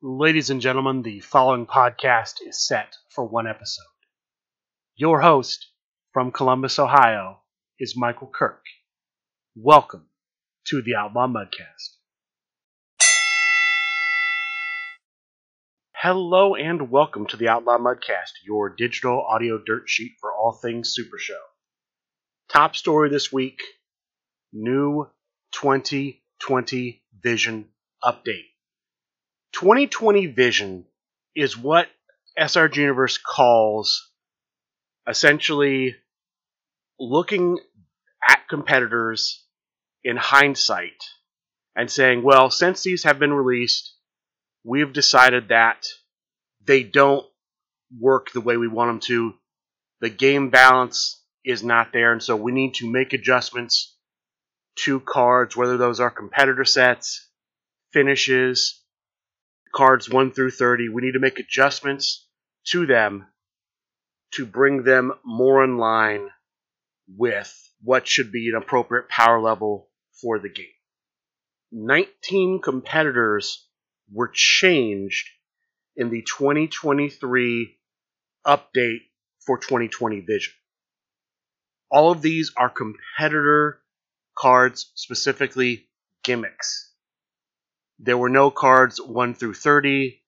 Ladies 0.00 0.48
and 0.48 0.60
gentlemen, 0.60 1.02
the 1.02 1.18
following 1.18 1.66
podcast 1.66 2.34
is 2.46 2.64
set 2.64 2.94
for 3.10 3.24
one 3.24 3.48
episode. 3.48 3.82
Your 4.94 5.20
host 5.20 5.72
from 6.12 6.30
Columbus, 6.30 6.78
Ohio, 6.78 7.40
is 7.80 7.96
Michael 7.96 8.30
Kirk. 8.32 8.62
Welcome 9.56 10.06
to 10.66 10.82
the 10.82 10.94
Outlaw 10.94 11.26
Mudcast. 11.26 11.96
Hello 15.96 16.54
and 16.54 16.92
welcome 16.92 17.26
to 17.26 17.36
the 17.36 17.48
Outlaw 17.48 17.78
Mudcast, 17.78 18.44
your 18.46 18.70
digital 18.70 19.26
audio 19.28 19.58
dirt 19.58 19.88
sheet 19.88 20.12
for 20.20 20.32
all 20.32 20.52
things 20.52 20.94
Super 20.94 21.18
Show. 21.18 21.42
Top 22.48 22.76
story 22.76 23.10
this 23.10 23.32
week 23.32 23.58
new 24.52 25.08
2020 25.54 27.02
Vision 27.20 27.70
update. 28.04 28.44
2020 29.60 30.26
Vision 30.26 30.84
is 31.34 31.58
what 31.58 31.88
SRG 32.38 32.76
Universe 32.76 33.18
calls 33.18 34.08
essentially 35.08 35.96
looking 37.00 37.58
at 38.28 38.46
competitors 38.48 39.44
in 40.04 40.16
hindsight 40.16 41.02
and 41.74 41.90
saying, 41.90 42.22
well, 42.22 42.50
since 42.52 42.84
these 42.84 43.02
have 43.02 43.18
been 43.18 43.32
released, 43.32 43.96
we've 44.62 44.92
decided 44.92 45.48
that 45.48 45.88
they 46.64 46.84
don't 46.84 47.26
work 47.98 48.30
the 48.30 48.40
way 48.40 48.56
we 48.56 48.68
want 48.68 48.90
them 48.90 49.00
to. 49.00 49.34
The 50.00 50.10
game 50.10 50.50
balance 50.50 51.20
is 51.44 51.64
not 51.64 51.92
there, 51.92 52.12
and 52.12 52.22
so 52.22 52.36
we 52.36 52.52
need 52.52 52.74
to 52.74 52.88
make 52.88 53.12
adjustments 53.12 53.96
to 54.84 55.00
cards, 55.00 55.56
whether 55.56 55.76
those 55.76 55.98
are 55.98 56.10
competitor 56.10 56.64
sets, 56.64 57.28
finishes, 57.92 58.84
cards 59.72 60.08
1 60.10 60.32
through 60.32 60.50
30. 60.50 60.88
We 60.88 61.02
need 61.02 61.12
to 61.12 61.18
make 61.18 61.38
adjustments 61.38 62.26
to 62.68 62.86
them 62.86 63.26
to 64.32 64.44
bring 64.44 64.82
them 64.82 65.12
more 65.24 65.64
in 65.64 65.78
line 65.78 66.28
with 67.16 67.54
what 67.82 68.06
should 68.06 68.30
be 68.30 68.48
an 68.48 68.54
appropriate 68.56 69.08
power 69.08 69.40
level 69.40 69.88
for 70.20 70.38
the 70.38 70.48
game. 70.48 70.66
19 71.72 72.60
competitors 72.62 73.66
were 74.12 74.30
changed 74.32 75.28
in 75.96 76.10
the 76.10 76.22
2023 76.22 77.76
update 78.46 79.00
for 79.44 79.58
2020 79.58 80.20
Vision. 80.20 80.52
All 81.90 82.12
of 82.12 82.22
these 82.22 82.52
are 82.56 82.70
competitor 82.70 83.80
cards, 84.36 84.92
specifically 84.94 85.88
gimmicks. 86.22 86.87
There 87.98 88.18
were 88.18 88.28
no 88.28 88.50
cards 88.50 89.00
1 89.00 89.34
through 89.34 89.54
30. 89.54 90.22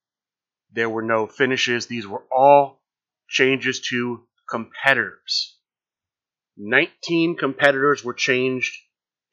There 0.72 0.90
were 0.90 1.02
no 1.02 1.26
finishes. 1.26 1.86
These 1.86 2.06
were 2.06 2.24
all 2.32 2.82
changes 3.28 3.80
to 3.90 4.26
competitors. 4.48 5.56
19 6.56 7.36
competitors 7.36 8.04
were 8.04 8.14
changed 8.14 8.76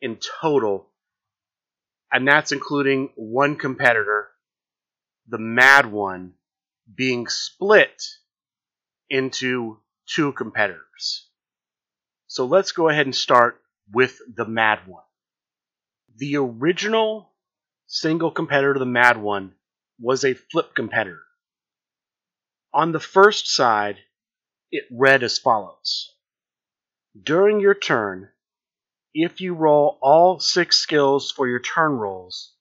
in 0.01 0.17
total, 0.41 0.91
and 2.11 2.27
that's 2.27 2.51
including 2.51 3.11
one 3.15 3.55
competitor, 3.55 4.29
the 5.27 5.39
Mad 5.39 5.91
One, 5.91 6.33
being 6.93 7.27
split 7.27 8.01
into 9.09 9.79
two 10.05 10.31
competitors. 10.33 11.27
So 12.27 12.45
let's 12.45 12.71
go 12.71 12.87
ahead 12.87 13.07
and 13.07 13.15
start 13.15 13.59
with 13.91 14.19
the 14.33 14.45
Mad 14.45 14.79
One. 14.85 15.03
The 16.17 16.37
original 16.37 17.33
single 17.87 18.31
competitor 18.31 18.73
to 18.73 18.79
the 18.79 18.85
Mad 18.85 19.17
One 19.17 19.53
was 19.99 20.25
a 20.25 20.33
flip 20.33 20.75
competitor. 20.75 21.23
On 22.73 22.91
the 22.91 22.99
first 22.99 23.47
side, 23.47 23.97
it 24.71 24.83
read 24.91 25.23
as 25.23 25.39
follows 25.39 26.13
During 27.19 27.61
your 27.61 27.73
turn, 27.73 28.29
if 29.13 29.39
you 29.39 29.55
roll 29.55 29.97
all 30.01 30.39
six 30.39 30.77
skills 30.77 31.31
for 31.31 31.47
your 31.47 31.61
turn 31.61 31.93
rolls, 31.93 32.53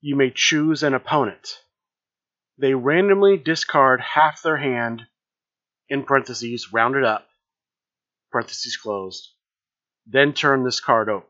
you 0.00 0.14
may 0.14 0.30
choose 0.30 0.82
an 0.82 0.94
opponent. 0.94 1.58
They 2.56 2.74
randomly 2.74 3.36
discard 3.36 4.00
half 4.00 4.42
their 4.42 4.56
hand, 4.56 5.02
in 5.88 6.04
parentheses, 6.04 6.72
rounded 6.72 7.04
up, 7.04 7.28
parentheses 8.30 8.76
closed, 8.76 9.28
then 10.06 10.32
turn 10.32 10.64
this 10.64 10.80
card 10.80 11.08
over. 11.08 11.26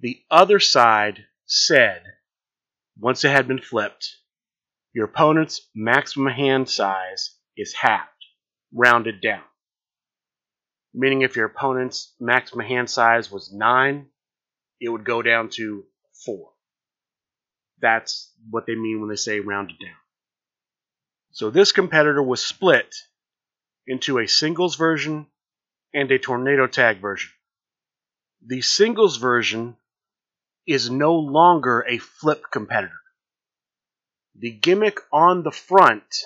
The 0.00 0.20
other 0.30 0.58
side 0.60 1.24
said, 1.46 2.02
once 2.98 3.24
it 3.24 3.30
had 3.30 3.48
been 3.48 3.60
flipped, 3.60 4.16
your 4.92 5.06
opponent's 5.06 5.68
maximum 5.74 6.32
hand 6.32 6.68
size 6.68 7.36
is 7.56 7.72
halved, 7.74 8.10
rounded 8.72 9.20
down. 9.20 9.42
Meaning 10.92 11.22
if 11.22 11.36
your 11.36 11.46
opponent's 11.46 12.14
maximum 12.18 12.66
hand 12.66 12.90
size 12.90 13.30
was 13.30 13.52
9, 13.52 14.06
it 14.80 14.88
would 14.88 15.04
go 15.04 15.22
down 15.22 15.50
to 15.50 15.84
4. 16.24 16.50
That's 17.80 18.32
what 18.50 18.66
they 18.66 18.74
mean 18.74 19.00
when 19.00 19.10
they 19.10 19.16
say 19.16 19.40
rounded 19.40 19.78
down. 19.78 19.96
So 21.32 21.50
this 21.50 21.72
competitor 21.72 22.22
was 22.22 22.42
split 22.42 22.94
into 23.86 24.18
a 24.18 24.26
singles 24.26 24.76
version 24.76 25.26
and 25.92 26.10
a 26.10 26.18
tornado 26.18 26.66
tag 26.66 27.00
version. 27.00 27.30
The 28.46 28.62
singles 28.62 29.18
version 29.18 29.76
is 30.66 30.90
no 30.90 31.14
longer 31.14 31.84
a 31.88 31.98
flip 31.98 32.44
competitor. 32.50 33.00
The 34.38 34.50
gimmick 34.50 34.98
on 35.12 35.42
the 35.42 35.50
front 35.50 36.24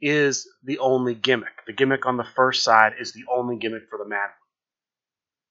is 0.00 0.48
the 0.62 0.78
only 0.78 1.14
gimmick. 1.14 1.64
The 1.66 1.72
gimmick 1.72 2.06
on 2.06 2.16
the 2.16 2.24
first 2.36 2.62
side 2.62 2.94
is 2.98 3.12
the 3.12 3.24
only 3.30 3.56
gimmick 3.56 3.88
for 3.90 3.98
the 3.98 4.08
Mad 4.08 4.28
one. 4.28 4.46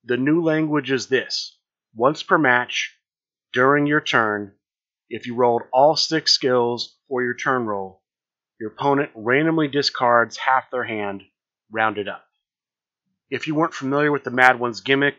The 0.05 0.17
new 0.17 0.41
language 0.41 0.91
is 0.91 1.07
this 1.07 1.57
once 1.95 2.23
per 2.23 2.37
match, 2.37 2.95
during 3.53 3.87
your 3.87 4.01
turn, 4.01 4.53
if 5.09 5.27
you 5.27 5.35
rolled 5.35 5.63
all 5.71 5.95
six 5.95 6.33
skills 6.33 6.97
for 7.07 7.23
your 7.23 7.35
turn 7.35 7.65
roll, 7.65 8.01
your 8.59 8.71
opponent 8.71 9.11
randomly 9.15 9.67
discards 9.67 10.37
half 10.37 10.69
their 10.71 10.83
hand, 10.83 11.23
rounded 11.71 12.07
up. 12.07 12.25
If 13.29 13.47
you 13.47 13.55
weren't 13.55 13.73
familiar 13.73 14.11
with 14.11 14.23
the 14.23 14.31
Mad 14.31 14.59
One's 14.59 14.81
gimmick, 14.81 15.15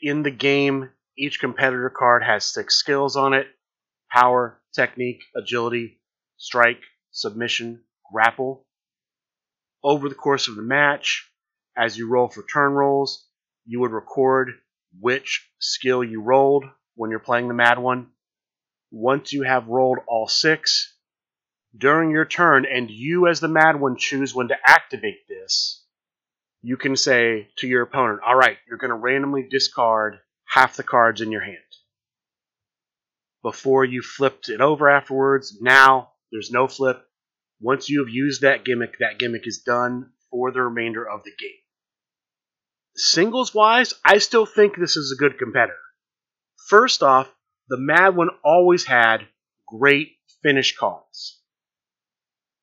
in 0.00 0.22
the 0.22 0.30
game, 0.30 0.90
each 1.18 1.40
competitor 1.40 1.90
card 1.90 2.22
has 2.22 2.44
six 2.44 2.76
skills 2.76 3.16
on 3.16 3.34
it 3.34 3.46
power, 4.10 4.60
technique, 4.74 5.20
agility, 5.36 6.00
strike, 6.38 6.80
submission, 7.10 7.82
grapple. 8.10 8.64
Over 9.82 10.08
the 10.08 10.14
course 10.14 10.48
of 10.48 10.56
the 10.56 10.62
match, 10.62 11.30
as 11.76 11.98
you 11.98 12.08
roll 12.08 12.28
for 12.28 12.42
turn 12.42 12.72
rolls, 12.72 13.26
you 13.66 13.80
would 13.80 13.92
record 13.92 14.52
which 14.98 15.46
skill 15.58 16.02
you 16.02 16.22
rolled 16.22 16.64
when 16.94 17.10
you're 17.10 17.18
playing 17.18 17.48
the 17.48 17.54
Mad 17.54 17.78
One. 17.78 18.08
Once 18.90 19.32
you 19.32 19.42
have 19.42 19.68
rolled 19.68 19.98
all 20.06 20.26
six, 20.26 20.96
during 21.76 22.10
your 22.10 22.24
turn, 22.24 22.64
and 22.64 22.90
you 22.90 23.26
as 23.26 23.40
the 23.40 23.48
Mad 23.48 23.78
One 23.78 23.96
choose 23.96 24.34
when 24.34 24.48
to 24.48 24.56
activate 24.64 25.28
this, 25.28 25.84
you 26.62 26.76
can 26.76 26.96
say 26.96 27.48
to 27.58 27.68
your 27.68 27.82
opponent, 27.82 28.20
all 28.26 28.34
right, 28.34 28.56
you're 28.66 28.78
going 28.78 28.90
to 28.90 28.96
randomly 28.96 29.46
discard 29.48 30.18
half 30.48 30.76
the 30.76 30.82
cards 30.82 31.20
in 31.20 31.30
your 31.30 31.42
hand. 31.42 31.56
Before 33.42 33.84
you 33.84 34.02
flipped 34.02 34.48
it 34.48 34.60
over 34.60 34.88
afterwards, 34.88 35.58
now 35.60 36.12
there's 36.32 36.50
no 36.50 36.66
flip. 36.66 37.04
Once 37.60 37.88
you 37.88 38.00
have 38.04 38.12
used 38.12 38.42
that 38.42 38.64
gimmick, 38.64 38.98
that 38.98 39.18
gimmick 39.18 39.46
is 39.46 39.62
done 39.64 40.10
for 40.30 40.50
the 40.50 40.62
remainder 40.62 41.08
of 41.08 41.22
the 41.24 41.32
game. 41.38 41.60
Singles 42.96 43.54
wise, 43.54 43.94
I 44.04 44.18
still 44.18 44.46
think 44.46 44.76
this 44.76 44.96
is 44.96 45.12
a 45.12 45.20
good 45.20 45.38
competitor. 45.38 45.78
First 46.68 47.02
off, 47.02 47.30
the 47.68 47.78
Mad 47.78 48.16
One 48.16 48.30
always 48.42 48.84
had 48.84 49.28
great 49.66 50.16
finish 50.42 50.76
cards. 50.76 51.40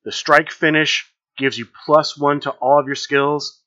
The 0.04 0.12
strike 0.12 0.50
finish 0.50 1.10
gives 1.38 1.56
you 1.56 1.66
plus 1.84 2.18
one 2.18 2.40
to 2.40 2.50
all 2.50 2.80
of 2.80 2.86
your 2.86 2.96
skills, 2.96 3.62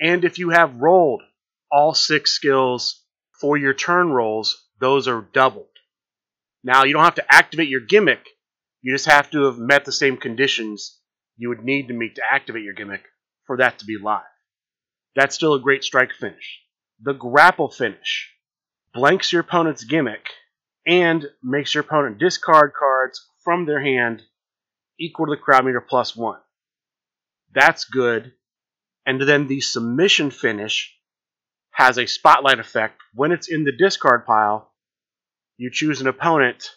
and 0.00 0.24
if 0.24 0.38
you 0.38 0.50
have 0.50 0.80
rolled 0.80 1.22
all 1.70 1.94
six 1.94 2.32
skills 2.32 3.02
for 3.40 3.56
your 3.56 3.74
turn 3.74 4.10
rolls, 4.10 4.66
those 4.80 5.08
are 5.08 5.26
doubled. 5.32 5.66
Now, 6.62 6.84
you 6.84 6.92
don't 6.92 7.04
have 7.04 7.14
to 7.16 7.34
activate 7.34 7.68
your 7.68 7.80
gimmick, 7.80 8.26
you 8.82 8.94
just 8.94 9.06
have 9.06 9.30
to 9.30 9.44
have 9.44 9.58
met 9.58 9.84
the 9.84 9.92
same 9.92 10.16
conditions 10.16 10.98
you 11.36 11.48
would 11.48 11.64
need 11.64 11.88
to 11.88 11.94
meet 11.94 12.16
to 12.16 12.22
activate 12.30 12.64
your 12.64 12.74
gimmick 12.74 13.04
for 13.46 13.56
that 13.58 13.78
to 13.78 13.86
be 13.86 13.96
live. 13.96 14.22
That's 15.16 15.34
still 15.34 15.54
a 15.54 15.60
great 15.60 15.84
strike 15.84 16.12
finish. 16.12 16.60
The 17.02 17.14
grapple 17.14 17.70
finish 17.70 18.30
blanks 18.92 19.32
your 19.32 19.40
opponent's 19.40 19.84
gimmick 19.84 20.28
and 20.86 21.26
makes 21.42 21.74
your 21.74 21.82
opponent 21.82 22.18
discard 22.18 22.72
cards 22.78 23.26
from 23.44 23.64
their 23.64 23.80
hand 23.82 24.22
equal 24.98 25.26
to 25.26 25.30
the 25.30 25.36
crowd 25.36 25.64
meter 25.64 25.80
plus 25.80 26.14
one. 26.14 26.40
That's 27.54 27.84
good. 27.84 28.32
And 29.06 29.20
then 29.20 29.46
the 29.46 29.60
submission 29.60 30.30
finish 30.30 30.94
has 31.80 31.96
a 31.96 32.04
spotlight 32.04 32.58
effect. 32.58 33.00
When 33.14 33.32
it's 33.32 33.48
in 33.48 33.64
the 33.64 33.72
discard 33.72 34.26
pile, 34.26 34.70
you 35.56 35.70
choose 35.72 36.02
an 36.02 36.08
opponent 36.08 36.70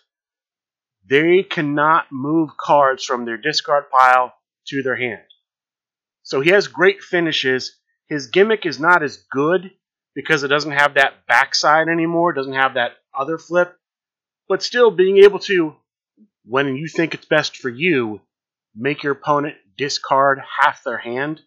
they 1.05 1.43
cannot 1.43 2.05
move 2.09 2.51
cards 2.57 3.03
from 3.03 3.25
their 3.25 3.35
discard 3.35 3.89
pile 3.91 4.33
to 4.67 4.81
their 4.81 4.95
hand. 4.95 5.25
So 6.21 6.39
he 6.39 6.51
has 6.51 6.69
great 6.69 7.01
finishes. 7.01 7.77
His 8.07 8.27
gimmick 8.27 8.65
is 8.65 8.79
not 8.79 9.03
as 9.03 9.25
good 9.29 9.71
because 10.15 10.43
it 10.43 10.47
doesn't 10.47 10.71
have 10.71 10.93
that 10.93 11.27
backside 11.27 11.89
anymore, 11.89 12.31
doesn't 12.31 12.53
have 12.53 12.75
that 12.75 12.91
other 13.13 13.37
flip. 13.37 13.75
But 14.47 14.63
still, 14.63 14.89
being 14.89 15.17
able 15.17 15.39
to, 15.39 15.75
when 16.45 16.77
you 16.77 16.87
think 16.87 17.13
it's 17.13 17.25
best 17.25 17.57
for 17.57 17.67
you, 17.67 18.21
make 18.73 19.03
your 19.03 19.11
opponent 19.11 19.55
discard 19.77 20.39
half 20.61 20.85
their 20.85 20.97
hand, 20.97 21.41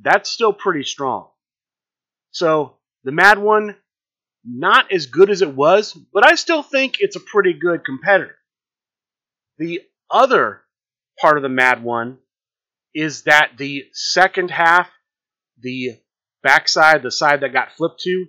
that's 0.00 0.28
still 0.28 0.52
pretty 0.52 0.82
strong. 0.82 1.28
So, 2.36 2.76
the 3.02 3.12
Mad 3.12 3.38
One, 3.38 3.76
not 4.44 4.92
as 4.92 5.06
good 5.06 5.30
as 5.30 5.40
it 5.40 5.54
was, 5.54 5.94
but 5.94 6.22
I 6.22 6.34
still 6.34 6.62
think 6.62 6.98
it's 7.00 7.16
a 7.16 7.20
pretty 7.20 7.54
good 7.54 7.82
competitor. 7.82 8.36
The 9.56 9.80
other 10.10 10.60
part 11.18 11.38
of 11.38 11.42
the 11.42 11.48
Mad 11.48 11.82
One 11.82 12.18
is 12.94 13.22
that 13.22 13.52
the 13.56 13.86
second 13.94 14.50
half, 14.50 14.90
the 15.62 15.98
backside, 16.42 17.02
the 17.02 17.10
side 17.10 17.40
that 17.40 17.54
got 17.54 17.72
flipped 17.72 18.00
to, 18.00 18.26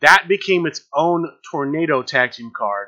that 0.00 0.26
became 0.28 0.64
its 0.64 0.86
own 0.94 1.28
tornado 1.50 2.04
tag 2.04 2.30
team 2.30 2.52
card. 2.56 2.86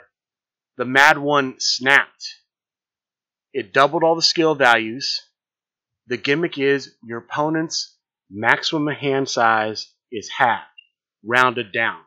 The 0.77 0.85
Mad 0.85 1.19
One 1.19 1.57
snapped. 1.59 2.37
It 3.53 3.73
doubled 3.73 4.05
all 4.05 4.15
the 4.15 4.23
skill 4.23 4.55
values. 4.55 5.23
The 6.07 6.19
gimmick 6.19 6.57
is 6.57 6.95
your 7.03 7.19
opponent's 7.19 7.99
maximum 8.31 8.95
hand 8.95 9.29
size 9.29 9.92
is 10.13 10.29
halved, 10.29 10.63
rounded 11.25 11.73
down. 11.73 12.01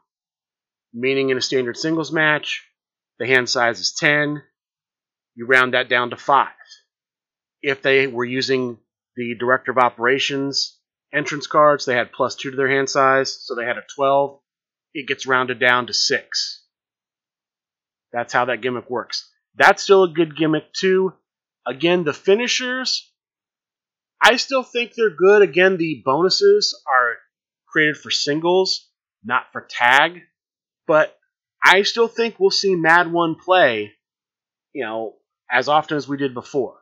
Meaning 0.93 1.29
in 1.29 1.37
a 1.37 1.41
standard 1.41 1.75
singles 1.75 2.11
match, 2.11 2.63
the 3.19 3.27
hand 3.27 3.49
size 3.49 3.79
is 3.79 3.93
10, 3.99 4.41
you 5.35 5.45
round 5.45 5.73
that 5.73 5.89
down 5.89 6.11
to 6.11 6.15
5. 6.15 6.47
If 7.61 7.81
they 7.81 8.07
were 8.07 8.23
using 8.23 8.77
the 9.17 9.35
Director 9.37 9.71
of 9.71 9.77
Operations 9.77 10.79
entrance 11.13 11.47
cards, 11.47 11.85
they 11.85 11.95
had 11.95 12.11
plus 12.11 12.35
2 12.35 12.51
to 12.51 12.57
their 12.57 12.69
hand 12.69 12.89
size, 12.89 13.37
so 13.41 13.55
they 13.55 13.65
had 13.65 13.77
a 13.77 13.83
12. 13.95 14.39
It 14.93 15.07
gets 15.07 15.25
rounded 15.25 15.59
down 15.59 15.87
to 15.87 15.93
6. 15.93 16.63
That's 18.13 18.31
how 18.31 18.45
that 18.45 18.61
gimmick 18.61 18.89
works. 18.89 19.29
That's 19.55 19.83
still 19.83 20.03
a 20.03 20.13
good 20.13 20.37
gimmick, 20.37 20.71
too. 20.73 21.13
Again, 21.67 22.03
the 22.03 22.13
finishers, 22.13 23.11
I 24.21 24.37
still 24.37 24.63
think 24.63 24.93
they're 24.93 25.09
good. 25.09 25.41
Again, 25.41 25.77
the 25.77 26.01
bonuses 26.05 26.81
are 26.87 27.04
created 27.75 27.97
for 27.97 28.09
singles, 28.09 28.87
not 29.21 29.51
for 29.51 29.67
tag. 29.69 30.21
But 30.87 31.13
I 31.61 31.81
still 31.81 32.07
think 32.07 32.39
we'll 32.39 32.51
see 32.51 32.73
Mad 32.73 33.11
One 33.11 33.35
play, 33.35 33.91
you 34.71 34.85
know, 34.85 35.15
as 35.51 35.67
often 35.67 35.97
as 35.97 36.07
we 36.07 36.15
did 36.15 36.33
before. 36.33 36.77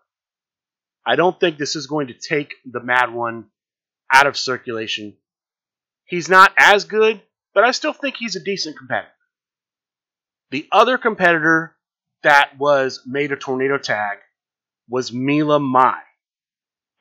I 1.04 1.16
don't 1.16 1.40
think 1.40 1.58
this 1.58 1.76
is 1.76 1.88
going 1.88 2.08
to 2.08 2.14
take 2.14 2.54
the 2.64 2.80
Mad 2.80 3.12
One 3.12 3.46
out 4.12 4.28
of 4.28 4.38
circulation. 4.38 5.16
He's 6.06 6.30
not 6.30 6.54
as 6.60 6.86
good, 6.86 7.24
but 7.56 7.64
I 7.64 7.72
still 7.72 7.94
think 7.94 8.18
he's 8.18 8.36
a 8.36 8.44
decent 8.44 8.78
competitor. 8.78 9.10
The 10.52 10.68
other 10.72 11.00
competitor 11.00 11.76
that 12.22 12.52
was 12.60 13.02
made 13.08 13.32
a 13.32 13.36
tornado 13.36 13.80
tag 13.80 14.20
was 14.88 15.12
Mila 15.12 15.60
Mai. 15.60 15.98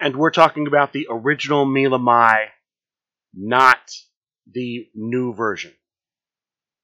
And 0.00 0.16
we're 0.16 0.30
talking 0.30 0.66
about 0.66 0.94
the 0.94 1.08
original 1.10 1.66
Mila 1.66 1.98
Mai, 1.98 2.46
not 3.34 3.90
the 4.50 4.88
new 4.94 5.34
version. 5.34 5.72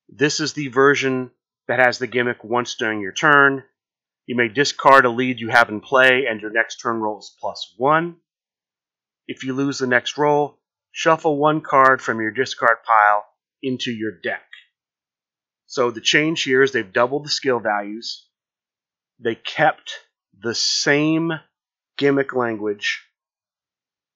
This 0.08 0.40
is 0.40 0.52
the 0.52 0.68
version 0.68 1.30
that 1.66 1.80
has 1.80 1.98
the 1.98 2.06
gimmick 2.06 2.42
once 2.42 2.74
during 2.76 3.00
your 3.00 3.12
turn. 3.12 3.62
You 4.26 4.36
may 4.36 4.48
discard 4.48 5.04
a 5.04 5.10
lead 5.10 5.40
you 5.40 5.48
have 5.48 5.68
in 5.68 5.80
play, 5.80 6.24
and 6.28 6.40
your 6.40 6.50
next 6.50 6.76
turn 6.76 7.00
roll 7.00 7.18
is 7.18 7.34
plus 7.40 7.74
one. 7.76 8.16
If 9.26 9.44
you 9.44 9.52
lose 9.54 9.78
the 9.78 9.86
next 9.86 10.16
roll, 10.16 10.58
shuffle 10.92 11.36
one 11.36 11.60
card 11.60 12.00
from 12.00 12.20
your 12.20 12.30
discard 12.30 12.78
pile 12.86 13.24
into 13.62 13.92
your 13.92 14.12
deck. 14.12 14.42
So 15.66 15.90
the 15.90 16.00
change 16.00 16.42
here 16.44 16.62
is 16.62 16.72
they've 16.72 16.92
doubled 16.92 17.26
the 17.26 17.30
skill 17.30 17.60
values. 17.60 18.26
They 19.20 19.34
kept 19.34 19.92
the 20.40 20.54
same 20.54 21.32
gimmick 21.98 22.34
language. 22.34 23.04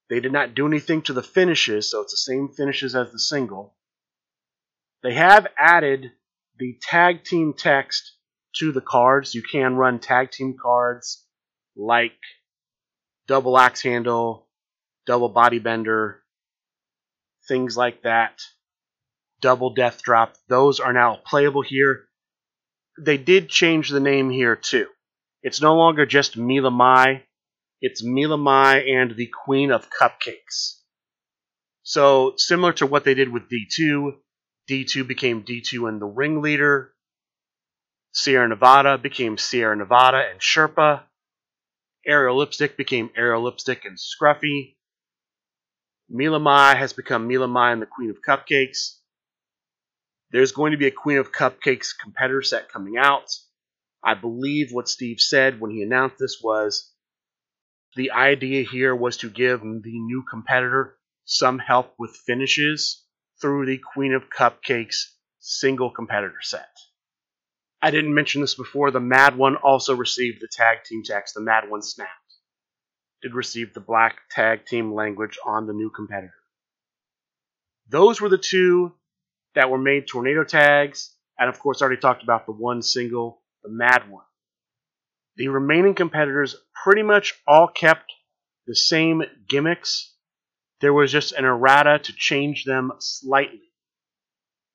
They 0.09 0.21
did 0.21 0.33
not 0.33 0.55
do 0.55 0.67
anything 0.67 1.03
to 1.03 1.13
the 1.13 1.23
finishes, 1.23 1.91
so 1.91 2.03
it's 2.03 2.13
the 2.13 2.33
same 2.33 2.49
finishes 2.49 2.95
as 2.95 3.11
the 3.13 3.19
single. 3.19 3.75
They 5.03 5.15
have 5.15 5.47
added 5.59 6.13
the 6.59 6.79
tag 6.81 7.25
team 7.25 7.55
text 7.55 8.13
to 8.57 8.73
the 8.73 8.81
cards. 8.81 9.35
You 9.35 9.43
can 9.43 9.77
run 9.77 9.99
tag 9.99 10.31
team 10.31 10.57
cards 10.61 11.25
like 11.77 12.13
double 13.27 13.59
axe 13.59 13.83
handle, 13.83 14.49
double 15.07 15.29
body 15.29 15.59
bender, 15.59 16.23
things 17.49 17.77
like 17.77 18.03
that. 18.03 18.43
Double 19.41 19.75
death 19.75 20.03
drop. 20.03 20.35
Those 20.49 20.79
are 20.79 20.93
now 20.93 21.17
playable 21.27 21.63
here. 21.63 22.05
They 23.01 23.17
did 23.17 23.49
change 23.49 23.89
the 23.89 24.01
name 24.01 24.31
here 24.31 24.55
too. 24.55 24.87
It's 25.43 25.61
no 25.61 25.75
longer 25.75 26.07
just 26.07 26.37
Mila 26.37 26.71
Mai. 26.71 27.25
It's 27.85 28.01
Mila 28.01 28.39
Mai 28.39 28.77
and 28.83 29.17
the 29.17 29.27
Queen 29.27 29.73
of 29.73 29.91
Cupcakes. 29.91 30.79
So 31.83 32.35
similar 32.37 32.73
to 32.75 32.87
what 32.87 33.03
they 33.03 33.15
did 33.15 33.29
with 33.29 33.51
D2, 33.51 34.13
D2 34.71 35.09
became 35.09 35.43
D2 35.43 35.89
and 35.89 36.01
the 36.01 36.07
ringleader. 36.07 36.95
Sierra 38.13 38.47
Nevada 38.47 38.99
became 38.99 39.37
Sierra 39.37 39.75
Nevada 39.75 40.29
and 40.31 40.39
Sherpa. 40.39 41.03
Ariel 42.07 42.37
Lipstick 42.37 42.77
became 42.77 43.11
Ariel 43.17 43.43
Lipstick 43.43 43.85
and 43.85 43.99
Scruffy. 43.99 44.77
Mila 46.09 46.39
Mai 46.39 46.77
has 46.77 46.93
become 46.93 47.27
Mila 47.27 47.49
Mai 47.49 47.73
and 47.73 47.83
the 47.83 47.87
Queen 47.87 48.11
of 48.11 48.23
Cupcakes. 48.23 48.99
There's 50.31 50.53
going 50.53 50.71
to 50.71 50.79
be 50.79 50.87
a 50.87 50.93
Queen 50.93 51.19
of 51.19 51.33
Cupcakes 51.33 51.89
competitor 52.01 52.43
set 52.43 52.69
coming 52.69 52.97
out. 52.97 53.29
I 54.05 54.15
believe 54.15 54.71
what 54.71 54.89
Steve 54.89 55.19
said 55.19 55.59
when 55.59 55.73
he 55.73 55.83
announced 55.83 56.19
this 56.21 56.41
was 56.41 56.92
the 57.95 58.13
idea 58.13 58.65
here 58.65 58.95
was 58.95 59.19
to 59.19 59.31
give 59.31 59.61
the 59.61 59.99
new 59.99 60.25
competitor 60.29 60.97
some 61.25 61.59
help 61.59 61.95
with 61.99 62.11
finishes 62.27 63.05
through 63.41 63.67
the 63.67 63.79
Queen 63.79 64.15
of 64.15 64.31
Cupcakes 64.31 65.13
single 65.41 65.91
competitor 65.91 66.41
set. 66.41 66.69
I 67.83 67.91
didn't 67.91 68.15
mention 68.15 68.41
this 68.41 68.55
before. 68.55 68.91
The 68.91 69.01
Mad 69.01 69.37
One 69.37 69.57
also 69.57 69.97
received 69.97 70.41
the 70.41 70.49
tag 70.51 70.85
team 70.85 71.03
text. 71.05 71.35
The 71.35 71.41
Mad 71.41 71.69
One 71.69 71.83
snapped. 71.83 72.11
Did 73.23 73.35
receive 73.35 73.75
the 73.75 73.81
black 73.81 74.19
tag 74.31 74.67
team 74.67 74.95
language 74.95 75.39
on 75.45 75.67
the 75.67 75.73
new 75.73 75.91
competitor. 75.91 76.33
Those 77.89 78.21
were 78.21 78.29
the 78.29 78.39
two 78.39 78.95
that 79.55 79.69
were 79.69 79.79
made 79.79 80.07
tornado 80.07 80.45
tags, 80.45 81.15
and 81.39 81.49
of 81.49 81.59
course, 81.59 81.83
I 81.83 81.87
already 81.87 82.01
talked 82.01 82.23
about 82.23 82.47
the 82.47 82.53
one 82.53 82.83
single, 82.83 83.43
the 83.63 83.69
Mad 83.69 84.09
One. 84.11 84.25
The 85.37 85.49
remaining 85.49 85.95
competitors 85.95 86.57
pretty 86.85 87.03
much 87.03 87.35
all 87.47 87.69
kept 87.69 88.13
the 88.67 88.77
same 88.77 89.23
gimmicks. 89.49 90.15
There 90.81 90.93
was 90.93 91.11
just 91.11 91.33
an 91.33 91.45
errata 91.45 92.01
to 92.05 92.13
change 92.13 92.65
them 92.65 92.93
slightly. 92.99 93.73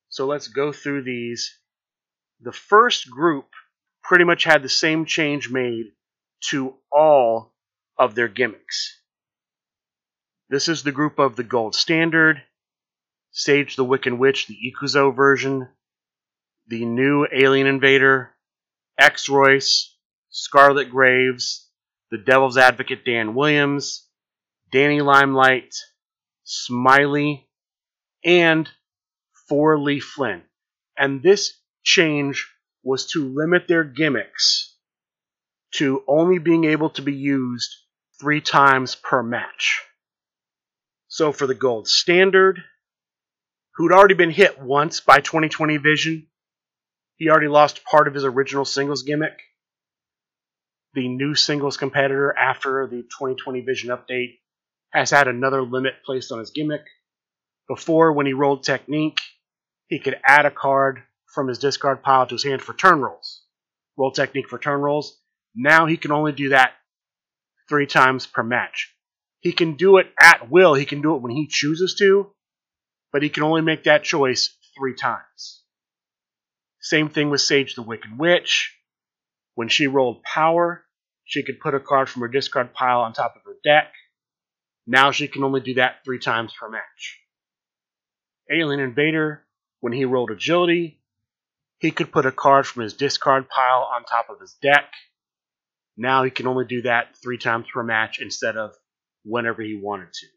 So 0.10 0.26
let's 0.26 0.48
go 0.48 0.72
through 0.72 1.04
these 1.04 1.60
the 2.40 2.52
first 2.52 3.10
group 3.10 3.48
pretty 4.04 4.24
much 4.24 4.44
had 4.44 4.62
the 4.62 4.70
same 4.70 5.06
change 5.06 5.50
made 5.50 5.86
to 6.50 6.76
all 6.92 7.54
of 7.98 8.16
their 8.16 8.28
gimmicks. 8.28 9.02
This 10.50 10.68
is 10.68 10.84
the 10.84 10.92
group 10.92 11.20
of 11.20 11.36
the 11.36 11.44
Gold 11.44 11.76
Standard, 11.76 12.42
Sage 13.32 13.76
the 13.76 13.86
Wiccan 13.86 14.18
Witch, 14.18 14.48
the 14.48 14.58
Ikuzo 14.72 15.14
version, 15.14 15.68
the 16.68 16.86
new 16.86 17.28
Alien 17.32 17.68
Invader, 17.68 18.32
X 18.98 19.30
Royce, 19.30 19.97
Scarlet 20.39 20.91
Graves, 20.91 21.67
the 22.12 22.20
Devil's 22.20 22.60
Advocate 22.60 23.03
Dan 23.03 23.34
Williams, 23.34 24.08
Danny 24.72 25.01
Limelight, 25.01 25.74
Smiley, 26.44 27.50
and 28.24 28.70
Four 29.50 29.79
Leaf 29.79 30.03
Flynn. 30.03 30.44
And 30.96 31.24
this 31.24 31.60
change 31.82 32.48
was 32.84 33.08
to 33.13 33.27
limit 33.27 33.67
their 33.67 33.84
gimmicks 33.84 34.75
to 35.72 36.03
only 36.08 36.38
being 36.38 36.65
able 36.65 36.91
to 36.91 37.01
be 37.01 37.15
used 37.15 37.75
three 38.20 38.39
times 38.39 38.94
per 38.94 39.24
match. 39.24 39.82
So 41.08 41.32
for 41.32 41.48
the 41.48 41.56
gold 41.56 41.88
standard, 41.88 42.63
who'd 43.72 43.91
already 43.91 44.13
been 44.13 44.29
hit 44.29 44.62
once 44.62 45.00
by 45.00 45.20
2020 45.20 45.77
Vision, 45.77 46.27
he 47.15 47.27
already 47.27 47.48
lost 47.48 47.84
part 47.86 48.08
of 48.08 48.13
his 48.13 48.24
original 48.24 48.65
singles 48.65 49.01
gimmick. 49.01 49.41
The 50.98 51.10
new 51.10 51.36
singles 51.36 51.77
competitor 51.77 52.36
after 52.36 52.88
the 52.88 53.04
2020 53.04 53.62
Vision 53.62 53.92
update 53.92 54.39
has 54.89 55.12
had 55.12 55.27
another 55.27 55.62
limit 55.62 55.94
placed 56.04 56.32
on 56.32 56.39
his 56.39 56.50
gimmick. 56.50 56.88
Before, 57.68 58.13
when 58.13 58.25
he 58.25 58.34
rolled 58.34 58.63
Technique, 58.63 59.20
he 59.86 60.00
could 60.00 60.20
add 60.25 60.48
a 60.48 60.50
card 60.50 61.04
from 61.27 61.50
his 61.50 61.60
discard 61.60 62.01
pile 62.01 62.25
to 62.25 62.34
his 62.34 62.44
hand 62.44 62.63
for 62.63 62.74
turn 62.74 63.00
rolls. 63.01 63.44
roll 63.96 64.10
technique 64.10 64.50
for 64.50 64.58
turn 64.58 64.82
rolls. 64.82 65.22
Now 65.54 65.86
he 65.86 65.98
can 65.98 66.12
only 66.12 66.32
do 66.32 66.50
that 66.50 66.74
three 67.70 67.86
times 67.86 68.25
per 68.25 68.42
match. 68.42 68.92
He 69.42 69.51
can 69.51 69.75
do 69.75 69.98
it 69.98 70.12
at 70.20 70.50
will. 70.50 70.74
He 70.74 70.86
can 70.86 71.04
do 71.04 71.16
it 71.16 71.22
when 71.22 71.32
he 71.32 71.46
chooses 71.46 71.94
to, 72.00 72.32
but 73.13 73.22
he 73.22 73.30
can 73.30 73.44
only 73.44 73.62
make 73.62 73.84
that 73.84 74.04
choice 74.04 74.58
three 74.75 74.96
times. 74.96 75.62
Same 76.80 77.10
thing 77.10 77.30
with 77.30 77.42
Sage 77.42 77.75
the 77.75 77.84
Wicked 77.84 78.18
Witch. 78.18 78.74
When 79.54 79.70
she 79.70 79.86
rolled 79.86 80.24
power, 80.24 80.86
she 81.28 81.44
could 81.44 81.60
put 81.60 81.76
a 81.76 81.80
card 81.80 82.10
from 82.10 82.22
her 82.22 82.30
discard 82.30 82.74
pile 82.74 83.02
on 83.02 83.12
top 83.12 83.36
of 83.36 83.44
her 83.44 83.58
deck. 83.64 83.94
Now 84.88 85.12
she 85.12 85.28
can 85.28 85.44
only 85.44 85.60
do 85.60 85.74
that 85.76 86.04
three 86.06 86.20
times 86.20 86.54
per 86.58 86.70
match. 86.70 87.20
Alien 88.50 88.80
Invader, 88.80 89.46
when 89.82 89.92
he 89.92 90.06
rolled 90.06 90.32
agility, 90.32 91.02
he 91.80 91.92
could 91.92 92.14
put 92.14 92.26
a 92.26 92.32
card 92.32 92.66
from 92.66 92.84
his 92.84 92.94
discard 92.94 93.50
pile 93.50 93.90
on 93.94 94.06
top 94.06 94.30
of 94.30 94.40
his 94.40 94.54
deck. 94.62 94.86
Now 95.98 96.24
he 96.24 96.32
can 96.32 96.48
only 96.48 96.66
do 96.66 96.84
that 96.84 97.18
three 97.22 97.38
times 97.38 97.66
per 97.74 97.84
match 97.84 98.20
instead 98.22 98.56
of 98.56 98.72
whenever 99.26 99.62
he 99.62 99.76
wanted 99.76 100.14
to. 100.14 100.28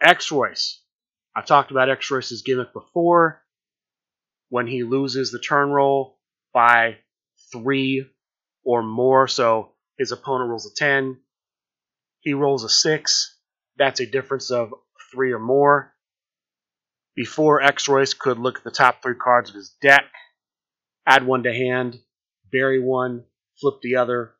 X 0.00 0.32
Royce. 0.32 0.80
I 1.34 1.42
talked 1.42 1.70
about 1.70 1.90
X 1.90 2.10
Royce's 2.10 2.40
gimmick 2.40 2.72
before. 2.72 3.42
When 4.48 4.66
he 4.66 4.84
loses 4.84 5.30
the 5.30 5.38
turn 5.38 5.68
roll 5.68 6.18
by 6.54 6.96
three 7.52 8.06
or 8.66 8.82
more, 8.82 9.28
so 9.28 9.70
his 9.96 10.10
opponent 10.10 10.50
rolls 10.50 10.66
a 10.66 10.74
10, 10.74 11.18
he 12.18 12.34
rolls 12.34 12.64
a 12.64 12.68
6. 12.68 13.38
That's 13.78 14.00
a 14.00 14.06
difference 14.06 14.50
of 14.50 14.74
three 15.12 15.32
or 15.32 15.38
more. 15.38 15.94
Before 17.14 17.62
X 17.62 17.88
Royce 17.88 18.12
could 18.12 18.38
look 18.38 18.58
at 18.58 18.64
the 18.64 18.72
top 18.72 19.02
three 19.02 19.14
cards 19.14 19.50
of 19.50 19.54
his 19.54 19.70
deck, 19.80 20.04
add 21.06 21.24
one 21.24 21.44
to 21.44 21.54
hand, 21.54 22.00
bury 22.50 22.80
one, 22.80 23.24
flip 23.60 23.76
the 23.82 23.96
other. 23.96 24.34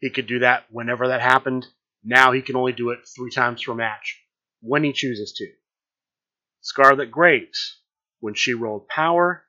He 0.00 0.10
could 0.10 0.26
do 0.26 0.40
that 0.40 0.64
whenever 0.70 1.08
that 1.08 1.20
happened. 1.22 1.66
Now 2.02 2.32
he 2.32 2.42
can 2.42 2.56
only 2.56 2.72
do 2.72 2.90
it 2.90 3.06
three 3.16 3.30
times 3.30 3.62
per 3.62 3.72
match 3.72 4.20
when 4.60 4.82
he 4.82 4.92
chooses 4.92 5.32
to. 5.34 5.46
Scarlet 6.60 7.10
Graves, 7.10 7.80
when 8.18 8.34
she 8.34 8.52
rolled 8.52 8.88
power, 8.88 9.44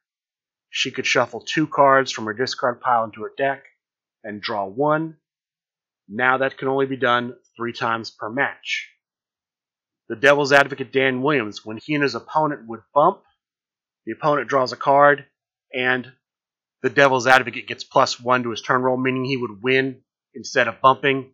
she 0.69 0.91
could 0.91 1.07
shuffle 1.07 1.41
two 1.41 1.65
cards 1.65 2.11
from 2.11 2.25
her 2.25 2.33
discard 2.33 2.81
pile 2.81 3.05
into 3.05 3.23
her 3.23 3.31
deck 3.35 3.63
and 4.25 4.41
draw 4.41 4.65
one. 4.65 5.15
Now 6.09 6.39
that 6.39 6.57
can 6.57 6.67
only 6.67 6.87
be 6.87 6.97
done 6.97 7.35
three 7.55 7.71
times 7.71 8.11
per 8.11 8.29
match. 8.29 8.89
The 10.09 10.17
Devil's 10.17 10.51
Advocate 10.51 10.91
Dan 10.91 11.21
Williams, 11.21 11.65
when 11.65 11.77
he 11.77 11.93
and 11.93 12.03
his 12.03 12.15
opponent 12.15 12.67
would 12.67 12.81
bump, 12.93 13.21
the 14.05 14.11
opponent 14.11 14.49
draws 14.49 14.73
a 14.73 14.77
card, 14.77 15.25
and 15.73 16.11
the 16.83 16.89
Devil's 16.89 17.25
Advocate 17.25 17.67
gets 17.67 17.83
plus 17.83 18.19
one 18.19 18.43
to 18.43 18.51
his 18.51 18.61
turn 18.61 18.81
roll, 18.81 18.97
meaning 18.97 19.25
he 19.25 19.37
would 19.37 19.63
win 19.63 20.01
instead 20.33 20.67
of 20.67 20.81
bumping. 20.81 21.31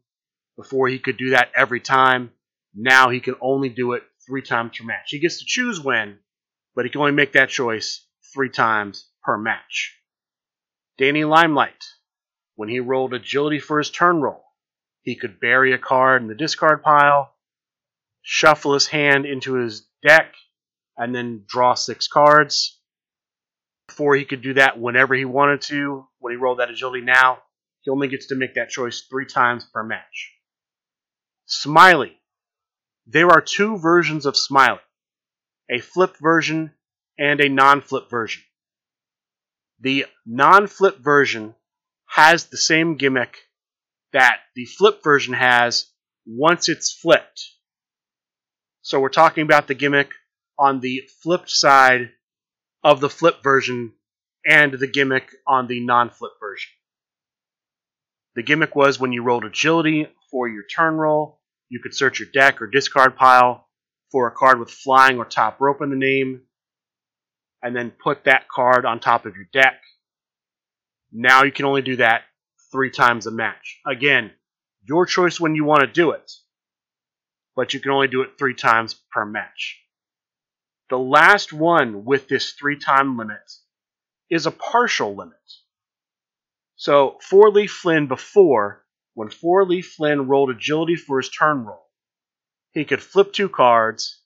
Before 0.56 0.88
he 0.88 1.00
could 1.00 1.18
do 1.18 1.32
that 1.32 1.52
every 1.56 1.80
time. 1.80 2.32
Now 2.76 3.10
he 3.10 3.20
can 3.20 3.36
only 3.42 3.70
do 3.70 3.94
it 3.94 4.04
three 4.26 4.42
times 4.42 4.78
per 4.78 4.86
match. 4.86 5.08
He 5.08 5.20
gets 5.20 5.40
to 5.40 5.46
choose 5.46 5.82
when, 5.82 6.20
but 6.76 6.86
he 6.86 6.92
can 6.92 7.02
only 7.02 7.12
make 7.12 7.34
that 7.34 7.50
choice 7.50 8.06
three 8.34 8.50
times 8.50 9.10
per 9.24 9.38
match. 9.38 9.98
Danny 10.98 11.26
Limelight, 11.26 11.84
when 12.62 12.70
he 12.70 12.80
rolled 12.80 13.12
agility 13.12 13.58
for 13.58 13.80
his 13.80 13.90
turn 13.90 14.22
roll, 14.22 14.44
he 15.02 15.16
could 15.16 15.40
bury 15.40 15.74
a 15.74 15.80
card 15.80 16.22
in 16.22 16.28
the 16.28 16.36
discard 16.36 16.84
pile, 16.84 17.34
shuffle 18.22 18.76
his 18.76 18.86
hand 18.86 19.26
into 19.26 19.56
his 19.56 19.88
deck, 20.04 20.36
and 20.96 21.16
then 21.16 21.44
draw 21.48 21.74
six 21.74 22.08
cards. 22.08 22.80
Before 23.88 24.16
he 24.16 24.26
could 24.26 24.44
do 24.44 24.54
that 24.54 24.80
whenever 24.80 25.16
he 25.16 25.26
wanted 25.26 25.62
to, 25.62 26.06
when 26.20 26.34
he 26.34 26.38
rolled 26.38 26.60
that 26.60 26.70
agility 26.70 27.04
now, 27.04 27.40
he 27.80 27.90
only 27.90 28.08
gets 28.08 28.28
to 28.28 28.36
make 28.36 28.54
that 28.54 28.70
choice 28.70 29.08
three 29.10 29.26
times 29.26 29.66
per 29.74 29.82
match. 29.82 30.32
Smiley. 31.48 32.16
There 33.08 33.32
are 33.32 33.42
two 33.42 33.80
versions 33.80 34.28
of 34.28 34.38
Smiley 34.38 34.82
a 35.68 35.80
flip 35.80 36.16
version 36.18 36.76
and 37.18 37.42
a 37.42 37.50
non 37.50 37.82
flip 37.82 38.08
version. 38.08 38.44
The 39.80 40.06
non 40.28 40.68
flip 40.68 41.00
version 41.00 41.56
has 42.12 42.48
the 42.48 42.58
same 42.58 42.98
gimmick 42.98 43.38
that 44.12 44.40
the 44.54 44.66
flip 44.66 45.02
version 45.02 45.34
has 45.34 45.86
once 46.26 46.68
it's 46.68 46.92
flipped. 46.92 47.42
So 48.82 49.00
we're 49.00 49.08
talking 49.08 49.44
about 49.44 49.68
the 49.68 49.76
gimmick 49.76 50.12
on 50.60 50.82
the 50.82 51.04
flipped 51.24 51.50
side 51.50 52.10
of 52.84 53.00
the 53.00 53.10
flip 53.10 53.42
version 53.42 53.94
and 54.46 54.74
the 54.74 54.88
gimmick 54.88 55.30
on 55.48 55.68
the 55.68 55.80
non 55.86 56.10
flip 56.10 56.34
version. 56.42 56.72
The 58.36 58.44
gimmick 58.44 58.76
was 58.76 59.00
when 59.00 59.14
you 59.14 59.24
rolled 59.24 59.46
agility 59.46 60.08
for 60.30 60.50
your 60.50 60.64
turn 60.64 60.96
roll, 60.96 61.40
you 61.70 61.80
could 61.80 61.96
search 61.96 62.20
your 62.20 62.30
deck 62.34 62.62
or 62.62 62.68
discard 62.68 63.16
pile 63.16 63.70
for 64.12 64.28
a 64.28 64.32
card 64.32 64.60
with 64.60 64.70
flying 64.70 65.18
or 65.18 65.24
top 65.24 65.62
rope 65.62 65.82
in 65.82 65.90
the 65.90 65.96
name, 65.96 66.42
and 67.64 67.74
then 67.74 67.90
put 67.90 68.26
that 68.26 68.50
card 68.50 68.86
on 68.86 69.00
top 69.00 69.26
of 69.26 69.38
your 69.38 69.48
deck. 69.54 69.82
Now 71.12 71.44
you 71.44 71.52
can 71.52 71.66
only 71.66 71.82
do 71.82 71.98
that 71.98 72.24
three 72.72 72.90
times 72.90 73.28
a 73.28 73.32
match. 73.32 73.80
Again, 73.86 74.32
your 74.84 75.06
choice 75.06 75.40
when 75.40 75.56
you 75.56 75.66
want 75.66 75.82
to 75.82 75.88
do 75.88 76.12
it, 76.12 76.32
but 77.56 77.74
you 77.74 77.80
can 77.80 77.92
only 77.92 78.08
do 78.08 78.22
it 78.22 78.38
three 78.38 78.56
times 78.56 78.96
per 79.12 79.26
match. 79.26 79.80
The 80.90 80.98
last 80.98 81.54
one 81.54 82.06
with 82.06 82.28
this 82.28 82.54
three 82.54 82.78
time 82.78 83.18
limit 83.18 83.52
is 84.30 84.46
a 84.46 84.52
partial 84.52 85.16
limit. 85.16 85.36
So, 86.76 87.18
Four 87.22 87.52
Leaf 87.52 87.72
Flynn 87.72 88.08
before 88.08 88.86
when 89.14 89.30
Four 89.30 89.66
Leaf 89.66 89.94
Flynn 89.94 90.28
rolled 90.28 90.50
agility 90.50 90.96
for 90.96 91.20
his 91.20 91.30
turn 91.30 91.66
roll, 91.66 91.90
he 92.72 92.86
could 92.86 93.02
flip 93.02 93.34
two 93.34 93.50
cards 93.50 94.22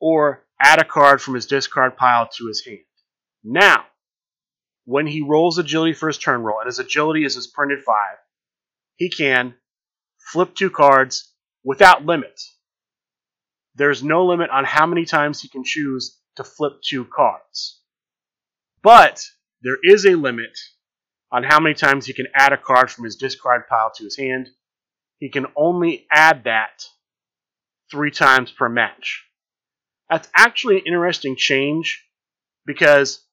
or 0.00 0.44
add 0.60 0.80
a 0.80 0.84
card 0.84 1.22
from 1.22 1.34
his 1.34 1.46
discard 1.46 1.96
pile 1.96 2.28
to 2.36 2.48
his 2.48 2.64
hand. 2.66 2.80
Now, 3.44 3.86
when 4.84 5.06
he 5.06 5.22
rolls 5.22 5.58
agility 5.58 5.92
for 5.92 6.08
his 6.08 6.18
turn 6.18 6.42
roll, 6.42 6.58
and 6.58 6.66
his 6.66 6.78
agility 6.78 7.24
is 7.24 7.34
his 7.34 7.46
printed 7.46 7.82
five, 7.82 8.16
he 8.96 9.10
can 9.10 9.54
flip 10.18 10.54
two 10.54 10.70
cards 10.70 11.32
without 11.64 12.04
limit. 12.04 12.40
There's 13.74 14.02
no 14.02 14.26
limit 14.26 14.50
on 14.50 14.64
how 14.64 14.86
many 14.86 15.04
times 15.04 15.40
he 15.40 15.48
can 15.48 15.64
choose 15.64 16.18
to 16.36 16.44
flip 16.44 16.74
two 16.82 17.04
cards. 17.04 17.80
But 18.82 19.24
there 19.62 19.78
is 19.82 20.04
a 20.04 20.14
limit 20.16 20.58
on 21.30 21.44
how 21.44 21.60
many 21.60 21.74
times 21.74 22.06
he 22.06 22.12
can 22.12 22.26
add 22.34 22.52
a 22.52 22.58
card 22.58 22.90
from 22.90 23.04
his 23.04 23.16
discard 23.16 23.66
pile 23.68 23.92
to 23.96 24.04
his 24.04 24.18
hand. 24.18 24.48
He 25.18 25.30
can 25.30 25.46
only 25.56 26.06
add 26.10 26.44
that 26.44 26.84
three 27.90 28.10
times 28.10 28.50
per 28.50 28.68
match. 28.68 29.24
That's 30.10 30.28
actually 30.34 30.78
an 30.78 30.86
interesting 30.86 31.36
change 31.36 32.04
because 32.66 33.24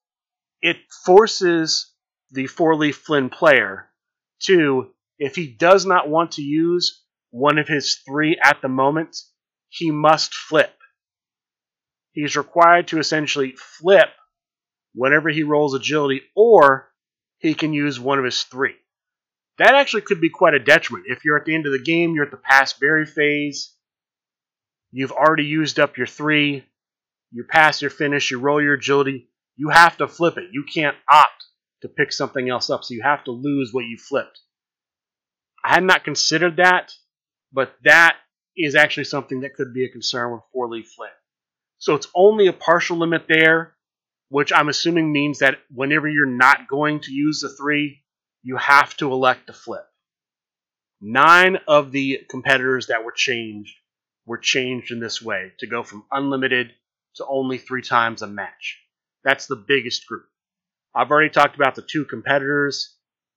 it 0.62 0.78
forces 1.06 1.92
the 2.32 2.48
four 2.48 2.76
leaf 2.76 2.98
Flynn 2.98 3.30
player 3.30 3.90
to, 4.44 4.90
if 5.18 5.36
he 5.36 5.48
does 5.48 5.86
not 5.86 6.10
want 6.10 6.34
to 6.34 6.42
use 6.42 7.04
one 7.32 7.58
of 7.58 7.68
his 7.68 7.96
three 8.08 8.38
at 8.44 8.62
the 8.62 8.68
moment, 8.68 9.18
he 9.70 9.92
must 9.92 10.34
flip. 10.34 10.74
He's 12.12 12.36
required 12.36 12.88
to 12.90 13.00
essentially 13.00 13.54
flip 13.56 14.10
whenever 14.94 15.30
he 15.30 15.44
rolls 15.44 15.76
agility, 15.76 16.22
or 16.36 16.90
he 17.38 17.54
can 17.54 17.74
use 17.74 18.00
one 18.00 18.18
of 18.18 18.26
his 18.26 18.44
three. 18.44 18.76
That 19.58 19.76
actually 19.76 20.02
could 20.02 20.22
be 20.22 20.30
quite 20.30 20.54
a 20.54 20.60
detriment. 20.60 21.06
If 21.08 21.24
you're 21.24 21.38
at 21.38 21.46
the 21.46 21.54
end 21.54 21.66
of 21.66 21.72
the 21.72 21.84
game, 21.84 22.16
you're 22.16 22.26
at 22.26 22.32
the 22.32 22.38
pass 22.38 22.74
bury 22.74 23.06
phase, 23.06 23.74
you've 24.92 25.12
already 25.12 25.44
used 25.44 25.80
up 25.80 25.98
your 25.98 26.08
three, 26.08 26.66
you 27.32 27.44
pass 27.44 27.82
your 27.82 27.92
finish, 27.92 28.32
you 28.32 28.40
roll 28.40 28.62
your 28.62 28.74
agility, 28.74 29.30
you 29.60 29.70
have 29.70 29.98
to 29.98 30.08
flip 30.08 30.38
it. 30.38 30.50
You 30.52 30.64
can't 30.64 30.98
opt 31.12 31.46
to 31.82 31.90
pick 31.90 32.12
something 32.12 32.50
else 32.50 32.70
up, 32.70 32.84
so 32.84 32.94
you 32.94 33.02
have 33.04 33.24
to 33.26 33.32
lose 33.32 33.72
what 33.72 33.86
you 33.86 33.98
flipped. 33.98 34.40
I 35.64 35.74
had 35.76 35.84
not 35.84 36.04
considered 36.04 36.58
that, 36.58 36.92
but 37.52 37.76
that 37.84 38.18
is 38.58 38.76
actually 38.76 39.04
something 39.04 39.42
that 39.42 39.54
could 39.54 39.74
be 39.74 39.86
a 39.86 39.90
concern 39.90 40.32
with 40.32 40.42
four 40.52 40.68
leaf 40.68 40.88
flip. 40.96 41.12
So 41.78 41.96
it's 41.96 42.08
only 42.16 42.48
a 42.48 42.54
partial 42.54 42.98
limit 42.98 43.26
there 43.28 43.76
which 44.30 44.54
I'm 44.54 44.70
assuming 44.70 45.12
means 45.12 45.40
that 45.40 45.60
whenever 45.74 46.08
you're 46.08 46.26
not 46.26 46.68
going 46.68 47.02
to 47.02 47.12
use 47.12 47.42
the 47.42 47.50
three, 47.50 48.04
you 48.44 48.58
have 48.58 48.96
to 48.98 49.12
elect 49.12 49.48
to 49.48 49.54
flip. 49.54 49.86
Nine 51.02 51.58
of 51.68 51.92
the 51.92 52.20
competitors 52.30 52.88
that 52.88 53.04
were 53.04 53.12
changed 53.12 53.76
were 54.26 54.38
changed 54.38 54.92
in 54.92 55.00
this 55.00 55.22
way 55.22 55.52
to 55.60 55.68
go 55.68 55.84
from 55.84 56.06
unlimited 56.12 56.72
to 57.16 57.26
only 57.26 57.58
three 57.58 57.82
times 57.82 58.22
a 58.22 58.28
match. 58.28 58.80
That's 59.24 59.48
the 59.48 59.56
biggest 59.56 60.08
group. 60.08 60.26
I've 60.96 61.12
already 61.12 61.30
talked 61.30 61.56
about 61.56 61.76
the 61.76 61.82
two 61.88 62.06
competitors 62.06 62.96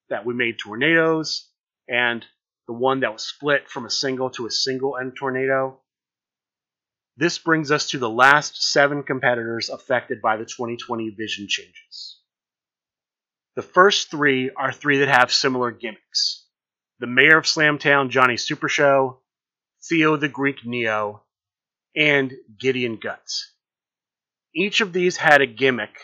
that 0.09 0.25
we 0.25 0.35
made 0.35 0.59
tornadoes 0.59 1.49
and 1.89 2.25
the 2.67 2.73
one 2.73 3.01
that 3.01 3.13
was 3.13 3.27
split 3.27 3.69
from 3.69 3.85
a 3.85 3.91
single 3.91 4.31
to 4.31 4.47
a 4.47 4.51
single 4.51 4.97
end 4.97 5.15
tornado. 5.19 5.81
This 7.17 7.39
brings 7.39 7.71
us 7.71 7.91
to 7.91 7.99
the 7.99 8.09
last 8.09 8.63
seven 8.63 9.03
competitors 9.03 9.69
affected 9.69 10.23
by 10.23 10.37
the 10.37 10.45
2020 10.45 11.11
vision 11.11 11.47
changes. 11.49 12.21
The 13.55 13.63
first 13.63 14.11
three 14.11 14.51
are 14.57 14.73
three 14.73 14.99
that 14.99 15.09
have 15.09 15.33
similar 15.33 15.71
gimmicks 15.71 16.47
the 17.01 17.07
mayor 17.09 17.37
of 17.37 17.45
Slamtown, 17.45 18.11
Johnny 18.11 18.37
Super 18.37 18.69
Show, 18.69 19.19
Theo 19.89 20.17
the 20.17 20.29
Greek 20.29 20.65
Neo, 20.65 21.25
and 21.97 22.33
Gideon 22.61 22.97
Guts. 22.97 23.52
Each 24.55 24.83
of 24.83 24.93
these 24.93 25.17
had 25.17 25.41
a 25.41 25.47
gimmick 25.47 25.97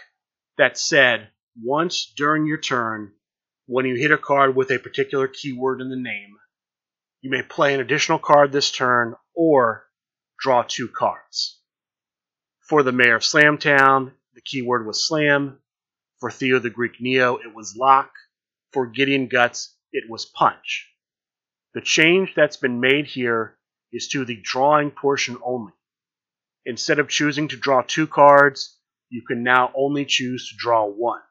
that 0.56 0.78
said 0.78 1.30
once 1.62 2.12
during 2.16 2.46
your 2.46 2.58
turn, 2.58 3.12
when 3.66 3.84
you 3.84 3.94
hit 3.94 4.10
a 4.10 4.16
card 4.16 4.56
with 4.56 4.70
a 4.70 4.78
particular 4.78 5.28
keyword 5.28 5.82
in 5.82 5.90
the 5.90 5.96
name, 5.96 6.38
you 7.20 7.30
may 7.30 7.42
play 7.42 7.74
an 7.74 7.80
additional 7.80 8.18
card 8.18 8.50
this 8.50 8.70
turn 8.70 9.14
or 9.34 9.86
draw 10.38 10.62
two 10.62 10.88
cards. 10.88 11.60
For 12.60 12.82
the 12.82 12.92
Mayor 12.92 13.16
of 13.16 13.22
Slamtown, 13.22 14.12
the 14.34 14.40
keyword 14.40 14.86
was 14.86 15.06
Slam. 15.06 15.58
For 16.20 16.30
Theo 16.30 16.58
the 16.58 16.70
Greek 16.70 17.00
Neo, 17.00 17.36
it 17.36 17.54
was 17.54 17.76
Lock. 17.76 18.12
For 18.72 18.86
Gideon 18.86 19.28
Guts, 19.28 19.76
it 19.92 20.04
was 20.08 20.24
Punch. 20.24 20.88
The 21.74 21.80
change 21.80 22.34
that's 22.34 22.56
been 22.56 22.80
made 22.80 23.06
here 23.06 23.58
is 23.92 24.08
to 24.08 24.24
the 24.24 24.40
drawing 24.42 24.90
portion 24.90 25.38
only. 25.42 25.72
Instead 26.68 26.98
of 26.98 27.08
choosing 27.08 27.48
to 27.48 27.56
draw 27.56 27.80
two 27.80 28.06
cards, 28.06 28.76
you 29.08 29.22
can 29.22 29.42
now 29.42 29.72
only 29.74 30.04
choose 30.04 30.50
to 30.50 30.56
draw 30.58 30.84
one. 30.84 31.22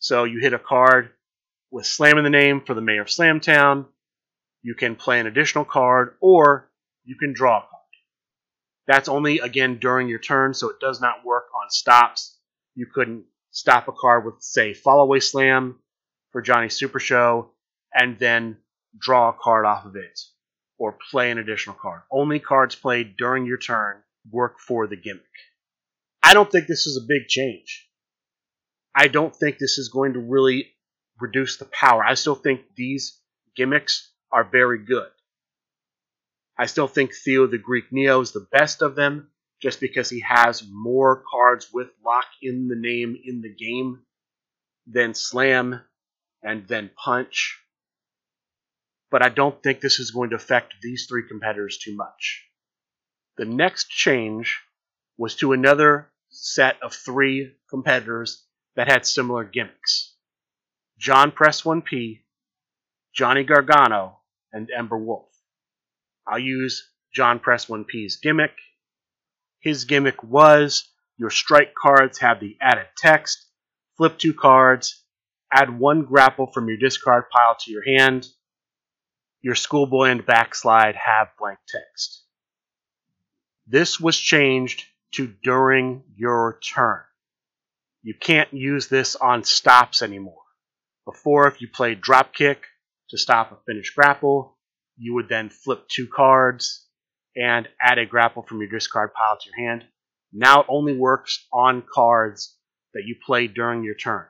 So 0.00 0.24
you 0.24 0.40
hit 0.40 0.52
a 0.52 0.58
card 0.58 1.10
with 1.70 1.86
Slam 1.86 2.18
in 2.18 2.24
the 2.24 2.30
name 2.30 2.60
for 2.60 2.74
the 2.74 2.80
Mayor 2.80 3.02
of 3.02 3.06
Slamtown. 3.06 3.86
You 4.60 4.74
can 4.74 4.96
play 4.96 5.20
an 5.20 5.28
additional 5.28 5.64
card, 5.64 6.16
or 6.20 6.68
you 7.04 7.14
can 7.14 7.32
draw 7.32 7.58
a 7.58 7.60
card. 7.60 7.82
That's 8.88 9.08
only, 9.08 9.38
again, 9.38 9.78
during 9.78 10.08
your 10.08 10.18
turn, 10.18 10.54
so 10.54 10.70
it 10.70 10.80
does 10.80 11.00
not 11.00 11.24
work 11.24 11.44
on 11.54 11.70
stops. 11.70 12.36
You 12.74 12.86
couldn't 12.92 13.26
stop 13.52 13.86
a 13.86 13.92
card 13.92 14.24
with, 14.24 14.42
say, 14.42 14.74
Fallaway 14.74 15.22
Slam 15.22 15.78
for 16.32 16.42
Johnny 16.42 16.68
Super 16.68 16.98
Show, 16.98 17.52
and 17.94 18.18
then 18.18 18.56
draw 18.98 19.28
a 19.28 19.38
card 19.40 19.66
off 19.66 19.84
of 19.86 19.94
it, 19.94 20.18
or 20.78 20.98
play 21.12 21.30
an 21.30 21.38
additional 21.38 21.76
card. 21.80 22.02
Only 22.10 22.40
cards 22.40 22.74
played 22.74 23.16
during 23.16 23.46
your 23.46 23.58
turn 23.58 24.02
work 24.30 24.58
for 24.60 24.86
the 24.86 24.96
gimmick. 24.96 25.22
I 26.22 26.34
don't 26.34 26.50
think 26.50 26.66
this 26.66 26.86
is 26.86 26.96
a 26.96 27.06
big 27.06 27.28
change. 27.28 27.88
I 28.94 29.08
don't 29.08 29.34
think 29.34 29.58
this 29.58 29.78
is 29.78 29.88
going 29.88 30.14
to 30.14 30.20
really 30.20 30.68
reduce 31.20 31.56
the 31.56 31.64
power. 31.66 32.04
I 32.04 32.14
still 32.14 32.34
think 32.34 32.60
these 32.76 33.18
gimmicks 33.56 34.12
are 34.30 34.44
very 34.44 34.84
good. 34.84 35.08
I 36.58 36.66
still 36.66 36.88
think 36.88 37.14
Theo 37.14 37.46
the 37.46 37.58
Greek 37.58 37.90
Neo 37.90 38.20
is 38.20 38.32
the 38.32 38.46
best 38.52 38.82
of 38.82 38.94
them 38.94 39.30
just 39.60 39.80
because 39.80 40.10
he 40.10 40.20
has 40.20 40.64
more 40.68 41.22
cards 41.30 41.68
with 41.72 41.88
lock 42.04 42.26
in 42.42 42.68
the 42.68 42.76
name 42.76 43.16
in 43.24 43.40
the 43.40 43.54
game 43.54 44.00
than 44.86 45.14
Slam 45.14 45.80
and 46.42 46.66
then 46.66 46.90
Punch. 46.96 47.58
But 49.10 49.22
I 49.22 49.28
don't 49.28 49.62
think 49.62 49.80
this 49.80 49.98
is 50.00 50.10
going 50.10 50.30
to 50.30 50.36
affect 50.36 50.74
these 50.82 51.06
three 51.08 51.28
competitors 51.28 51.78
too 51.78 51.94
much. 51.94 52.44
The 53.38 53.44
next 53.46 53.88
change 53.88 54.60
was 55.16 55.36
to 55.36 55.52
another 55.52 56.12
set 56.28 56.82
of 56.82 56.92
three 56.92 57.54
competitors 57.70 58.44
that 58.76 58.88
had 58.88 59.06
similar 59.06 59.44
gimmicks 59.44 60.14
John 60.98 61.32
Press 61.32 61.62
1P, 61.62 62.20
Johnny 63.14 63.44
Gargano, 63.44 64.18
and 64.52 64.70
Ember 64.70 64.98
Wolf. 64.98 65.28
I'll 66.26 66.38
use 66.38 66.90
John 67.14 67.40
Press 67.40 67.66
1P's 67.66 68.16
gimmick. 68.16 68.54
His 69.60 69.84
gimmick 69.84 70.22
was 70.22 70.88
your 71.16 71.30
strike 71.30 71.74
cards 71.74 72.18
have 72.18 72.40
the 72.40 72.56
added 72.60 72.88
text, 72.96 73.46
flip 73.96 74.18
two 74.18 74.34
cards, 74.34 75.04
add 75.52 75.78
one 75.78 76.04
grapple 76.04 76.46
from 76.46 76.68
your 76.68 76.78
discard 76.78 77.24
pile 77.30 77.56
to 77.60 77.70
your 77.70 77.84
hand. 77.84 78.26
Your 79.40 79.54
schoolboy 79.54 80.10
and 80.10 80.24
backslide 80.24 80.96
have 80.96 81.28
blank 81.38 81.58
text. 81.68 82.21
This 83.66 84.00
was 84.00 84.18
changed 84.18 84.84
to 85.12 85.26
during 85.42 86.04
your 86.16 86.58
turn. 86.60 87.00
You 88.02 88.14
can't 88.18 88.52
use 88.52 88.88
this 88.88 89.14
on 89.16 89.44
stops 89.44 90.02
anymore. 90.02 90.42
Before, 91.04 91.46
if 91.46 91.60
you 91.60 91.68
played 91.68 92.00
dropkick 92.00 92.58
to 93.10 93.18
stop 93.18 93.52
a 93.52 93.56
finished 93.66 93.94
grapple, 93.94 94.58
you 94.96 95.14
would 95.14 95.28
then 95.28 95.50
flip 95.50 95.88
two 95.88 96.06
cards 96.06 96.86
and 97.36 97.68
add 97.80 97.98
a 97.98 98.06
grapple 98.06 98.42
from 98.42 98.60
your 98.60 98.68
discard 98.68 99.14
pile 99.14 99.38
to 99.38 99.50
your 99.50 99.68
hand. 99.68 99.84
Now 100.32 100.60
it 100.60 100.66
only 100.68 100.96
works 100.96 101.46
on 101.52 101.82
cards 101.92 102.56
that 102.94 103.04
you 103.04 103.16
play 103.24 103.46
during 103.46 103.84
your 103.84 103.94
turn. 103.94 104.26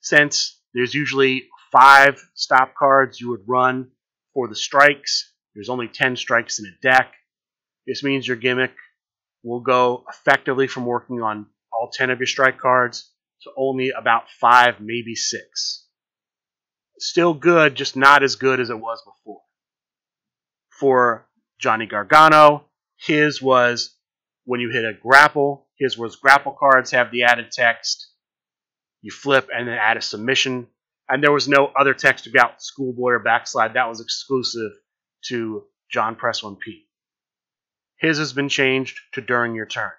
Since 0.00 0.60
there's 0.72 0.94
usually 0.94 1.48
five 1.72 2.22
stop 2.34 2.74
cards 2.74 3.20
you 3.20 3.30
would 3.30 3.44
run 3.46 3.90
for 4.32 4.48
the 4.48 4.56
strikes, 4.56 5.32
there's 5.54 5.68
only 5.68 5.88
10 5.88 6.16
strikes 6.16 6.58
in 6.58 6.66
a 6.66 6.80
deck. 6.82 7.14
This 7.86 8.02
means 8.02 8.26
your 8.26 8.36
gimmick 8.36 8.74
will 9.42 9.60
go 9.60 10.04
effectively 10.08 10.66
from 10.66 10.86
working 10.86 11.20
on 11.20 11.46
all 11.72 11.90
10 11.92 12.10
of 12.10 12.18
your 12.18 12.26
strike 12.26 12.58
cards 12.58 13.10
to 13.42 13.50
only 13.56 13.90
about 13.90 14.30
five, 14.30 14.80
maybe 14.80 15.14
six. 15.14 15.86
Still 16.98 17.34
good, 17.34 17.74
just 17.74 17.96
not 17.96 18.22
as 18.22 18.36
good 18.36 18.60
as 18.60 18.70
it 18.70 18.78
was 18.78 19.02
before. 19.04 19.42
For 20.78 21.28
Johnny 21.58 21.86
Gargano, 21.86 22.64
his 22.96 23.42
was 23.42 23.94
when 24.44 24.60
you 24.60 24.70
hit 24.70 24.84
a 24.84 24.92
grapple, 24.94 25.68
his 25.78 25.98
was 25.98 26.16
grapple 26.16 26.56
cards 26.58 26.92
have 26.92 27.10
the 27.10 27.24
added 27.24 27.50
text. 27.50 28.10
You 29.02 29.10
flip 29.10 29.48
and 29.54 29.68
then 29.68 29.76
add 29.76 29.96
a 29.96 30.00
submission. 30.00 30.68
And 31.08 31.22
there 31.22 31.32
was 31.32 31.48
no 31.48 31.70
other 31.78 31.92
text 31.92 32.26
about 32.26 32.62
schoolboy 32.62 33.12
or 33.12 33.18
backslide. 33.18 33.74
That 33.74 33.88
was 33.88 34.00
exclusive 34.00 34.72
to 35.26 35.64
John 35.90 36.16
Press 36.16 36.40
1P. 36.40 36.84
His 37.98 38.18
has 38.18 38.32
been 38.32 38.48
changed 38.48 39.00
to 39.12 39.20
during 39.20 39.54
your 39.54 39.66
turn. 39.66 39.92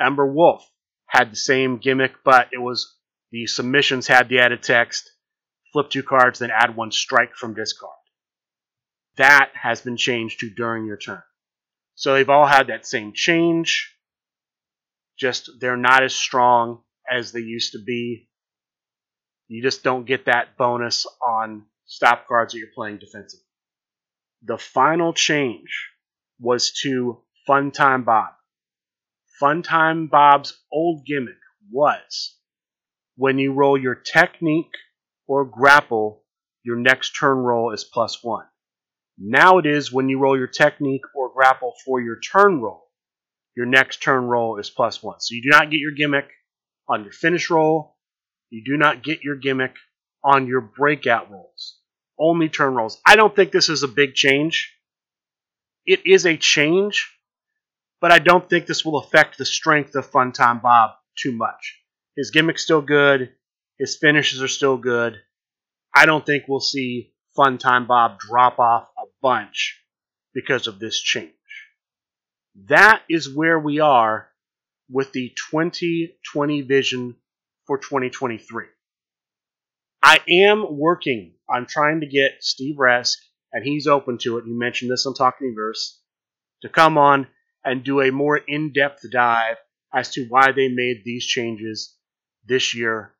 Ember 0.00 0.26
Wolf 0.26 0.68
had 1.06 1.30
the 1.30 1.36
same 1.36 1.78
gimmick, 1.78 2.14
but 2.24 2.48
it 2.52 2.58
was 2.58 2.96
the 3.32 3.46
submissions 3.46 4.06
had 4.06 4.28
the 4.28 4.40
added 4.40 4.62
text, 4.62 5.12
flip 5.72 5.90
two 5.90 6.02
cards, 6.02 6.38
then 6.38 6.50
add 6.50 6.76
one 6.76 6.90
strike 6.90 7.34
from 7.34 7.54
discard. 7.54 7.92
That 9.16 9.50
has 9.54 9.80
been 9.82 9.96
changed 9.96 10.40
to 10.40 10.50
during 10.50 10.86
your 10.86 10.96
turn. 10.96 11.22
So 11.94 12.14
they've 12.14 12.30
all 12.30 12.46
had 12.46 12.68
that 12.68 12.86
same 12.86 13.12
change, 13.14 13.94
just 15.18 15.50
they're 15.60 15.76
not 15.76 16.02
as 16.02 16.14
strong 16.14 16.82
as 17.08 17.32
they 17.32 17.40
used 17.40 17.72
to 17.72 17.78
be. 17.84 18.28
You 19.48 19.62
just 19.62 19.82
don't 19.82 20.06
get 20.06 20.26
that 20.26 20.56
bonus 20.56 21.06
on 21.20 21.66
stop 21.84 22.26
cards 22.26 22.52
that 22.52 22.58
you're 22.58 22.68
playing 22.74 22.98
defensively. 22.98 23.44
The 24.42 24.56
final 24.56 25.12
change 25.12 25.90
was 26.40 26.72
to 26.82 27.20
Funtime 27.48 28.04
Bob. 28.04 28.30
Funtime 29.40 30.10
Bob's 30.10 30.58
old 30.72 31.04
gimmick 31.06 31.34
was 31.70 32.36
when 33.16 33.38
you 33.38 33.52
roll 33.52 33.78
your 33.78 33.94
technique 33.94 34.72
or 35.26 35.44
grapple, 35.44 36.24
your 36.62 36.76
next 36.76 37.10
turn 37.10 37.38
roll 37.38 37.72
is 37.72 37.84
plus 37.84 38.22
one. 38.22 38.46
Now 39.18 39.58
it 39.58 39.66
is 39.66 39.92
when 39.92 40.08
you 40.08 40.18
roll 40.18 40.36
your 40.36 40.46
technique 40.46 41.02
or 41.14 41.32
grapple 41.32 41.74
for 41.84 42.00
your 42.00 42.18
turn 42.20 42.60
roll, 42.60 42.88
your 43.54 43.66
next 43.66 44.02
turn 44.02 44.24
roll 44.24 44.58
is 44.58 44.70
plus 44.70 45.02
one. 45.02 45.20
So 45.20 45.34
you 45.34 45.42
do 45.42 45.50
not 45.50 45.70
get 45.70 45.80
your 45.80 45.92
gimmick 45.92 46.30
on 46.88 47.04
your 47.04 47.12
finish 47.12 47.50
roll. 47.50 47.96
You 48.48 48.64
do 48.64 48.76
not 48.76 49.02
get 49.02 49.22
your 49.22 49.36
gimmick 49.36 49.74
on 50.24 50.46
your 50.46 50.60
breakout 50.60 51.30
rolls. 51.30 51.78
Only 52.18 52.48
turn 52.48 52.74
rolls. 52.74 53.00
I 53.06 53.16
don't 53.16 53.34
think 53.34 53.52
this 53.52 53.68
is 53.68 53.82
a 53.82 53.88
big 53.88 54.14
change. 54.14 54.74
It 55.90 56.06
is 56.06 56.24
a 56.24 56.36
change, 56.36 57.10
but 58.00 58.12
I 58.12 58.20
don't 58.20 58.48
think 58.48 58.66
this 58.66 58.84
will 58.84 58.98
affect 58.98 59.36
the 59.36 59.44
strength 59.44 59.96
of 59.96 60.08
Funtime 60.08 60.62
Bob 60.62 60.92
too 61.18 61.32
much. 61.32 61.80
His 62.16 62.30
gimmick's 62.30 62.62
still 62.62 62.80
good. 62.80 63.32
His 63.76 63.96
finishes 63.96 64.40
are 64.40 64.46
still 64.46 64.76
good. 64.76 65.16
I 65.92 66.06
don't 66.06 66.24
think 66.24 66.44
we'll 66.46 66.60
see 66.60 67.12
Funtime 67.36 67.88
Bob 67.88 68.20
drop 68.20 68.60
off 68.60 68.88
a 68.96 69.06
bunch 69.20 69.80
because 70.32 70.68
of 70.68 70.78
this 70.78 71.00
change. 71.00 71.32
That 72.68 73.02
is 73.10 73.28
where 73.28 73.58
we 73.58 73.80
are 73.80 74.28
with 74.88 75.10
the 75.10 75.34
2020 75.50 76.60
vision 76.60 77.16
for 77.66 77.78
2023. 77.78 78.66
I 80.04 80.20
am 80.44 80.66
working 80.78 81.34
on 81.48 81.66
trying 81.66 82.02
to 82.02 82.06
get 82.06 82.44
Steve 82.44 82.76
Resk, 82.76 83.16
and 83.52 83.64
he's 83.64 83.86
open 83.86 84.18
to 84.18 84.38
it. 84.38 84.44
He 84.44 84.52
mentioned 84.52 84.90
this 84.90 85.06
on 85.06 85.14
Talking 85.14 85.54
Verse, 85.54 86.00
to 86.62 86.68
come 86.68 86.98
on 86.98 87.26
and 87.64 87.84
do 87.84 88.00
a 88.00 88.12
more 88.12 88.36
in 88.36 88.72
depth 88.72 89.04
dive 89.10 89.56
as 89.92 90.10
to 90.10 90.26
why 90.28 90.52
they 90.52 90.68
made 90.68 91.02
these 91.04 91.24
changes 91.24 91.96
this 92.46 92.74
year 92.74 93.12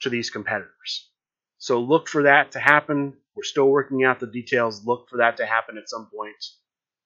to 0.00 0.10
these 0.10 0.30
competitors. 0.30 1.10
So 1.58 1.80
look 1.80 2.08
for 2.08 2.24
that 2.24 2.52
to 2.52 2.60
happen. 2.60 3.14
We're 3.34 3.42
still 3.42 3.68
working 3.68 4.04
out 4.04 4.20
the 4.20 4.26
details. 4.26 4.84
Look 4.84 5.08
for 5.08 5.18
that 5.18 5.38
to 5.38 5.46
happen 5.46 5.78
at 5.78 5.88
some 5.88 6.08
point. 6.14 6.36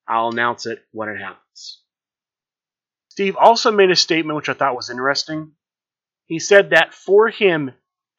I'll 0.08 0.28
announce 0.28 0.66
it 0.66 0.82
when 0.92 1.08
it 1.08 1.18
happens. 1.18 1.82
Steve 3.08 3.36
also 3.36 3.70
made 3.70 3.90
a 3.90 3.96
statement 3.96 4.36
which 4.36 4.48
I 4.48 4.54
thought 4.54 4.76
was 4.76 4.90
interesting. 4.90 5.52
He 6.26 6.38
said 6.38 6.70
that 6.70 6.94
for 6.94 7.28
him, 7.28 7.72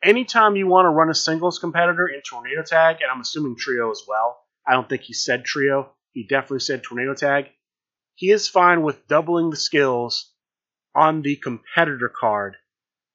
anytime 0.04 0.56
you 0.56 0.68
want 0.68 0.86
to 0.86 0.90
run 0.90 1.10
a 1.10 1.16
singles 1.16 1.60
competitor 1.60 2.08
in 2.08 2.22
Tornado 2.22 2.64
Tag, 2.64 2.98
and 3.02 3.12
I'm 3.12 3.22
assuming 3.22 3.56
Trio 3.56 3.92
as 3.92 4.04
well, 4.08 4.38
I 4.68 4.74
don't 4.74 4.88
think 4.88 5.04
he 5.04 5.14
said 5.14 5.46
Trio, 5.46 5.92
he 6.14 6.28
definitely 6.28 6.60
said 6.60 6.84
Tornado 6.84 7.14
Tag, 7.14 7.46
he 8.16 8.32
is 8.32 8.48
fine 8.48 8.82
with 8.84 9.08
doubling 9.08 9.50
the 9.50 9.58
skills 9.58 10.32
on 10.96 11.22
the 11.22 11.36
competitor 11.38 12.12
card 12.20 12.56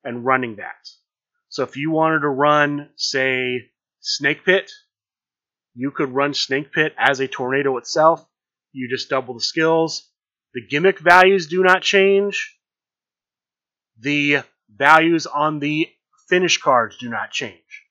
and 0.02 0.24
running 0.24 0.56
that. 0.56 0.88
So 1.48 1.62
if 1.62 1.76
you 1.76 1.90
wanted 1.90 2.20
to 2.20 2.28
run, 2.28 2.90
say, 2.96 3.70
Snake 4.00 4.44
Pit, 4.44 4.70
you 5.74 5.90
could 5.90 6.14
run 6.14 6.34
Snake 6.34 6.72
Pit 6.72 6.94
as 6.98 7.20
a 7.20 7.28
tornado 7.28 7.76
itself. 7.76 8.26
You 8.72 8.88
just 8.88 9.10
double 9.10 9.34
the 9.34 9.40
skills. 9.40 10.10
The 10.54 10.66
gimmick 10.66 10.98
values 10.98 11.46
do 11.46 11.62
not 11.62 11.82
change. 11.82 12.58
The 13.98 14.38
values 14.74 15.26
on 15.26 15.58
the 15.58 15.88
finish 16.28 16.58
cards 16.58 16.96
do 16.98 17.08
not 17.08 17.30
change. 17.30 17.84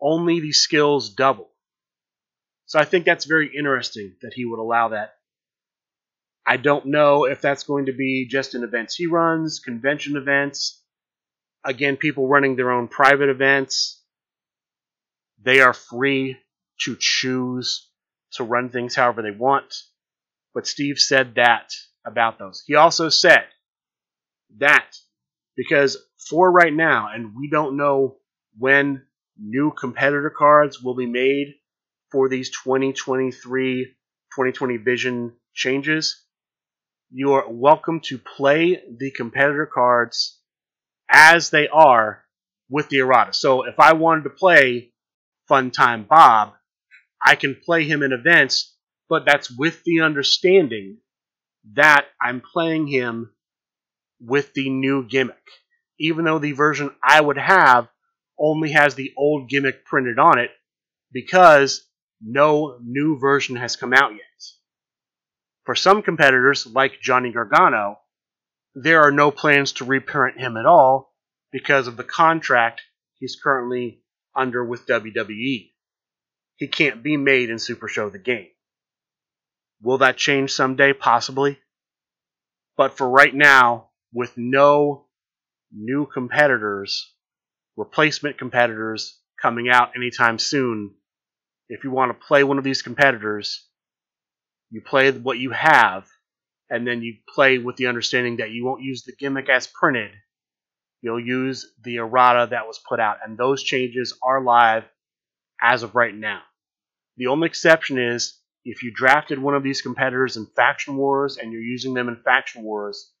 Only 0.00 0.40
the 0.40 0.52
skills 0.52 1.10
double. 1.10 1.49
So 2.70 2.78
I 2.78 2.84
think 2.84 3.04
that's 3.04 3.24
very 3.24 3.50
interesting 3.52 4.14
that 4.22 4.32
he 4.32 4.44
would 4.44 4.60
allow 4.60 4.90
that. 4.90 5.14
I 6.46 6.56
don't 6.56 6.86
know 6.86 7.24
if 7.24 7.40
that's 7.40 7.64
going 7.64 7.86
to 7.86 7.92
be 7.92 8.28
just 8.30 8.54
in 8.54 8.62
events 8.62 8.94
he 8.94 9.08
runs, 9.08 9.58
convention 9.58 10.16
events. 10.16 10.80
Again, 11.64 11.96
people 11.96 12.28
running 12.28 12.54
their 12.54 12.70
own 12.70 12.86
private 12.86 13.28
events. 13.28 14.00
They 15.42 15.62
are 15.62 15.72
free 15.72 16.36
to 16.82 16.96
choose 16.96 17.88
to 18.34 18.44
run 18.44 18.68
things 18.68 18.94
however 18.94 19.22
they 19.22 19.36
want. 19.36 19.74
But 20.54 20.68
Steve 20.68 21.00
said 21.00 21.34
that 21.34 21.72
about 22.06 22.38
those. 22.38 22.62
He 22.64 22.76
also 22.76 23.08
said 23.08 23.46
that 24.58 24.94
because 25.56 25.96
for 26.28 26.48
right 26.52 26.72
now, 26.72 27.08
and 27.12 27.34
we 27.34 27.50
don't 27.50 27.76
know 27.76 28.18
when 28.56 29.02
new 29.36 29.72
competitor 29.72 30.30
cards 30.30 30.80
will 30.80 30.94
be 30.94 31.06
made 31.06 31.56
for 32.10 32.28
these 32.28 32.50
2023 32.50 33.84
2020 33.84 34.76
vision 34.76 35.32
changes, 35.54 36.24
you 37.10 37.32
are 37.32 37.50
welcome 37.50 38.00
to 38.00 38.16
play 38.16 38.80
the 38.98 39.10
competitor 39.10 39.66
cards 39.66 40.38
as 41.10 41.50
they 41.50 41.66
are 41.66 42.22
with 42.68 42.88
the 42.88 42.98
errata. 42.98 43.32
So 43.32 43.64
if 43.64 43.80
I 43.80 43.94
wanted 43.94 44.24
to 44.24 44.30
play 44.30 44.92
Fun 45.48 45.72
Time 45.72 46.06
Bob, 46.08 46.52
I 47.24 47.34
can 47.34 47.56
play 47.56 47.84
him 47.84 48.04
in 48.04 48.12
events, 48.12 48.76
but 49.08 49.24
that's 49.26 49.50
with 49.50 49.82
the 49.82 50.00
understanding 50.02 50.98
that 51.74 52.06
I'm 52.22 52.40
playing 52.40 52.86
him 52.86 53.32
with 54.20 54.54
the 54.54 54.70
new 54.70 55.06
gimmick. 55.06 55.36
Even 55.98 56.24
though 56.24 56.38
the 56.38 56.52
version 56.52 56.90
I 57.02 57.20
would 57.20 57.36
have 57.36 57.88
only 58.38 58.70
has 58.70 58.94
the 58.94 59.12
old 59.18 59.50
gimmick 59.50 59.84
printed 59.84 60.18
on 60.18 60.38
it 60.38 60.50
because 61.12 61.89
no 62.20 62.78
new 62.82 63.18
version 63.18 63.56
has 63.56 63.76
come 63.76 63.92
out 63.92 64.12
yet. 64.12 64.20
For 65.64 65.74
some 65.74 66.02
competitors, 66.02 66.66
like 66.66 67.00
Johnny 67.00 67.32
Gargano, 67.32 67.98
there 68.74 69.02
are 69.02 69.12
no 69.12 69.30
plans 69.30 69.72
to 69.74 69.84
reprint 69.84 70.38
him 70.38 70.56
at 70.56 70.66
all 70.66 71.14
because 71.52 71.86
of 71.86 71.96
the 71.96 72.04
contract 72.04 72.82
he's 73.18 73.38
currently 73.42 74.02
under 74.34 74.64
with 74.64 74.86
WWE. 74.86 75.72
He 76.56 76.68
can't 76.68 77.02
be 77.02 77.16
made 77.16 77.50
in 77.50 77.58
Super 77.58 77.88
Show 77.88 78.10
the 78.10 78.18
game. 78.18 78.48
Will 79.82 79.98
that 79.98 80.16
change 80.16 80.52
someday? 80.52 80.92
Possibly. 80.92 81.58
But 82.76 82.96
for 82.96 83.08
right 83.08 83.34
now, 83.34 83.90
with 84.12 84.36
no 84.36 85.06
new 85.72 86.06
competitors, 86.06 87.12
replacement 87.76 88.38
competitors 88.38 89.18
coming 89.40 89.68
out 89.68 89.92
anytime 89.96 90.38
soon, 90.38 90.94
if 91.70 91.84
you 91.84 91.92
want 91.92 92.10
to 92.10 92.26
play 92.26 92.42
one 92.42 92.58
of 92.58 92.64
these 92.64 92.82
competitors, 92.82 93.64
you 94.70 94.80
play 94.80 95.12
what 95.12 95.38
you 95.38 95.52
have, 95.52 96.06
and 96.68 96.86
then 96.86 97.00
you 97.00 97.14
play 97.32 97.58
with 97.58 97.76
the 97.76 97.86
understanding 97.86 98.38
that 98.38 98.50
you 98.50 98.64
won't 98.64 98.82
use 98.82 99.04
the 99.04 99.14
gimmick 99.16 99.48
as 99.48 99.68
printed. 99.68 100.10
You'll 101.00 101.24
use 101.24 101.72
the 101.82 101.96
errata 101.96 102.48
that 102.50 102.66
was 102.66 102.80
put 102.86 102.98
out, 102.98 103.18
and 103.24 103.38
those 103.38 103.62
changes 103.62 104.18
are 104.20 104.42
live 104.42 104.84
as 105.62 105.84
of 105.84 105.94
right 105.94 106.14
now. 106.14 106.42
The 107.16 107.28
only 107.28 107.46
exception 107.46 107.98
is 107.98 108.36
if 108.64 108.82
you 108.82 108.90
drafted 108.92 109.38
one 109.38 109.54
of 109.54 109.62
these 109.62 109.80
competitors 109.80 110.36
in 110.36 110.46
Faction 110.46 110.96
Wars 110.96 111.36
and 111.36 111.52
you're 111.52 111.62
using 111.62 111.94
them 111.94 112.08
in 112.08 112.16
Faction 112.16 112.64
Wars, 112.64 113.12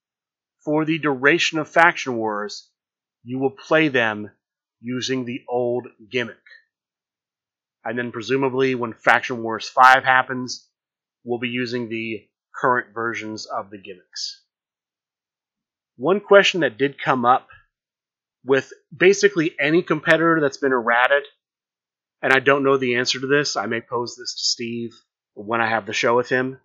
for 0.64 0.84
the 0.84 0.98
duration 0.98 1.60
of 1.60 1.68
Faction 1.68 2.16
Wars, 2.16 2.68
you 3.22 3.38
will 3.38 3.50
play 3.50 3.88
them 3.88 4.30
using 4.80 5.24
the 5.24 5.42
old 5.48 5.86
gimmick. 6.10 6.36
And 7.84 7.98
then 7.98 8.12
presumably 8.12 8.74
when 8.74 8.92
Faction 8.92 9.42
Wars 9.42 9.68
5 9.68 10.04
happens, 10.04 10.68
we'll 11.24 11.38
be 11.38 11.48
using 11.48 11.88
the 11.88 12.26
current 12.54 12.94
versions 12.94 13.46
of 13.46 13.70
the 13.70 13.78
gimmicks. 13.78 14.42
One 15.96 16.20
question 16.20 16.60
that 16.60 16.78
did 16.78 17.00
come 17.02 17.24
up 17.24 17.48
with 18.44 18.72
basically 18.94 19.54
any 19.58 19.82
competitor 19.82 20.38
that's 20.40 20.56
been 20.56 20.72
errated, 20.72 21.24
and 22.22 22.32
I 22.32 22.40
don't 22.40 22.64
know 22.64 22.76
the 22.76 22.96
answer 22.96 23.20
to 23.20 23.26
this, 23.26 23.56
I 23.56 23.66
may 23.66 23.80
pose 23.80 24.16
this 24.16 24.34
to 24.34 24.42
Steve 24.42 24.92
when 25.34 25.60
I 25.60 25.68
have 25.68 25.86
the 25.86 25.92
show 25.92 26.16
with 26.16 26.28
him. 26.28 26.58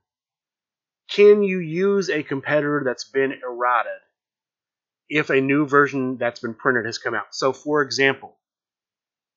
Can 1.09 1.43
you 1.43 1.59
use 1.59 2.09
a 2.09 2.23
competitor 2.23 2.81
that's 2.85 3.09
been 3.09 3.31
errated 3.31 4.01
if 5.07 5.29
a 5.29 5.41
new 5.41 5.67
version 5.67 6.17
that's 6.17 6.39
been 6.39 6.55
printed 6.55 6.85
has 6.85 6.97
come 6.97 7.13
out? 7.13 7.27
So, 7.31 7.53
for 7.53 7.81
example, 7.81 8.37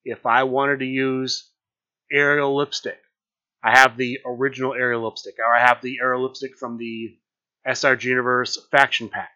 if 0.05 0.25
I 0.27 0.45
wanted 0.45 0.79
to 0.79 0.87
use 0.87 1.51
Ariel 2.13 2.57
lipstick, 2.57 3.01
I 3.63 3.77
have 3.79 3.97
the 3.97 4.21
original 4.25 4.75
Ariel 4.75 5.05
lipstick, 5.05 5.37
or 5.39 5.55
I 5.55 5.61
have 5.61 5.81
the 5.83 5.99
Ariel 6.01 6.23
lipstick 6.23 6.57
from 6.57 6.79
the 6.79 7.17
SRG 7.67 8.05
Universe 8.05 8.59
faction 8.71 9.09
pack. 9.09 9.31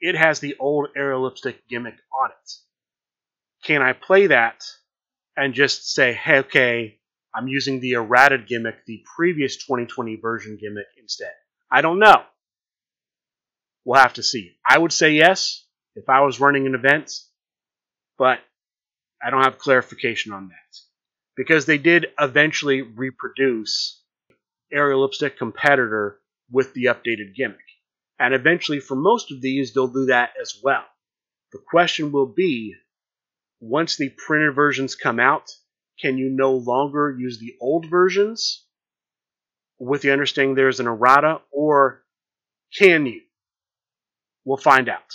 It 0.00 0.16
has 0.16 0.40
the 0.40 0.56
old 0.58 0.88
Ariel 0.96 1.22
lipstick 1.22 1.68
gimmick 1.68 1.96
on 2.12 2.30
it. 2.30 2.52
Can 3.64 3.82
I 3.82 3.92
play 3.92 4.28
that 4.28 4.64
and 5.36 5.54
just 5.54 5.92
say, 5.94 6.12
hey, 6.12 6.38
okay, 6.40 6.98
I'm 7.34 7.48
using 7.48 7.80
the 7.80 7.94
errated 7.94 8.46
gimmick, 8.46 8.84
the 8.86 9.02
previous 9.16 9.56
2020 9.56 10.16
version 10.16 10.56
gimmick 10.60 10.86
instead. 10.98 11.32
I 11.70 11.80
don't 11.80 11.98
know. 11.98 12.22
We'll 13.84 14.00
have 14.00 14.14
to 14.14 14.22
see. 14.22 14.52
I 14.66 14.78
would 14.78 14.92
say 14.92 15.12
yes 15.12 15.66
if 15.96 16.08
I 16.08 16.20
was 16.20 16.40
running 16.40 16.66
an 16.66 16.74
event, 16.74 17.12
but 18.18 18.38
I 19.22 19.30
don't 19.30 19.42
have 19.42 19.58
clarification 19.58 20.32
on 20.32 20.48
that. 20.48 20.78
Because 21.36 21.66
they 21.66 21.78
did 21.78 22.06
eventually 22.18 22.82
reproduce 22.82 24.02
Ariel 24.72 25.02
Lipstick 25.02 25.36
competitor 25.38 26.20
with 26.50 26.72
the 26.74 26.84
updated 26.84 27.34
gimmick. 27.36 27.58
And 28.18 28.32
eventually, 28.34 28.80
for 28.80 28.94
most 28.94 29.32
of 29.32 29.40
these, 29.40 29.72
they'll 29.72 29.88
do 29.88 30.06
that 30.06 30.30
as 30.40 30.60
well. 30.62 30.84
The 31.52 31.58
question 31.58 32.12
will 32.12 32.26
be 32.26 32.74
once 33.60 33.96
the 33.96 34.10
printed 34.10 34.54
versions 34.54 34.94
come 34.94 35.18
out, 35.18 35.50
can 36.00 36.18
you 36.18 36.28
no 36.28 36.52
longer 36.52 37.14
use 37.16 37.38
the 37.38 37.54
old 37.60 37.86
versions 37.88 38.64
with 39.78 40.02
the 40.02 40.12
understanding 40.12 40.54
there's 40.54 40.80
an 40.80 40.86
errata, 40.86 41.40
or 41.50 42.04
can 42.76 43.06
you? 43.06 43.22
We'll 44.44 44.56
find 44.56 44.88
out. 44.88 45.14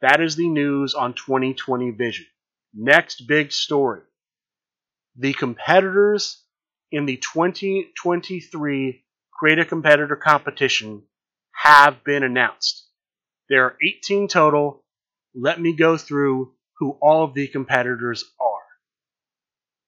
That 0.00 0.20
is 0.20 0.36
the 0.36 0.48
news 0.48 0.94
on 0.94 1.14
2020 1.14 1.90
Vision. 1.90 2.26
Next 2.74 3.26
big 3.26 3.52
story. 3.52 4.02
The 5.16 5.34
competitors 5.34 6.42
in 6.90 7.06
the 7.06 7.16
2023 7.16 9.04
Create 9.32 9.58
a 9.58 9.64
Competitor 9.64 10.16
competition 10.16 11.02
have 11.52 12.04
been 12.04 12.22
announced. 12.22 12.86
There 13.48 13.64
are 13.64 13.76
18 13.82 14.28
total. 14.28 14.84
Let 15.34 15.60
me 15.60 15.74
go 15.74 15.96
through 15.96 16.54
who 16.78 16.96
all 17.02 17.24
of 17.24 17.34
the 17.34 17.48
competitors 17.48 18.24
are. 18.40 18.62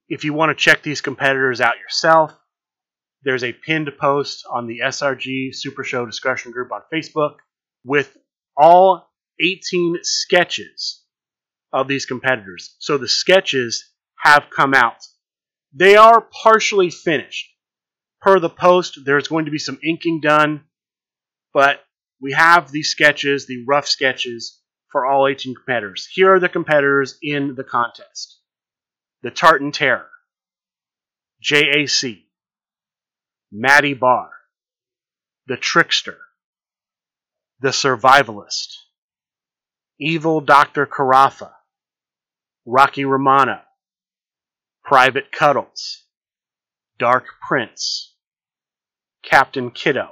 If 0.09 0.25
you 0.25 0.33
want 0.33 0.49
to 0.49 0.61
check 0.61 0.83
these 0.83 1.01
competitors 1.01 1.61
out 1.61 1.79
yourself, 1.79 2.37
there's 3.23 3.43
a 3.43 3.53
pinned 3.53 3.89
post 3.99 4.45
on 4.51 4.67
the 4.67 4.79
SRG 4.79 5.55
Super 5.55 5.83
Show 5.83 6.05
discussion 6.05 6.51
group 6.51 6.71
on 6.71 6.81
Facebook 6.93 7.37
with 7.83 8.15
all 8.55 9.09
18 9.39 9.97
sketches 10.03 11.03
of 11.73 11.87
these 11.87 12.05
competitors. 12.05 12.75
So 12.79 12.97
the 12.97 13.07
sketches 13.07 13.91
have 14.17 14.49
come 14.55 14.73
out. 14.73 14.97
They 15.77 15.97
are 15.97 16.21
partially 16.21 16.89
finished. 16.89 17.51
Per 18.21 18.39
the 18.39 18.49
post, 18.49 18.99
there's 19.03 19.27
going 19.27 19.45
to 19.45 19.51
be 19.51 19.59
some 19.59 19.77
inking 19.83 20.21
done, 20.21 20.63
but 21.53 21.83
we 22.21 22.31
have 22.31 22.71
the 22.71 22.81
sketches, 22.81 23.45
the 23.45 23.65
rough 23.67 23.85
sketches 23.85 24.61
for 24.89 25.05
all 25.05 25.27
18 25.27 25.53
competitors. 25.53 26.07
Here 26.09 26.33
are 26.33 26.39
the 26.39 26.47
competitors 26.47 27.17
in 27.21 27.55
the 27.55 27.63
contest 27.63 28.39
the 29.21 29.31
Tartan 29.31 29.71
Terror, 29.71 30.09
JAC, 31.43 32.23
Matty 33.51 33.95
Barr, 33.95 34.29
The 35.47 35.57
Trickster, 35.57 36.19
The 37.59 37.69
Survivalist, 37.69 38.77
Evil 39.99 40.41
Dr. 40.41 40.85
Carafa, 40.85 41.51
Rocky 42.65 43.03
Romano, 43.03 43.64
Private 44.85 45.31
Cuddles, 45.31 46.03
Dark 46.99 47.25
Prince, 47.47 48.13
Captain 49.23 49.71
Kiddo, 49.71 50.11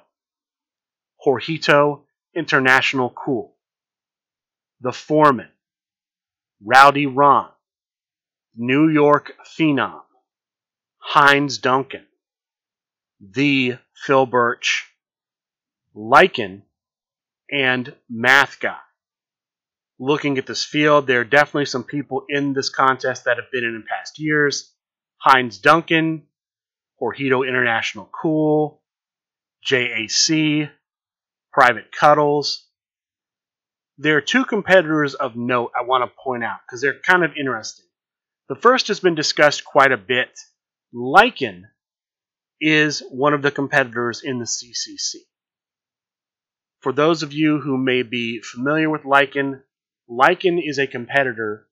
Jorgito 1.24 2.02
International 2.36 3.12
Cool, 3.12 3.56
The 4.82 4.92
Foreman, 4.92 5.52
Rowdy 6.66 7.06
Ron, 7.06 7.50
New 8.56 8.90
York 8.90 9.34
Phenom, 9.46 10.02
Heinz 10.98 11.60
Duncan, 11.60 12.08
The 13.22 13.78
Phil 13.94 14.26
Birch, 14.26 14.88
Lycan, 15.96 16.64
and 17.52 17.94
Math 18.10 18.60
Guy. 18.60 18.80
Looking 20.00 20.38
at 20.38 20.46
this 20.46 20.64
field, 20.64 21.08
there 21.08 21.22
are 21.22 21.26
definitely 21.26 21.66
some 21.66 21.84
people 21.84 22.26
in 22.28 22.54
this 22.54 22.70
contest 22.70 23.26
that 23.26 23.38
have 23.38 23.52
been 23.52 23.64
in 23.64 23.76
in 23.76 23.84
past 23.88 24.20
years. 24.20 24.74
Heinz 25.18 25.60
Duncan, 25.60 26.24
Jorgito 27.00 27.48
International 27.48 28.10
Cool, 28.22 28.82
JAC, 29.66 30.70
Private 31.52 31.92
Cuddles. 31.92 32.68
There 33.98 34.18
are 34.18 34.22
two 34.22 34.46
competitors 34.46 35.14
of 35.14 35.36
note 35.36 35.72
I 35.78 35.84
want 35.84 36.04
to 36.04 36.22
point 36.24 36.44
out 36.44 36.60
because 36.66 36.82
they're 36.82 37.00
kind 37.00 37.24
of 37.24 37.38
interesting. 37.38 37.86
The 38.50 38.56
first 38.56 38.88
has 38.88 39.00
been 39.00 39.16
discussed 39.16 39.64
quite 39.64 39.92
a 39.92 39.98
bit. 39.98 40.38
Lycan 40.94 41.64
is 42.60 43.02
one 43.10 43.34
of 43.34 43.42
the 43.42 43.52
competitors 43.52 44.22
in 44.24 44.40
the 44.40 44.46
CCC. 44.46 45.22
For 46.82 46.92
those 46.92 47.24
of 47.24 47.32
you 47.32 47.60
who 47.60 47.78
may 47.78 48.04
be 48.04 48.42
familiar 48.42 48.90
with 48.90 49.04
Lycan, 49.04 49.62
Lycan 50.14 50.60
is 50.64 50.78
a 50.78 50.88
competitor 50.88 51.68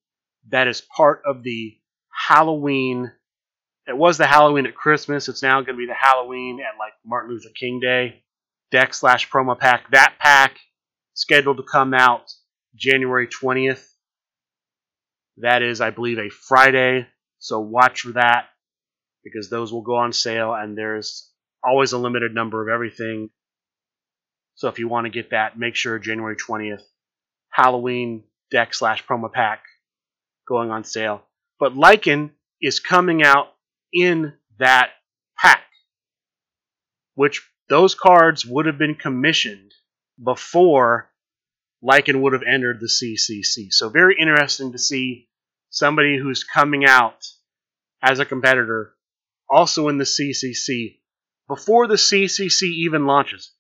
that 0.50 0.68
is 0.68 0.82
part 0.82 1.22
of 1.26 1.44
the 1.44 1.78
Halloween. 2.10 3.12
It 3.88 3.96
was 3.96 4.18
the 4.18 4.26
Halloween 4.26 4.66
at 4.66 4.76
Christmas. 4.76 5.30
It's 5.30 5.44
now 5.44 5.62
going 5.62 5.76
to 5.76 5.82
be 5.82 5.86
the 5.86 5.94
Halloween 5.94 6.60
at 6.60 6.80
like 6.80 6.94
Martin 7.06 7.32
Luther 7.32 7.50
King 7.56 7.80
Day 7.80 8.24
deck 8.72 8.94
slash 8.94 9.30
promo 9.30 9.58
pack. 9.58 9.92
That 9.92 10.16
pack 10.20 10.58
scheduled 11.14 11.58
to 11.58 11.64
come 11.64 11.94
out 11.94 12.32
January 12.76 13.28
20th. 13.28 13.86
That 15.38 15.62
is, 15.62 15.82
I 15.82 15.92
believe, 15.92 16.18
a 16.18 16.30
Friday. 16.30 17.08
So 17.40 17.60
watch 17.60 18.02
for 18.02 18.14
that 18.14 18.46
because 19.24 19.50
those 19.50 19.72
will 19.72 19.82
go 19.82 19.98
on 19.98 20.14
sale 20.14 20.54
and 20.54 20.78
there's 20.78 21.30
always 21.64 21.92
a 21.92 21.98
limited 21.98 22.34
number 22.34 22.62
of 22.62 22.74
everything. 22.74 23.30
So 24.56 24.68
if 24.68 24.80
you 24.80 24.88
want 24.88 25.06
to 25.06 25.12
get 25.12 25.32
that, 25.32 25.60
make 25.60 25.76
sure 25.76 26.00
January 26.00 26.36
20th, 26.36 26.82
Halloween 27.50 28.24
deck 28.52 28.74
slash 28.74 29.06
promo 29.06 29.32
pack 29.32 29.64
going 30.48 30.70
on 30.70 30.84
sale. 30.84 31.24
But 31.60 31.74
Lycan 31.74 32.32
is 32.62 32.80
coming 32.80 33.24
out 33.24 33.48
in 33.94 34.34
that 34.60 34.92
pack, 35.38 35.64
which 37.16 37.48
those 37.70 37.96
cards 37.96 38.46
would 38.46 38.66
have 38.66 38.78
been 38.78 38.96
commissioned 38.96 39.74
before 40.24 41.10
Lycan 41.84 42.22
would 42.22 42.34
have 42.34 42.44
entered 42.44 42.80
the 42.80 42.88
CCC. 42.88 43.72
So 43.72 43.90
very 43.90 44.16
interesting 44.20 44.74
to 44.74 44.78
see 44.78 45.30
somebody 45.70 46.18
who's 46.18 46.44
coming 46.44 46.86
out 46.86 47.26
as 48.02 48.20
a 48.20 48.26
competitor 48.26 48.94
also 49.50 49.88
in 49.88 49.98
the 49.98 50.04
CCC 50.04 51.00
before 51.48 51.88
the 51.88 51.96
CCC 51.96 52.64
even 52.64 53.06
launches. 53.06 53.52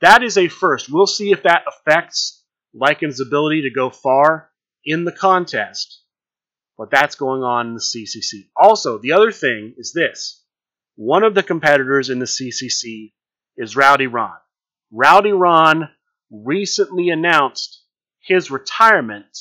That 0.00 0.22
is 0.22 0.36
a 0.38 0.48
first. 0.48 0.90
We'll 0.90 1.06
see 1.06 1.32
if 1.32 1.42
that 1.42 1.64
affects 1.66 2.39
Lycan's 2.74 3.20
ability 3.20 3.62
to 3.62 3.70
go 3.70 3.90
far 3.90 4.50
in 4.84 5.04
the 5.04 5.12
contest, 5.12 6.02
but 6.78 6.90
that's 6.90 7.16
going 7.16 7.42
on 7.42 7.68
in 7.68 7.74
the 7.74 7.80
CCC. 7.80 8.48
Also, 8.56 8.98
the 8.98 9.12
other 9.12 9.32
thing 9.32 9.74
is 9.76 9.92
this 9.92 10.44
one 10.96 11.24
of 11.24 11.34
the 11.34 11.42
competitors 11.42 12.10
in 12.10 12.18
the 12.18 12.26
CCC 12.26 13.12
is 13.56 13.76
Rowdy 13.76 14.06
Ron. 14.06 14.36
Rowdy 14.92 15.32
Ron 15.32 15.88
recently 16.30 17.08
announced 17.08 17.82
his 18.20 18.50
retirement 18.50 19.38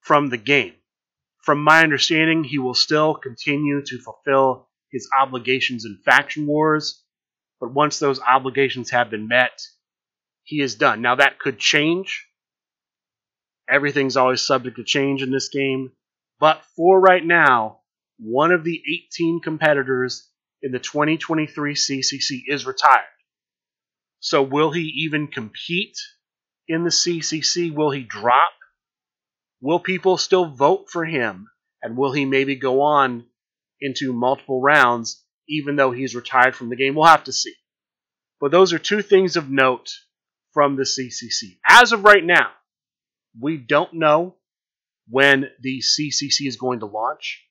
from 0.00 0.28
the 0.28 0.36
game. 0.36 0.74
From 1.42 1.62
my 1.62 1.82
understanding, 1.82 2.44
he 2.44 2.58
will 2.58 2.74
still 2.74 3.14
continue 3.14 3.82
to 3.84 3.98
fulfill 3.98 4.68
his 4.90 5.08
obligations 5.18 5.84
in 5.84 5.98
Faction 6.04 6.46
Wars, 6.46 7.02
but 7.60 7.72
once 7.72 7.98
those 7.98 8.20
obligations 8.20 8.90
have 8.90 9.10
been 9.10 9.28
met, 9.28 9.60
he 10.42 10.60
is 10.60 10.74
done. 10.76 11.02
Now, 11.02 11.16
that 11.16 11.38
could 11.38 11.58
change. 11.58 12.27
Everything's 13.68 14.16
always 14.16 14.40
subject 14.40 14.76
to 14.76 14.84
change 14.84 15.22
in 15.22 15.30
this 15.30 15.48
game, 15.48 15.92
but 16.40 16.62
for 16.76 16.98
right 16.98 17.24
now, 17.24 17.80
one 18.18 18.52
of 18.52 18.64
the 18.64 18.82
18 19.12 19.40
competitors 19.40 20.28
in 20.62 20.72
the 20.72 20.78
2023 20.78 21.74
CCC 21.74 22.42
is 22.46 22.66
retired. 22.66 23.04
So, 24.20 24.42
will 24.42 24.72
he 24.72 25.04
even 25.04 25.28
compete 25.28 25.96
in 26.66 26.82
the 26.82 26.90
CCC? 26.90 27.72
Will 27.72 27.90
he 27.90 28.02
drop? 28.02 28.50
Will 29.60 29.78
people 29.78 30.16
still 30.16 30.46
vote 30.46 30.88
for 30.90 31.04
him? 31.04 31.48
And 31.82 31.96
will 31.96 32.12
he 32.12 32.24
maybe 32.24 32.56
go 32.56 32.82
on 32.82 33.26
into 33.80 34.12
multiple 34.12 34.60
rounds 34.60 35.24
even 35.48 35.76
though 35.76 35.92
he's 35.92 36.16
retired 36.16 36.56
from 36.56 36.68
the 36.68 36.76
game? 36.76 36.94
We'll 36.94 37.06
have 37.06 37.24
to 37.24 37.32
see. 37.32 37.54
But 38.40 38.50
those 38.50 38.72
are 38.72 38.78
two 38.78 39.02
things 39.02 39.36
of 39.36 39.50
note 39.50 39.90
from 40.52 40.76
the 40.76 40.82
CCC. 40.82 41.58
As 41.68 41.92
of 41.92 42.04
right 42.04 42.24
now, 42.24 42.50
we 43.38 43.56
don't 43.56 43.94
know 43.94 44.36
when 45.08 45.50
the 45.60 45.80
CCC 45.80 46.46
is 46.46 46.56
going 46.56 46.80
to 46.80 46.86
launch. 46.86 47.44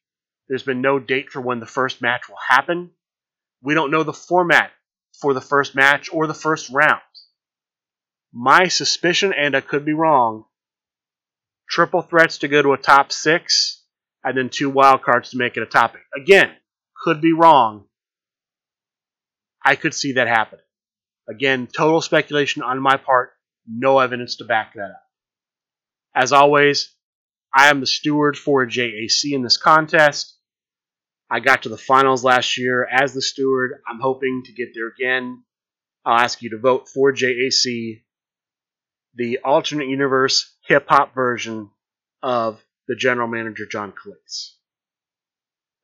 There's 0.47 0.63
been 0.63 0.81
no 0.81 0.99
date 0.99 1.29
for 1.29 1.41
when 1.41 1.59
the 1.59 1.65
first 1.65 2.01
match 2.01 2.29
will 2.29 2.37
happen. 2.47 2.91
We 3.61 3.73
don't 3.73 3.91
know 3.91 4.03
the 4.03 4.13
format 4.13 4.71
for 5.19 5.33
the 5.33 5.41
first 5.41 5.75
match 5.75 6.09
or 6.11 6.27
the 6.27 6.33
first 6.33 6.69
round. 6.69 7.01
My 8.31 8.67
suspicion, 8.67 9.33
and 9.33 9.55
I 9.55 9.61
could 9.61 9.83
be 9.83 9.93
wrong, 9.93 10.45
triple 11.69 12.01
threats 12.01 12.39
to 12.39 12.47
go 12.47 12.61
to 12.61 12.73
a 12.73 12.77
top 12.77 13.11
six, 13.11 13.83
and 14.23 14.37
then 14.37 14.49
two 14.49 14.69
wild 14.69 15.03
cards 15.03 15.31
to 15.31 15.37
make 15.37 15.57
it 15.57 15.63
a 15.63 15.67
topic. 15.67 16.01
Again, 16.15 16.51
could 17.03 17.21
be 17.21 17.33
wrong. 17.33 17.85
I 19.63 19.75
could 19.75 19.93
see 19.93 20.13
that 20.13 20.27
happen. 20.27 20.59
Again, 21.29 21.67
total 21.67 22.01
speculation 22.01 22.61
on 22.61 22.79
my 22.79 22.97
part, 22.97 23.31
no 23.67 23.99
evidence 23.99 24.37
to 24.37 24.45
back 24.45 24.75
that 24.75 24.91
up. 24.91 25.07
As 26.17 26.32
always, 26.32 26.95
I 27.53 27.69
am 27.69 27.80
the 27.80 27.86
steward 27.86 28.39
for 28.39 28.65
JAC 28.65 29.34
in 29.34 29.43
this 29.43 29.58
contest. 29.58 30.36
I 31.30 31.39
got 31.41 31.62
to 31.63 31.69
the 31.69 31.77
finals 31.77 32.23
last 32.23 32.58
year 32.58 32.88
as 32.91 33.13
the 33.13 33.21
steward. 33.21 33.84
I'm 33.88 33.99
hoping 33.99 34.41
to 34.45 34.51
get 34.51 34.69
there 34.73 34.88
again. 34.88 35.43
I'll 36.03 36.17
ask 36.17 36.41
you 36.41 36.49
to 36.49 36.58
vote 36.58 36.89
for 36.89 37.12
JAC, 37.13 38.01
the 39.13 39.39
alternate 39.45 39.89
universe 39.89 40.56
hip 40.65 40.88
hop 40.89 41.13
version 41.13 41.69
of 42.23 42.60
the 42.88 42.95
general 42.95 43.27
manager 43.27 43.67
John 43.71 43.91
Calais. 43.91 44.56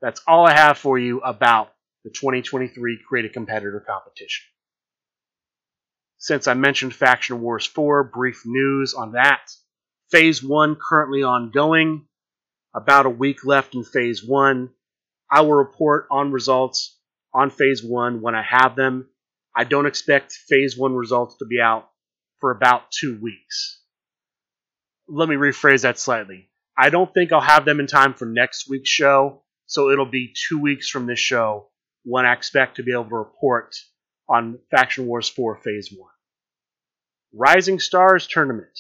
That's 0.02 0.22
all 0.26 0.48
I 0.48 0.56
have 0.56 0.80
for 0.80 0.98
you 0.98 1.20
about 1.20 1.72
the 2.06 2.10
2023 2.10 3.02
Create 3.08 3.26
a 3.26 3.30
Competitor 3.30 3.84
competition. 3.86 4.46
Since 6.18 6.48
I 6.48 6.56
mentioned 6.56 6.96
Faction 6.96 7.40
Wars 7.40 7.68
4, 7.68 8.06
brief 8.06 8.42
news 8.48 8.96
on 8.96 9.12
that. 9.12 9.52
Phase 10.14 10.44
1 10.44 10.76
currently 10.76 11.24
ongoing. 11.24 12.06
About 12.76 13.08
a 13.08 13.10
week 13.10 13.44
left 13.44 13.74
in 13.74 13.84
Phase 13.84 14.24
1. 14.24 14.70
I 15.32 15.42
will 15.42 15.56
report 15.56 16.06
on 16.12 16.32
results 16.32 17.00
on 17.34 17.50
Phase 17.50 17.84
1 17.84 18.22
when 18.22 18.36
I 18.36 18.44
have 18.44 18.76
them. 18.76 19.10
I 19.56 19.64
don't 19.64 19.88
expect 19.88 20.34
Phase 20.48 20.78
1 20.78 20.94
results 20.94 21.38
to 21.38 21.46
be 21.46 21.60
out 21.60 21.90
for 22.40 22.52
about 22.52 22.92
two 22.92 23.20
weeks. 23.20 23.82
Let 25.08 25.30
me 25.30 25.36
rephrase 25.36 25.82
that 25.82 25.98
slightly. 25.98 26.48
I 26.78 26.92
don't 26.92 27.12
think 27.12 27.32
I'll 27.32 27.42
have 27.42 27.66
them 27.66 27.80
in 27.80 27.88
time 27.88 28.14
for 28.14 28.26
next 28.26 28.70
week's 28.70 28.92
show, 28.92 29.42
so 29.66 29.90
it'll 29.90 30.06
be 30.06 30.36
two 30.48 30.60
weeks 30.60 30.88
from 30.88 31.08
this 31.08 31.18
show 31.18 31.70
when 32.04 32.28
I 32.28 32.34
expect 32.34 32.76
to 32.76 32.84
be 32.84 32.92
able 32.94 33.10
to 33.10 33.16
report 33.16 33.76
on 34.30 34.60
Faction 34.70 35.08
Wars 35.08 35.28
4 35.28 35.58
Phase 35.64 35.92
1. 35.92 36.08
Rising 37.34 37.80
Stars 37.80 38.28
Tournament. 38.28 38.78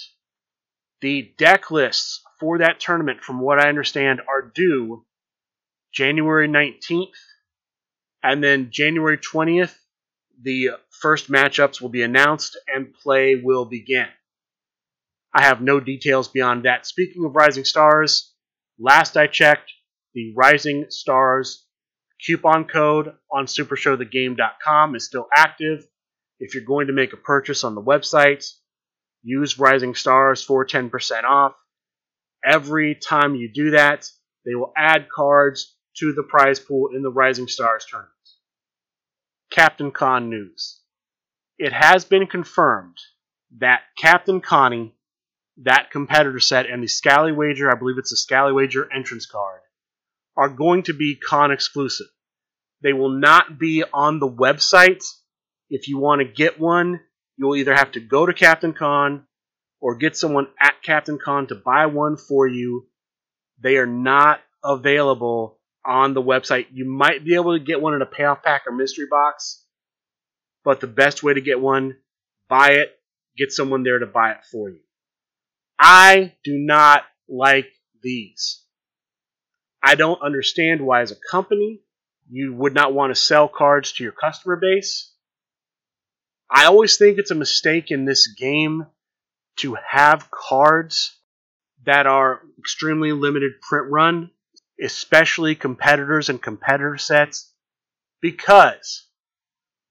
The 1.03 1.33
deck 1.37 1.69
lists 1.69 2.21
for 2.39 2.59
that 2.59 2.79
tournament, 2.79 3.25
from 3.25 3.41
what 3.41 3.59
I 3.59 3.67
understand, 3.67 4.21
are 4.25 4.41
due 4.41 5.05
January 5.93 6.47
19th, 6.47 7.09
and 8.23 8.41
then 8.41 8.71
January 8.71 9.17
20th, 9.17 9.75
the 10.41 10.69
first 11.01 11.29
matchups 11.29 11.81
will 11.81 11.89
be 11.89 12.03
announced 12.03 12.57
and 12.73 12.93
play 12.93 13.35
will 13.35 13.65
begin. 13.65 14.07
I 15.33 15.43
have 15.43 15.61
no 15.61 15.81
details 15.81 16.29
beyond 16.29 16.63
that. 16.63 16.87
Speaking 16.87 17.25
of 17.25 17.35
Rising 17.35 17.65
Stars, 17.65 18.33
last 18.79 19.17
I 19.17 19.27
checked, 19.27 19.73
the 20.13 20.33
Rising 20.37 20.85
Stars 20.87 21.65
coupon 22.25 22.63
code 22.63 23.13
on 23.29 23.47
supershowthegame.com 23.47 24.95
is 24.95 25.05
still 25.05 25.27
active. 25.35 25.85
If 26.39 26.55
you're 26.55 26.63
going 26.63 26.87
to 26.87 26.93
make 26.93 27.11
a 27.11 27.17
purchase 27.17 27.65
on 27.65 27.75
the 27.75 27.81
website, 27.83 28.49
use 29.23 29.57
Rising 29.57 29.95
Stars 29.95 30.43
for 30.43 30.65
10% 30.65 31.23
off. 31.23 31.55
Every 32.45 32.95
time 32.95 33.35
you 33.35 33.49
do 33.51 33.71
that, 33.71 34.09
they 34.45 34.53
will 34.53 34.73
add 34.77 35.07
cards 35.09 35.75
to 35.97 36.13
the 36.13 36.23
prize 36.23 36.59
pool 36.59 36.89
in 36.93 37.01
the 37.01 37.11
Rising 37.11 37.47
Stars 37.47 37.85
tournament. 37.89 38.11
Captain 39.49 39.91
Con 39.91 40.29
news. 40.29 40.81
It 41.57 41.71
has 41.71 42.05
been 42.05 42.27
confirmed 42.27 42.97
that 43.59 43.81
Captain 43.97 44.41
Connie, 44.41 44.95
that 45.57 45.91
competitor 45.91 46.39
set, 46.39 46.65
and 46.65 46.83
the 46.83 46.87
Scally 46.87 47.31
Wager, 47.31 47.71
I 47.71 47.75
believe 47.75 47.97
it's 47.99 48.11
a 48.11 48.17
Scally 48.17 48.51
Wager 48.51 48.91
entrance 48.91 49.27
card, 49.27 49.61
are 50.35 50.49
going 50.49 50.83
to 50.83 50.93
be 50.93 51.15
con 51.15 51.51
exclusive. 51.51 52.07
They 52.81 52.93
will 52.93 53.11
not 53.11 53.59
be 53.59 53.83
on 53.93 54.19
the 54.19 54.29
website. 54.29 55.03
If 55.69 55.87
you 55.87 55.99
want 55.99 56.21
to 56.21 56.25
get 56.25 56.59
one, 56.59 56.99
you'll 57.37 57.55
either 57.55 57.73
have 57.73 57.91
to 57.93 57.99
go 57.99 58.25
to 58.25 58.33
Captain 58.33 58.73
Con 58.73 59.25
or 59.81 59.95
get 59.95 60.15
someone 60.15 60.47
at 60.59 60.81
Captain 60.83 61.19
Con 61.23 61.47
to 61.47 61.55
buy 61.55 61.87
one 61.87 62.17
for 62.17 62.47
you. 62.47 62.87
They 63.61 63.77
are 63.77 63.87
not 63.87 64.39
available 64.63 65.59
on 65.85 66.13
the 66.13 66.21
website. 66.21 66.67
You 66.71 66.85
might 66.85 67.25
be 67.25 67.35
able 67.35 67.57
to 67.57 67.63
get 67.63 67.81
one 67.81 67.93
in 67.93 68.01
a 68.01 68.05
payoff 68.05 68.43
pack 68.43 68.63
or 68.67 68.73
mystery 68.73 69.07
box, 69.09 69.65
but 70.63 70.79
the 70.79 70.87
best 70.87 71.23
way 71.23 71.33
to 71.33 71.41
get 71.41 71.59
one, 71.59 71.97
buy 72.47 72.71
it, 72.71 72.97
get 73.37 73.51
someone 73.51 73.83
there 73.83 73.99
to 73.99 74.05
buy 74.05 74.31
it 74.31 74.45
for 74.51 74.69
you. 74.69 74.79
I 75.79 76.33
do 76.43 76.57
not 76.57 77.03
like 77.27 77.67
these. 78.01 78.63
I 79.83 79.95
don't 79.95 80.21
understand 80.21 80.81
why, 80.81 81.01
as 81.01 81.11
a 81.11 81.17
company, 81.29 81.81
you 82.29 82.53
would 82.53 82.73
not 82.73 82.93
want 82.93 83.13
to 83.13 83.19
sell 83.19 83.49
cards 83.49 83.91
to 83.93 84.03
your 84.03 84.13
customer 84.13 84.55
base. 84.55 85.12
I 86.53 86.65
always 86.65 86.97
think 86.97 87.17
it's 87.17 87.31
a 87.31 87.35
mistake 87.35 87.89
in 87.89 88.05
this 88.05 88.27
game 88.27 88.85
to 89.57 89.75
have 89.89 90.29
cards 90.29 91.17
that 91.85 92.05
are 92.05 92.41
extremely 92.59 93.11
limited 93.11 93.53
print 93.59 93.89
run, 93.89 94.29
especially 94.79 95.55
competitors 95.55 96.29
and 96.29 96.39
competitor 96.39 96.97
sets, 96.97 97.51
because 98.21 99.07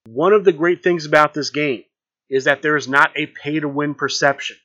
one 0.06 0.32
of 0.32 0.44
the 0.44 0.52
great 0.52 0.84
things 0.84 1.04
about 1.04 1.34
this 1.34 1.50
game 1.50 1.82
is 2.30 2.44
that 2.44 2.62
there 2.62 2.76
is 2.76 2.86
not 2.86 3.10
a 3.16 3.26
pay 3.26 3.58
to 3.58 3.68
win 3.68 3.94
perception. 3.94 4.56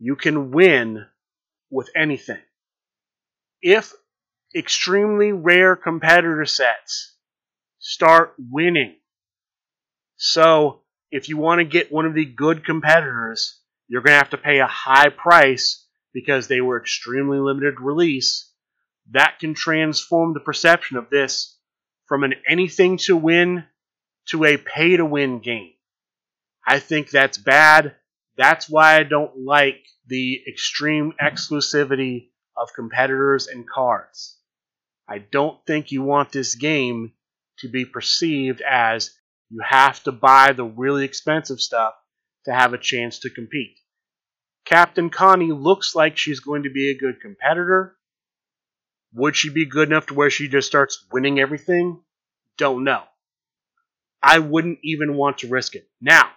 You 0.00 0.16
can 0.16 0.50
win 0.50 1.06
with 1.70 1.90
anything. 1.94 2.42
If 3.62 3.92
extremely 4.54 5.30
rare 5.32 5.76
competitor 5.76 6.44
sets 6.44 7.14
start 7.78 8.34
winning, 8.38 8.96
so 10.16 10.80
if 11.14 11.28
you 11.28 11.36
want 11.36 11.60
to 11.60 11.64
get 11.64 11.92
one 11.92 12.06
of 12.06 12.14
the 12.14 12.24
good 12.24 12.64
competitors, 12.64 13.60
you're 13.86 14.02
going 14.02 14.14
to 14.14 14.18
have 14.18 14.30
to 14.30 14.36
pay 14.36 14.58
a 14.58 14.66
high 14.66 15.10
price 15.10 15.86
because 16.12 16.48
they 16.48 16.60
were 16.60 16.80
extremely 16.80 17.38
limited 17.38 17.78
release. 17.78 18.50
That 19.12 19.38
can 19.38 19.54
transform 19.54 20.34
the 20.34 20.40
perception 20.40 20.96
of 20.96 21.10
this 21.10 21.56
from 22.06 22.24
an 22.24 22.34
anything 22.48 22.96
to 23.04 23.16
win 23.16 23.62
to 24.30 24.44
a 24.44 24.56
pay 24.56 24.96
to 24.96 25.04
win 25.04 25.38
game. 25.38 25.74
I 26.66 26.80
think 26.80 27.10
that's 27.10 27.38
bad. 27.38 27.94
That's 28.36 28.68
why 28.68 28.98
I 28.98 29.04
don't 29.04 29.38
like 29.38 29.86
the 30.08 30.42
extreme 30.48 31.12
exclusivity 31.22 32.30
of 32.56 32.74
competitors 32.74 33.46
and 33.46 33.68
cards. 33.68 34.36
I 35.08 35.18
don't 35.18 35.64
think 35.64 35.92
you 35.92 36.02
want 36.02 36.32
this 36.32 36.56
game 36.56 37.12
to 37.58 37.68
be 37.68 37.84
perceived 37.84 38.62
as 38.62 39.12
you 39.54 39.60
have 39.64 40.02
to 40.02 40.10
buy 40.10 40.52
the 40.52 40.64
really 40.64 41.04
expensive 41.04 41.60
stuff 41.60 41.94
to 42.44 42.52
have 42.52 42.72
a 42.72 42.78
chance 42.78 43.20
to 43.20 43.30
compete. 43.30 43.78
Captain 44.64 45.10
Connie 45.10 45.52
looks 45.52 45.94
like 45.94 46.16
she's 46.16 46.40
going 46.40 46.64
to 46.64 46.70
be 46.70 46.90
a 46.90 46.98
good 46.98 47.20
competitor. 47.20 47.94
Would 49.12 49.36
she 49.36 49.50
be 49.50 49.64
good 49.64 49.88
enough 49.88 50.06
to 50.06 50.14
where 50.14 50.28
she 50.28 50.48
just 50.48 50.66
starts 50.66 51.06
winning 51.12 51.38
everything? 51.38 52.00
Don't 52.58 52.82
know. 52.82 53.04
I 54.20 54.40
wouldn't 54.40 54.80
even 54.82 55.14
want 55.14 55.38
to 55.38 55.48
risk 55.48 55.76
it. 55.76 55.88
Now, 56.00 56.30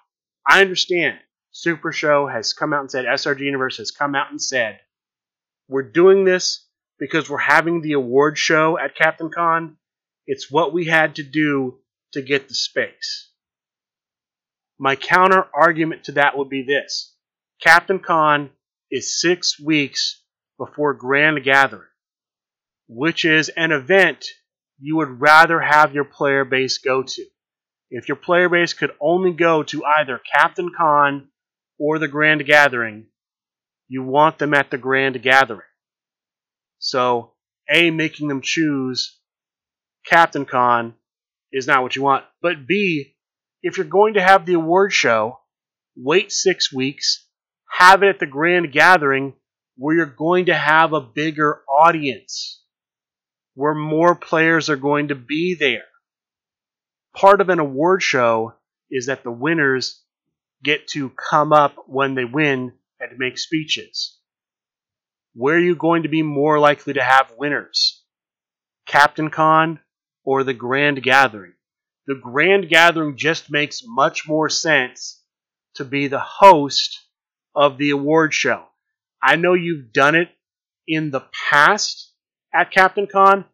I 0.47 0.61
understand 0.61 1.17
Super 1.49 1.91
Show 1.91 2.27
has 2.27 2.53
come 2.53 2.71
out 2.71 2.81
and 2.81 2.91
said, 2.91 3.05
SRG 3.05 3.39
Universe 3.39 3.77
has 3.77 3.89
come 3.89 4.13
out 4.13 4.29
and 4.29 4.39
said, 4.39 4.79
we're 5.67 5.91
doing 5.91 6.23
this 6.23 6.67
because 6.99 7.27
we're 7.27 7.39
having 7.39 7.81
the 7.81 7.93
award 7.93 8.37
show 8.37 8.77
at 8.77 8.95
Captain 8.95 9.31
Con. 9.31 9.77
It's 10.27 10.51
what 10.51 10.71
we 10.71 10.85
had 10.85 11.15
to 11.15 11.23
do 11.23 11.79
to 12.17 12.23
get 12.23 12.47
the 12.47 12.55
space. 12.55 13.29
My 14.79 14.95
counter 14.95 15.45
argument 15.53 16.05
to 16.05 16.13
that 16.13 16.35
would 16.35 16.49
be 16.49 16.63
this 16.63 17.15
Captain 17.61 17.99
Con 17.99 18.49
is 18.91 19.21
six 19.21 19.59
weeks 19.59 20.23
before 20.57 20.95
Grand 20.95 21.43
Gathering, 21.43 21.89
which 22.87 23.23
is 23.23 23.49
an 23.49 23.71
event 23.71 24.25
you 24.79 24.97
would 24.97 25.21
rather 25.21 25.59
have 25.59 25.93
your 25.93 26.05
player 26.05 26.43
base 26.43 26.79
go 26.79 27.03
to. 27.03 27.25
If 27.89 28.07
your 28.07 28.17
player 28.17 28.49
base 28.49 28.73
could 28.73 28.91
only 28.99 29.31
go 29.31 29.61
to 29.63 29.85
either 29.85 30.19
Captain 30.33 30.71
Con 30.75 31.29
or 31.79 31.99
the 31.99 32.07
Grand 32.07 32.45
Gathering, 32.45 33.07
you 33.87 34.01
want 34.03 34.39
them 34.39 34.55
at 34.55 34.71
the 34.71 34.77
Grand 34.77 35.21
Gathering. 35.21 35.61
So, 36.79 37.33
A, 37.69 37.91
making 37.91 38.27
them 38.27 38.41
choose 38.41 39.19
Captain 40.05 40.45
Con 40.45 40.95
is 41.51 41.67
not 41.67 41.83
what 41.83 41.95
you 41.95 42.01
want. 42.01 42.25
But 42.41 42.67
B, 42.67 43.15
if 43.61 43.77
you're 43.77 43.85
going 43.85 44.15
to 44.15 44.21
have 44.21 44.45
the 44.45 44.53
award 44.53 44.93
show, 44.93 45.39
wait 45.95 46.31
six 46.31 46.71
weeks, 46.71 47.25
have 47.69 48.03
it 48.03 48.09
at 48.09 48.19
the 48.19 48.25
grand 48.25 48.71
gathering 48.71 49.33
where 49.77 49.95
you're 49.95 50.05
going 50.05 50.45
to 50.45 50.55
have 50.55 50.93
a 50.93 51.01
bigger 51.01 51.61
audience, 51.69 52.63
where 53.53 53.75
more 53.75 54.15
players 54.15 54.69
are 54.69 54.75
going 54.75 55.09
to 55.09 55.15
be 55.15 55.55
there. 55.55 55.85
Part 57.15 57.41
of 57.41 57.49
an 57.49 57.59
award 57.59 58.01
show 58.01 58.53
is 58.89 59.07
that 59.07 59.23
the 59.23 59.31
winners 59.31 60.01
get 60.63 60.87
to 60.89 61.09
come 61.09 61.53
up 61.53 61.75
when 61.87 62.15
they 62.15 62.25
win 62.25 62.73
and 62.99 63.17
make 63.17 63.37
speeches. 63.37 64.17
Where 65.33 65.55
are 65.55 65.59
you 65.59 65.75
going 65.75 66.03
to 66.03 66.09
be 66.09 66.23
more 66.23 66.59
likely 66.59 66.93
to 66.93 67.03
have 67.03 67.33
winners? 67.37 68.03
Captain 68.87 69.29
Con 69.29 69.79
or 70.27 70.43
the 70.43 70.53
Grand 70.53 71.01
Gathering. 71.01 71.53
The 72.05 72.19
Grand 72.21 72.67
Gathering 72.67 73.15
just 73.15 73.49
makes 73.49 73.81
much 73.85 74.27
more 74.27 74.49
sense 74.49 75.23
to 75.75 75.85
be 75.85 76.09
the 76.09 76.19
host 76.19 76.99
of 77.55 77.77
the 77.77 77.91
award 77.91 78.33
show. 78.33 78.65
I 79.23 79.37
know 79.37 79.53
you've 79.53 79.93
done 79.93 80.15
it 80.15 80.27
in 80.85 81.11
the 81.11 81.23
past 81.49 82.11
at 82.53 82.71
Captain 82.71 83.07
Con, 83.07 83.45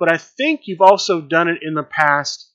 but 0.00 0.12
I 0.12 0.16
think 0.16 0.62
you've 0.64 0.80
also 0.80 1.20
done 1.20 1.46
it 1.46 1.58
in 1.62 1.74
the 1.74 1.84
past 1.84 2.50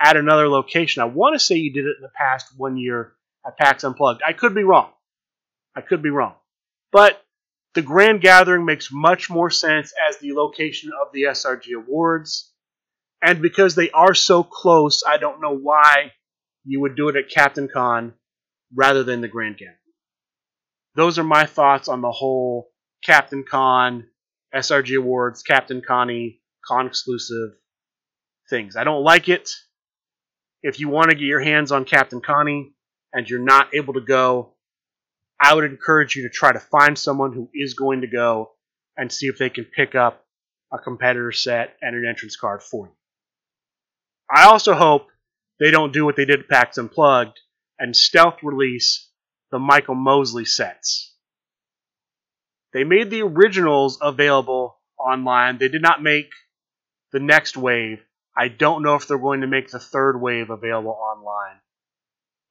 at 0.00 0.16
another 0.16 0.48
location. 0.48 1.00
I 1.00 1.06
want 1.06 1.36
to 1.36 1.38
say 1.38 1.54
you 1.54 1.72
did 1.72 1.86
it 1.86 1.98
in 1.98 2.02
the 2.02 2.10
past 2.16 2.48
one 2.56 2.76
year 2.76 3.12
at 3.46 3.56
PAX 3.56 3.84
Unplugged. 3.84 4.22
I 4.26 4.32
could 4.32 4.52
be 4.52 4.64
wrong. 4.64 4.90
I 5.76 5.80
could 5.80 6.02
be 6.02 6.10
wrong. 6.10 6.34
But 6.90 7.22
the 7.74 7.82
Grand 7.82 8.20
Gathering 8.20 8.64
makes 8.64 8.90
much 8.90 9.30
more 9.30 9.48
sense 9.48 9.94
as 10.08 10.18
the 10.18 10.32
location 10.32 10.90
of 11.00 11.12
the 11.12 11.22
SRG 11.22 11.76
Awards. 11.76 12.51
And 13.22 13.40
because 13.40 13.76
they 13.76 13.90
are 13.90 14.14
so 14.14 14.42
close, 14.42 15.02
I 15.06 15.16
don't 15.16 15.40
know 15.40 15.56
why 15.56 16.12
you 16.64 16.80
would 16.80 16.96
do 16.96 17.08
it 17.08 17.16
at 17.16 17.30
Captain 17.30 17.68
Con 17.72 18.14
rather 18.74 19.04
than 19.04 19.20
the 19.20 19.28
Grand 19.28 19.58
Gathering. 19.58 19.76
Those 20.96 21.18
are 21.18 21.24
my 21.24 21.46
thoughts 21.46 21.88
on 21.88 22.00
the 22.00 22.10
whole 22.10 22.68
Captain 23.04 23.44
Con, 23.48 24.08
SRG 24.54 24.98
Awards, 24.98 25.42
Captain 25.42 25.82
Connie, 25.86 26.40
con 26.64 26.86
exclusive 26.86 27.50
things. 28.50 28.76
I 28.76 28.84
don't 28.84 29.02
like 29.02 29.28
it. 29.28 29.50
If 30.62 30.80
you 30.80 30.88
want 30.88 31.10
to 31.10 31.16
get 31.16 31.24
your 31.24 31.40
hands 31.40 31.72
on 31.72 31.84
Captain 31.84 32.20
Connie 32.20 32.74
and 33.12 33.28
you're 33.28 33.40
not 33.40 33.74
able 33.74 33.94
to 33.94 34.00
go, 34.00 34.54
I 35.40 35.54
would 35.54 35.64
encourage 35.64 36.14
you 36.14 36.22
to 36.24 36.28
try 36.28 36.52
to 36.52 36.60
find 36.60 36.98
someone 36.98 37.32
who 37.32 37.48
is 37.54 37.74
going 37.74 38.02
to 38.02 38.06
go 38.06 38.52
and 38.96 39.10
see 39.10 39.26
if 39.26 39.38
they 39.38 39.50
can 39.50 39.64
pick 39.64 39.94
up 39.94 40.24
a 40.72 40.78
competitor 40.78 41.32
set 41.32 41.76
and 41.80 41.96
an 41.96 42.06
entrance 42.08 42.36
card 42.36 42.62
for 42.62 42.86
you. 42.86 42.92
I 44.32 44.44
also 44.44 44.72
hope 44.72 45.08
they 45.60 45.70
don't 45.70 45.92
do 45.92 46.06
what 46.06 46.16
they 46.16 46.24
did 46.24 46.40
at 46.40 46.48
PAX 46.48 46.78
Unplugged 46.78 47.38
and 47.78 47.94
stealth 47.94 48.38
release 48.42 49.10
the 49.50 49.58
Michael 49.58 49.94
Mosley 49.94 50.46
sets. 50.46 51.14
They 52.72 52.84
made 52.84 53.10
the 53.10 53.22
originals 53.22 53.98
available 54.00 54.78
online. 54.98 55.58
They 55.58 55.68
did 55.68 55.82
not 55.82 56.02
make 56.02 56.30
the 57.12 57.20
next 57.20 57.58
wave. 57.58 58.02
I 58.34 58.48
don't 58.48 58.82
know 58.82 58.94
if 58.94 59.06
they're 59.06 59.18
going 59.18 59.42
to 59.42 59.46
make 59.46 59.68
the 59.68 59.78
third 59.78 60.18
wave 60.18 60.48
available 60.48 60.98
online. 60.98 61.60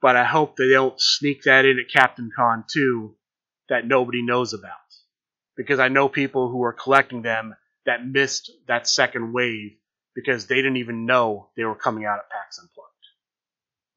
But 0.02 0.16
I 0.16 0.24
hope 0.24 0.56
they 0.56 0.70
don't 0.70 1.02
sneak 1.02 1.44
that 1.44 1.66
in 1.66 1.80
at 1.80 1.92
Captain 1.92 2.30
Con 2.36 2.66
2 2.72 3.16
that 3.70 3.88
nobody 3.88 4.22
knows 4.22 4.54
about. 4.54 4.76
Because 5.58 5.80
I 5.80 5.88
know 5.88 6.08
people 6.08 6.52
who 6.52 6.62
are 6.64 6.74
collecting 6.74 7.24
them 7.24 7.56
that 7.88 8.06
missed 8.06 8.52
that 8.68 8.88
second 8.88 9.34
wave 9.34 9.72
because 10.16 10.48
they 10.48 10.56
didn't 10.56 10.78
even 10.78 11.06
know 11.06 11.50
they 11.56 11.64
were 11.64 11.76
coming 11.76 12.06
out 12.06 12.20
at 12.20 12.30
PAX 12.30 12.60
Unplugged. 12.60 12.90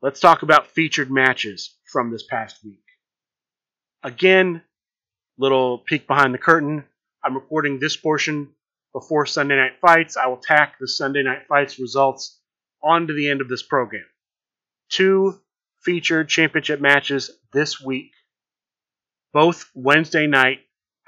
Let's 0.02 0.20
talk 0.20 0.42
about 0.42 0.68
featured 0.68 1.10
matches 1.10 1.76
from 1.90 2.10
this 2.10 2.24
past 2.24 2.62
week. 2.64 2.84
Again, 4.02 4.62
little 5.38 5.78
peek 5.78 6.06
behind 6.06 6.34
the 6.34 6.38
curtain. 6.38 6.84
I'm 7.24 7.34
recording 7.34 7.78
this 7.78 7.96
portion 7.96 8.54
before 8.94 9.26
Sunday 9.26 9.56
night 9.56 9.80
fights, 9.80 10.16
I 10.16 10.28
will 10.28 10.38
tack 10.38 10.78
the 10.78 10.86
Sunday 10.86 11.24
night 11.24 11.48
fights 11.48 11.80
results 11.80 12.40
onto 12.82 13.12
the 13.12 13.28
end 13.28 13.40
of 13.40 13.48
this 13.48 13.62
program. 13.62 14.04
Two 14.88 15.40
featured 15.82 16.28
championship 16.28 16.80
matches 16.80 17.30
this 17.52 17.80
week, 17.80 18.12
both 19.32 19.68
Wednesday 19.74 20.28
night 20.28 20.60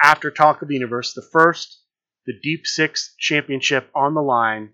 after 0.03 0.33
Talk 0.33 0.63
of 0.63 0.69
the 0.69 0.75
Universe. 0.75 1.15
The 1.15 1.23
first, 1.23 1.81
the 2.27 2.35
Deep 2.43 2.67
Six 2.67 3.15
Championship 3.19 3.89
on 3.95 4.15
the 4.15 4.23
line. 4.23 4.71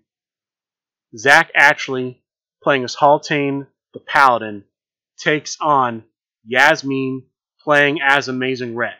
Zach 1.15 1.51
Atchley, 1.55 2.21
playing 2.61 2.83
as 2.83 2.95
Haltane 2.95 3.67
the 3.93 3.99
Paladin, 3.99 4.63
takes 5.17 5.57
on 5.61 6.03
Yasmin, 6.45 7.23
playing 7.61 7.99
as 8.01 8.27
Amazing 8.27 8.75
Red. 8.75 8.95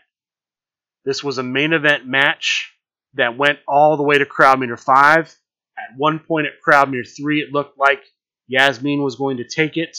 This 1.05 1.23
was 1.23 1.37
a 1.37 1.43
main 1.43 1.73
event 1.73 2.05
match 2.05 2.73
that 3.15 3.37
went 3.37 3.59
all 3.67 3.97
the 3.97 4.03
way 4.03 4.17
to 4.17 4.25
crowd 4.25 4.59
meter 4.59 4.77
5. 4.77 5.35
At 5.77 5.97
one 5.97 6.19
point 6.19 6.47
at 6.47 6.61
crowd 6.61 6.89
meter 6.89 7.03
3, 7.03 7.41
it 7.41 7.51
looked 7.51 7.77
like 7.77 8.03
Yasmin 8.47 9.01
was 9.01 9.15
going 9.15 9.37
to 9.37 9.47
take 9.47 9.77
it 9.77 9.97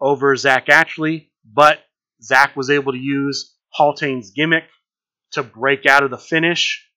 over 0.00 0.34
Zach 0.36 0.66
Atchley, 0.66 1.30
but 1.44 1.78
Zach 2.22 2.56
was 2.56 2.70
able 2.70 2.92
to 2.92 2.98
use 2.98 3.54
Haltane's 3.78 4.30
gimmick 4.30 4.64
to 5.32 5.42
break 5.42 5.86
out 5.86 6.02
of 6.02 6.10
the 6.10 6.18
finish. 6.18 6.88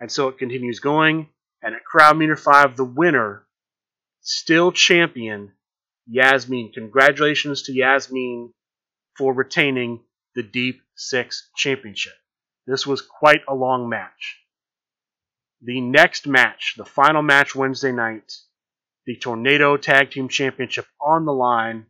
And 0.00 0.10
so 0.10 0.28
it 0.28 0.38
continues 0.38 0.80
going. 0.80 1.28
And 1.62 1.74
at 1.74 1.84
crowd 1.84 2.16
meter 2.16 2.36
5, 2.36 2.76
the 2.76 2.84
winner, 2.84 3.46
still 4.20 4.72
champion, 4.72 5.52
Yasmin. 6.06 6.72
Congratulations 6.72 7.62
to 7.62 7.72
Yasmin 7.72 8.52
for 9.16 9.32
retaining 9.32 10.00
the 10.34 10.42
Deep 10.42 10.80
Six 10.94 11.50
Championship. 11.56 12.12
This 12.66 12.86
was 12.86 13.02
quite 13.02 13.42
a 13.48 13.54
long 13.54 13.88
match. 13.88 14.38
The 15.62 15.80
next 15.80 16.26
match, 16.26 16.74
the 16.76 16.84
final 16.84 17.22
match 17.22 17.54
Wednesday 17.54 17.92
night, 17.92 18.32
the 19.06 19.16
Tornado 19.16 19.76
Tag 19.76 20.10
Team 20.10 20.28
Championship 20.28 20.86
on 21.00 21.24
the 21.24 21.32
line. 21.32 21.86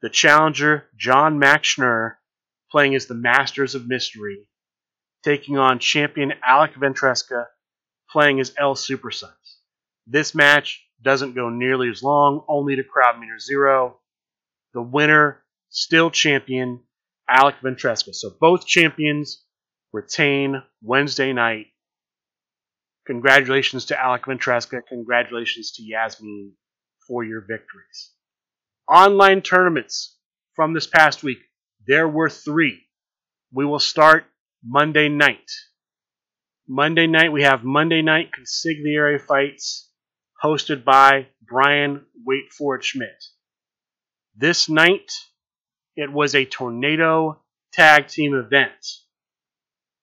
The 0.00 0.10
challenger, 0.10 0.88
John 0.96 1.40
Max 1.40 1.74
Schnurr, 1.74 2.16
playing 2.70 2.94
as 2.94 3.06
the 3.06 3.14
Masters 3.14 3.74
of 3.74 3.88
Mystery, 3.88 4.48
taking 5.24 5.58
on 5.58 5.80
champion 5.80 6.34
Alec 6.46 6.74
Ventresca, 6.74 7.46
playing 8.10 8.38
as 8.38 8.54
El 8.56 8.76
Super 8.76 9.10
Sons. 9.10 9.58
This 10.06 10.34
match 10.34 10.87
doesn't 11.02 11.34
go 11.34 11.48
nearly 11.48 11.88
as 11.90 12.02
long, 12.02 12.44
only 12.48 12.76
to 12.76 12.84
crowd 12.84 13.18
meter 13.18 13.38
zero. 13.38 13.98
The 14.74 14.82
winner, 14.82 15.42
still 15.70 16.10
champion, 16.10 16.80
Alec 17.28 17.56
Ventresca. 17.62 18.14
So 18.14 18.30
both 18.40 18.66
champions 18.66 19.44
retain 19.92 20.62
Wednesday 20.82 21.32
night. 21.32 21.66
Congratulations 23.06 23.86
to 23.86 24.00
Alec 24.00 24.24
Ventresca. 24.24 24.82
Congratulations 24.86 25.72
to 25.72 25.82
Yasmin 25.82 26.52
for 27.06 27.24
your 27.24 27.40
victories. 27.40 28.12
Online 28.88 29.40
tournaments 29.40 30.16
from 30.54 30.74
this 30.74 30.86
past 30.86 31.22
week. 31.22 31.38
There 31.86 32.08
were 32.08 32.28
three. 32.28 32.82
We 33.52 33.64
will 33.64 33.78
start 33.78 34.24
Monday 34.64 35.08
night. 35.08 35.50
Monday 36.66 37.06
night, 37.06 37.32
we 37.32 37.44
have 37.44 37.64
Monday 37.64 38.02
night 38.02 38.30
consigliere 38.32 39.20
fights 39.20 39.87
hosted 40.42 40.84
by 40.84 41.26
Brian 41.42 42.04
Waitford 42.24 42.84
Schmidt. 42.84 43.24
This 44.36 44.68
night, 44.68 45.12
it 45.96 46.12
was 46.12 46.34
a 46.34 46.44
tornado 46.44 47.40
tag 47.72 48.08
team 48.08 48.34
event. 48.34 48.86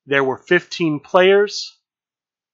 There 0.05 0.23
were 0.23 0.37
15 0.37 0.99
players, 0.99 1.77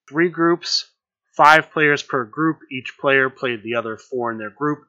three 0.08 0.30
groups, 0.30 0.90
five 1.36 1.72
players 1.72 2.04
per 2.04 2.24
group. 2.24 2.60
Each 2.72 2.94
player 3.00 3.30
played 3.30 3.64
the 3.64 3.76
other 3.76 3.98
four 3.98 4.32
in 4.32 4.38
their 4.38 4.52
group. 4.52 4.84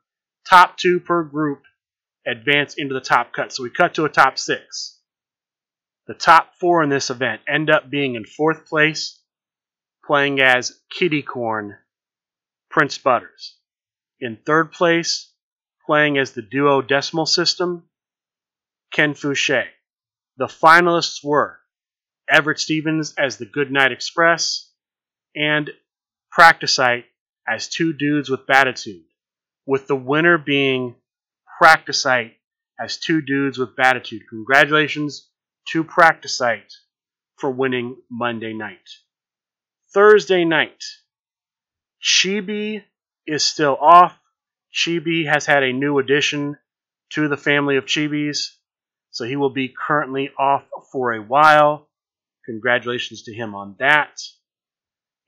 Top 0.49 0.77
two 0.77 1.01
per 1.01 1.23
group 1.25 1.63
advance 2.27 2.75
into 2.75 2.95
the 2.95 3.01
top 3.01 3.33
cut. 3.33 3.53
So 3.53 3.63
we 3.63 3.71
cut 3.71 3.95
to 3.95 4.05
a 4.05 4.09
top 4.09 4.39
six. 4.39 4.99
The 6.07 6.15
top 6.15 6.55
four 6.61 6.83
in 6.83 6.89
this 6.89 7.11
event 7.11 7.43
end 7.49 7.71
up 7.71 7.89
being 7.89 8.17
in 8.17 8.25
fourth 8.25 8.67
place, 8.67 9.21
playing 10.05 10.41
as 10.41 10.81
Kitty 10.91 11.23
Corn, 11.23 11.77
Prince 12.73 12.97
Butters. 12.97 13.59
In 14.19 14.39
third 14.47 14.73
place, 14.73 15.31
playing 15.85 16.17
as 16.17 16.33
the 16.33 16.41
duo 16.41 16.81
decimal 16.81 17.27
system, 17.27 17.85
Ken 18.91 19.13
Fouché. 19.13 19.67
The 20.39 20.47
finalists 20.47 21.23
were 21.23 21.61
Everett 22.29 22.59
Stevens 22.59 23.15
as 23.19 23.37
the 23.37 23.45
Goodnight 23.45 23.93
Express, 23.93 24.71
and 25.37 25.71
Practicite 26.31 27.05
as 27.47 27.69
two 27.69 27.93
dudes 27.93 28.31
with 28.31 28.47
Batitude, 28.47 29.05
with 29.67 29.87
the 29.87 29.97
winner 29.97 30.39
being 30.39 30.95
Practicite 31.59 32.37
as 32.81 32.97
two 32.97 33.21
dudes 33.21 33.59
with 33.59 33.77
Batitude. 33.77 34.23
Congratulations 34.31 35.29
to 35.69 35.85
Practicite 35.85 36.73
for 37.37 37.51
winning 37.51 37.97
Monday 38.11 38.55
night. 38.55 38.89
Thursday 39.93 40.47
night, 40.47 40.83
Chibi 42.03 42.83
is 43.27 43.45
still 43.45 43.77
off. 43.81 44.19
Chibi 44.75 45.27
has 45.27 45.47
had 45.47 45.63
a 45.63 45.73
new 45.73 45.99
addition 45.99 46.59
to 47.11 47.29
the 47.29 47.37
family 47.37 47.77
of 47.77 47.85
Chibis, 47.85 48.57
so 49.11 49.25
he 49.25 49.37
will 49.37 49.51
be 49.51 49.69
currently 49.69 50.31
off 50.39 50.65
for 50.91 51.13
a 51.13 51.23
while. 51.23 51.89
Congratulations 52.47 53.23
to 53.25 53.35
him 53.35 53.55
on 53.55 53.77
that. 53.79 54.21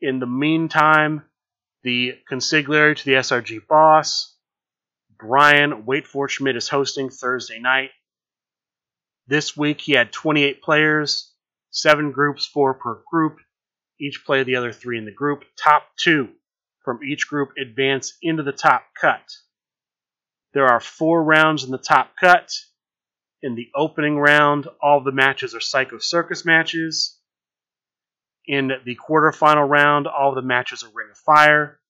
In 0.00 0.18
the 0.18 0.26
meantime, 0.26 1.22
the 1.84 2.18
consigliere 2.28 2.96
to 2.96 3.04
the 3.04 3.12
SRG 3.12 3.66
boss, 3.68 4.34
Brian 5.16 5.86
Waitford 5.86 6.30
Schmidt, 6.30 6.56
is 6.56 6.68
hosting 6.68 7.10
Thursday 7.10 7.60
night. 7.60 7.90
This 9.28 9.56
week 9.56 9.80
he 9.80 9.92
had 9.92 10.12
28 10.12 10.60
players, 10.60 11.32
seven 11.70 12.10
groups, 12.10 12.46
four 12.46 12.74
per 12.74 13.02
group. 13.10 13.38
Each 14.00 14.24
play 14.24 14.42
the 14.42 14.56
other 14.56 14.72
three 14.72 14.98
in 14.98 15.04
the 15.04 15.12
group. 15.12 15.44
Top 15.56 15.84
two 15.96 16.30
from 16.84 17.02
each 17.02 17.28
group 17.28 17.50
advance 17.60 18.16
into 18.22 18.42
the 18.42 18.52
top 18.52 18.84
cut. 19.00 19.24
There 20.52 20.66
are 20.66 20.80
four 20.80 21.22
rounds 21.24 21.64
in 21.64 21.70
the 21.70 21.78
top 21.78 22.12
cut. 22.18 22.52
In 23.42 23.54
the 23.54 23.70
opening 23.74 24.18
round, 24.18 24.68
all 24.80 25.02
the 25.02 25.12
matches 25.12 25.54
are 25.54 25.60
Psycho 25.60 25.98
Circus 25.98 26.44
matches. 26.44 27.18
In 28.46 28.70
the 28.84 28.96
quarterfinal 28.96 29.68
round, 29.68 30.06
all 30.06 30.34
the 30.34 30.42
matches 30.42 30.84
are 30.84 30.90
Ring 30.94 31.08
of 31.10 31.18
Fire. 31.18 31.80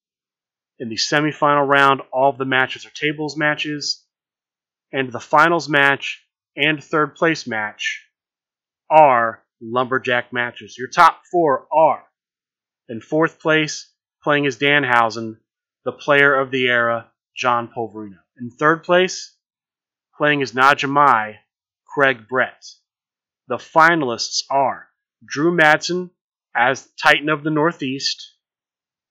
In 0.79 0.89
the 0.89 0.97
semifinal 0.97 1.69
round, 1.69 2.01
all 2.13 2.33
the 2.33 2.45
matches 2.45 2.87
are 2.87 2.91
tables 2.91 3.37
matches. 3.37 4.05
And 4.93 5.13
the 5.13 5.21
finals 5.21 5.69
match 5.69 6.25
and 6.57 6.83
third 6.83 7.17
place 7.17 7.47
match 7.47 8.07
are 8.89 9.45
lumberjack 9.61 10.33
matches. 10.33 10.77
Your 10.79 10.89
top 10.89 11.23
four 11.31 11.67
are 11.73 12.05
in 12.89 13.01
fourth 13.01 13.41
place, 13.41 13.91
playing 14.25 14.47
as 14.47 14.57
Danhausen, 14.57 15.37
the 15.85 15.93
player 15.93 16.35
of 16.35 16.51
the 16.51 16.67
era, 16.67 17.11
John 17.37 17.69
Polverino. 17.69 18.19
In 18.41 18.51
third 18.51 18.83
place, 18.83 19.37
playing 20.17 20.41
as 20.43 20.53
Najamai, 20.53 21.37
Craig 21.87 22.27
Brett. 22.27 22.65
The 23.49 23.59
finalists 23.59 24.43
are 24.51 24.89
Drew 25.25 25.55
Madsen 25.55 26.11
as 26.57 26.89
Titan 27.01 27.29
of 27.29 27.45
the 27.45 27.51
Northeast, 27.51 28.35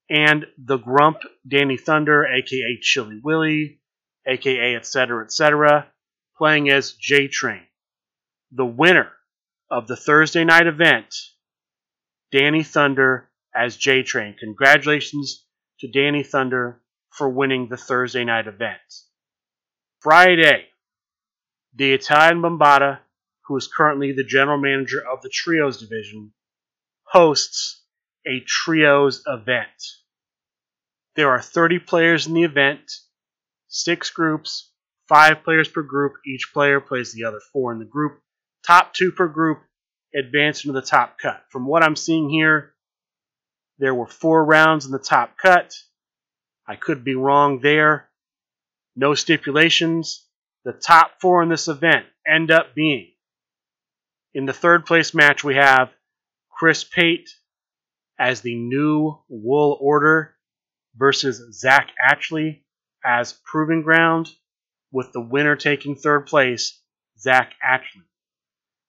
and 0.10 0.48
the 0.58 0.78
Grump 0.78 1.18
Danny 1.48 1.78
Thunder, 1.78 2.26
aka 2.26 2.80
Chili 2.82 3.20
Willy, 3.24 3.82
aka 4.26 4.76
etc. 4.76 5.24
etc., 5.24 5.88
playing 6.38 6.70
as 6.70 6.94
J 6.94 7.28
Train. 7.28 7.62
The 8.52 8.66
winner 8.66 9.12
of 9.70 9.88
the 9.88 9.96
Thursday 9.96 10.44
night 10.44 10.68
event, 10.68 11.14
Danny 12.32 12.64
Thunder 12.64 13.30
as 13.56 13.78
J 13.78 14.04
Train. 14.04 14.36
Congratulations 14.40 15.46
to 15.80 15.88
Danny 15.88 16.24
Thunder 16.24 16.82
for 17.12 17.30
winning 17.30 17.68
the 17.68 17.78
Thursday 17.78 18.24
night 18.24 18.48
event. 18.48 18.82
Friday, 20.00 20.68
the 21.76 21.94
Italian 21.94 22.42
Bombata, 22.42 23.00
who 23.48 23.58
is 23.58 23.68
currently 23.68 24.12
the 24.12 24.24
general 24.24 24.58
manager 24.58 25.02
of 25.06 25.22
the 25.22 25.30
Trios 25.30 25.80
division, 25.80 26.34
hosts 27.04 27.84
a 28.26 28.40
Trios 28.42 29.24
event. 29.28 29.70
There 31.16 31.30
are 31.30 31.42
30 31.42 31.80
players 31.80 32.26
in 32.26 32.34
the 32.34 32.44
event, 32.44 32.92
six 33.68 34.10
groups, 34.10 34.72
five 35.08 35.44
players 35.44 35.68
per 35.68 35.84
group. 35.84 36.14
Each 36.26 36.52
player 36.54 36.80
plays 36.80 37.14
the 37.14 37.26
other 37.26 37.40
four 37.52 37.72
in 37.72 37.80
the 37.80 37.86
group. 37.86 38.20
Top 38.66 38.94
two 38.94 39.12
per 39.12 39.28
group 39.28 39.60
advance 40.16 40.64
into 40.64 40.74
the 40.74 40.86
top 40.86 41.18
cut. 41.20 41.44
From 41.50 41.68
what 41.68 41.84
I'm 41.84 41.96
seeing 41.96 42.30
here, 42.30 42.73
there 43.84 43.94
were 43.94 44.08
four 44.08 44.46
rounds 44.46 44.86
in 44.86 44.94
the 44.94 44.98
top 44.98 45.38
cut. 45.38 45.74
I 46.66 46.78
could 46.78 47.04
be 47.04 47.16
wrong 47.16 47.60
there. 47.60 48.10
No 48.96 49.14
stipulations. 49.14 50.26
The 50.64 50.72
top 50.72 51.20
four 51.20 51.44
in 51.44 51.50
this 51.50 51.68
event 51.68 52.06
end 52.26 52.50
up 52.50 52.74
being 52.74 53.12
in 54.34 54.46
the 54.46 54.54
third 54.54 54.86
place 54.86 55.14
match 55.14 55.44
we 55.44 55.56
have 55.56 55.92
Chris 56.50 56.86
Pate 56.86 57.30
as 58.18 58.40
the 58.40 58.56
new 58.56 59.20
Wool 59.28 59.78
Order 59.82 60.34
versus 60.96 61.60
Zach 61.60 61.90
Atchley 62.10 62.64
as 63.06 63.34
Proving 63.44 63.82
Ground, 63.82 64.30
with 64.94 65.12
the 65.12 65.20
winner 65.20 65.58
taking 65.58 65.98
third 65.98 66.26
place, 66.26 66.80
Zach 67.20 67.52
Atchley. 67.62 68.06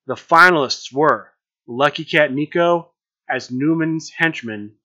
The 0.07 0.15
finalists 0.15 0.93
were 0.93 1.33
Lucky 1.67 2.05
Cat 2.05 2.33
Nico 2.33 2.93
as 3.29 3.51
Newman's 3.51 4.13
henchman 4.17 4.77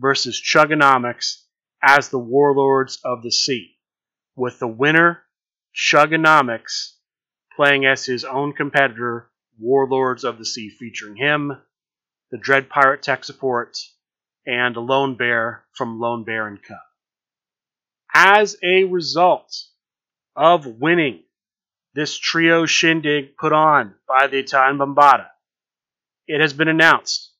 versus 0.00 0.40
Chugonomics 0.40 1.42
as 1.82 2.08
the 2.08 2.18
Warlords 2.18 2.98
of 3.04 3.22
the 3.22 3.30
Sea, 3.30 3.76
with 4.34 4.58
the 4.58 4.68
winner, 4.68 5.22
Chugonomics, 5.74 6.94
playing 7.54 7.86
as 7.86 8.04
his 8.04 8.24
own 8.24 8.52
competitor, 8.52 9.30
Warlords 9.58 10.24
of 10.24 10.38
the 10.38 10.44
Sea, 10.44 10.70
featuring 10.70 11.16
him, 11.16 11.52
the 12.30 12.38
Dread 12.38 12.68
Pirate 12.68 13.02
tech 13.02 13.24
support, 13.24 13.76
and 14.46 14.76
a 14.76 14.80
Lone 14.80 15.16
Bear 15.16 15.64
from 15.74 16.00
Lone 16.00 16.24
Bear 16.24 16.46
and. 16.48 16.60
As 18.14 18.56
a 18.62 18.84
result 18.84 19.54
of 20.34 20.66
winning 20.66 21.22
this 21.94 22.18
trio 22.18 22.66
shindig 22.66 23.36
put 23.36 23.52
on 23.52 23.94
by 24.08 24.26
the 24.26 24.38
Italian 24.38 24.78
Bombata, 24.78 25.28
it 26.26 26.40
has 26.40 26.52
been 26.52 26.68
announced 26.68 27.32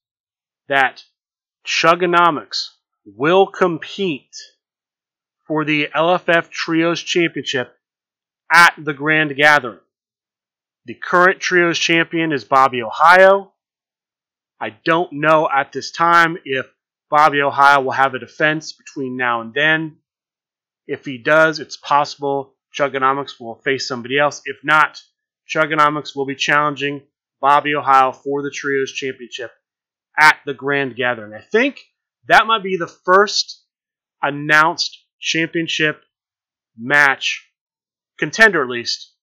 that 0.69 1.05
Chugonomics 1.67 2.69
will 3.05 3.47
compete 3.47 4.37
for 5.47 5.65
the 5.65 5.89
LFF 5.95 6.51
Trios 6.51 7.01
Championship 7.01 7.77
at 8.53 8.75
the 8.79 8.95
Grand 8.95 9.37
Gathering. 9.37 9.81
The 10.87 10.95
current 10.95 11.41
Trios 11.41 11.79
champion 11.79 12.33
is 12.33 12.45
Bobby 12.45 12.83
Ohio. 12.83 13.53
I 14.59 14.71
don't 14.71 15.13
know 15.13 15.49
at 15.49 15.73
this 15.73 15.91
time 15.91 16.39
if 16.45 16.67
Bobby 17.11 17.43
Ohio 17.43 17.83
will 17.83 17.93
have 17.93 18.15
a 18.15 18.19
defense 18.19 18.73
between 18.73 19.17
now 19.17 19.41
and 19.41 19.53
then. 19.53 19.99
If 20.87 21.05
he 21.05 21.19
does, 21.19 21.61
it's 21.61 21.77
possible 21.77 22.55
Chugonomics 22.75 23.39
will 23.39 23.57
face 23.57 23.87
somebody 23.87 24.19
else. 24.19 24.43
If 24.45 24.59
not, 24.65 25.03
Chugonomics 25.49 26.17
will 26.17 26.27
be 26.27 26.37
challenging 26.37 27.03
Bobby 27.41 27.75
Ohio 27.75 28.13
for 28.13 28.43
the 28.43 28.51
Trios 28.51 28.93
Championship 28.93 29.51
at 30.21 30.37
the 30.45 30.55
Grand 30.55 30.95
Gathering. 30.97 31.33
I 31.33 31.41
think 31.41 31.81
that 32.29 32.47
might 32.47 32.63
be 32.63 32.77
the 32.77 32.87
first 33.05 33.65
announced 34.23 34.99
championship 35.19 36.03
match, 36.79 37.49
contender 38.19 38.63
at 38.63 38.69
least, 38.69 39.15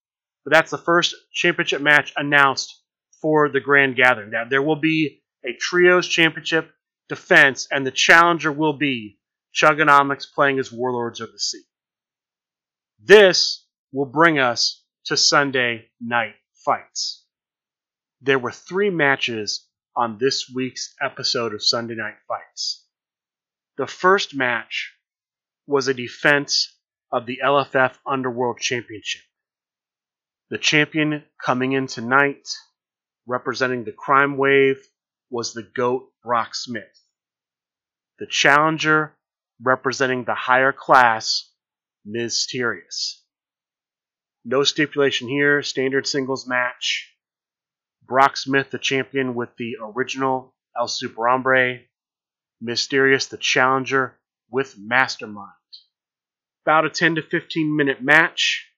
but 0.44 0.54
that's 0.54 0.72
the 0.72 0.78
first 0.78 1.16
championship 1.32 1.82
match 1.82 2.14
announced 2.18 2.82
for 3.22 3.50
the 3.50 3.60
Grand 3.60 3.96
Gathering. 3.96 4.32
Now, 4.32 4.46
there 4.50 4.62
will 4.62 4.80
be 4.80 5.22
a 5.46 5.54
Trios 5.60 6.08
Championship 6.08 6.72
defense, 7.10 7.68
and 7.72 7.86
the 7.86 7.92
challenger 7.92 8.52
will 8.52 8.74
be 8.74 9.20
Chugonomics 9.54 10.26
playing 10.34 10.60
as 10.60 10.72
Warlords 10.72 11.22
of 11.22 11.32
the 11.32 11.40
Sea. 11.40 11.64
This 13.04 13.66
will 13.92 14.06
bring 14.06 14.40
us 14.40 14.84
to 15.06 15.16
Sunday 15.16 15.90
night 16.02 16.36
fights. 16.66 17.26
There 18.22 18.40
were 18.40 18.52
three 18.52 18.90
matches 18.90 19.67
on 19.98 20.20
this 20.20 20.48
week's 20.54 20.94
episode 21.02 21.56
of 21.56 21.64
Sunday 21.64 21.96
Night 21.96 22.18
Fights. 22.28 22.86
The 23.78 23.88
first 23.88 24.36
match 24.36 24.94
was 25.66 25.88
a 25.88 25.94
defense 25.96 26.78
of 27.12 27.26
the 27.26 27.40
LFF 27.44 27.98
Underworld 28.06 28.60
Championship. 28.60 29.24
The 30.52 30.60
champion 30.60 31.24
coming 31.44 31.72
in 31.72 31.88
tonight, 31.88 32.48
representing 33.26 33.84
the 33.84 33.92
crime 33.92 34.38
wave, 34.38 34.78
was 35.32 35.54
the 35.54 35.64
GOAT 35.64 36.12
Brock 36.24 36.54
Smith. 36.54 37.02
The 38.20 38.28
challenger, 38.28 39.18
representing 39.60 40.26
the 40.26 40.36
higher 40.36 40.72
class, 40.72 41.52
Mysterious. 42.06 43.26
No 44.46 44.64
stipulation 44.64 45.28
here, 45.28 45.62
standard 45.62 46.08
singles 46.08 46.48
match. 46.48 47.17
Brock 48.08 48.38
Smith, 48.38 48.72
the 48.72 48.80
champion 48.80 49.36
with 49.36 49.50
the 49.58 49.78
original 49.82 50.54
El 50.78 50.88
Superhombre. 50.88 51.82
Mysterious, 52.62 53.28
the 53.28 53.38
challenger 53.38 54.18
with 54.50 54.78
Mastermind. 54.80 55.52
About 56.66 56.86
a 56.86 56.90
10 56.90 57.16
to 57.16 57.22
15 57.22 57.76
minute 57.76 58.02
match. 58.02 58.72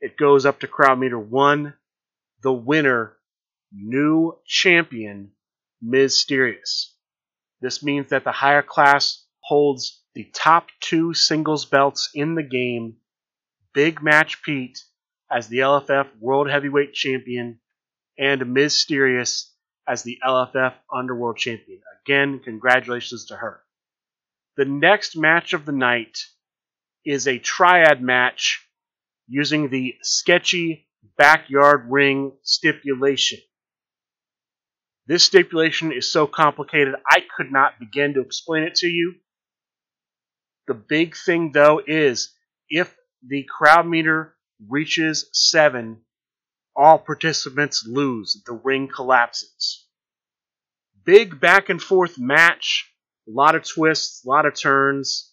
It 0.00 0.16
goes 0.16 0.46
up 0.46 0.60
to 0.60 0.68
crowd 0.68 0.98
meter 0.98 1.18
one. 1.18 1.74
The 2.42 2.52
winner, 2.52 3.16
new 3.72 4.38
champion, 4.46 5.32
Mysterious. 5.80 6.94
This 7.60 7.82
means 7.82 8.08
that 8.08 8.24
the 8.24 8.32
higher 8.32 8.62
class 8.62 9.26
holds 9.40 10.02
the 10.14 10.24
top 10.34 10.68
two 10.80 11.14
singles 11.14 11.64
belts 11.64 12.10
in 12.14 12.34
the 12.34 12.42
game. 12.42 12.96
Big 13.72 14.02
Match 14.02 14.42
Pete 14.42 14.78
as 15.30 15.48
the 15.48 15.58
LFF 15.58 16.08
World 16.20 16.48
Heavyweight 16.48 16.94
Champion 16.94 17.60
and 18.18 18.52
Mysterious 18.52 19.52
as 19.88 20.02
the 20.02 20.18
LFF 20.26 20.74
Underworld 20.92 21.36
Champion. 21.36 21.80
Again, 22.04 22.40
congratulations 22.42 23.26
to 23.26 23.36
her. 23.36 23.62
The 24.56 24.64
next 24.64 25.16
match 25.16 25.52
of 25.52 25.66
the 25.66 25.72
night 25.72 26.18
is 27.04 27.26
a 27.26 27.38
triad 27.38 28.00
match 28.00 28.66
using 29.26 29.68
the 29.68 29.94
sketchy 30.02 30.88
backyard 31.16 31.86
ring 31.90 32.32
stipulation. 32.42 33.38
This 35.06 35.24
stipulation 35.24 35.92
is 35.92 36.10
so 36.10 36.26
complicated 36.26 36.94
I 37.10 37.22
could 37.36 37.52
not 37.52 37.78
begin 37.78 38.14
to 38.14 38.20
explain 38.20 38.62
it 38.62 38.76
to 38.76 38.86
you. 38.86 39.16
The 40.66 40.74
big 40.74 41.14
thing 41.16 41.52
though 41.52 41.80
is 41.86 42.32
if 42.70 42.94
the 43.26 43.44
crowd 43.44 43.86
meter 43.86 44.34
reaches 44.66 45.28
7, 45.32 46.00
all 46.76 46.98
participants 46.98 47.86
lose. 47.86 48.42
The 48.46 48.52
ring 48.52 48.88
collapses. 48.88 49.86
Big 51.04 51.38
back 51.40 51.68
and 51.68 51.80
forth 51.82 52.18
match. 52.18 52.90
A 53.28 53.30
lot 53.30 53.54
of 53.54 53.64
twists, 53.64 54.24
a 54.24 54.28
lot 54.28 54.46
of 54.46 54.54
turns. 54.54 55.32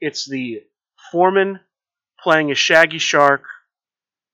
It's 0.00 0.28
the 0.28 0.62
Foreman 1.10 1.60
playing 2.20 2.50
as 2.50 2.58
Shaggy 2.58 2.98
Shark 2.98 3.44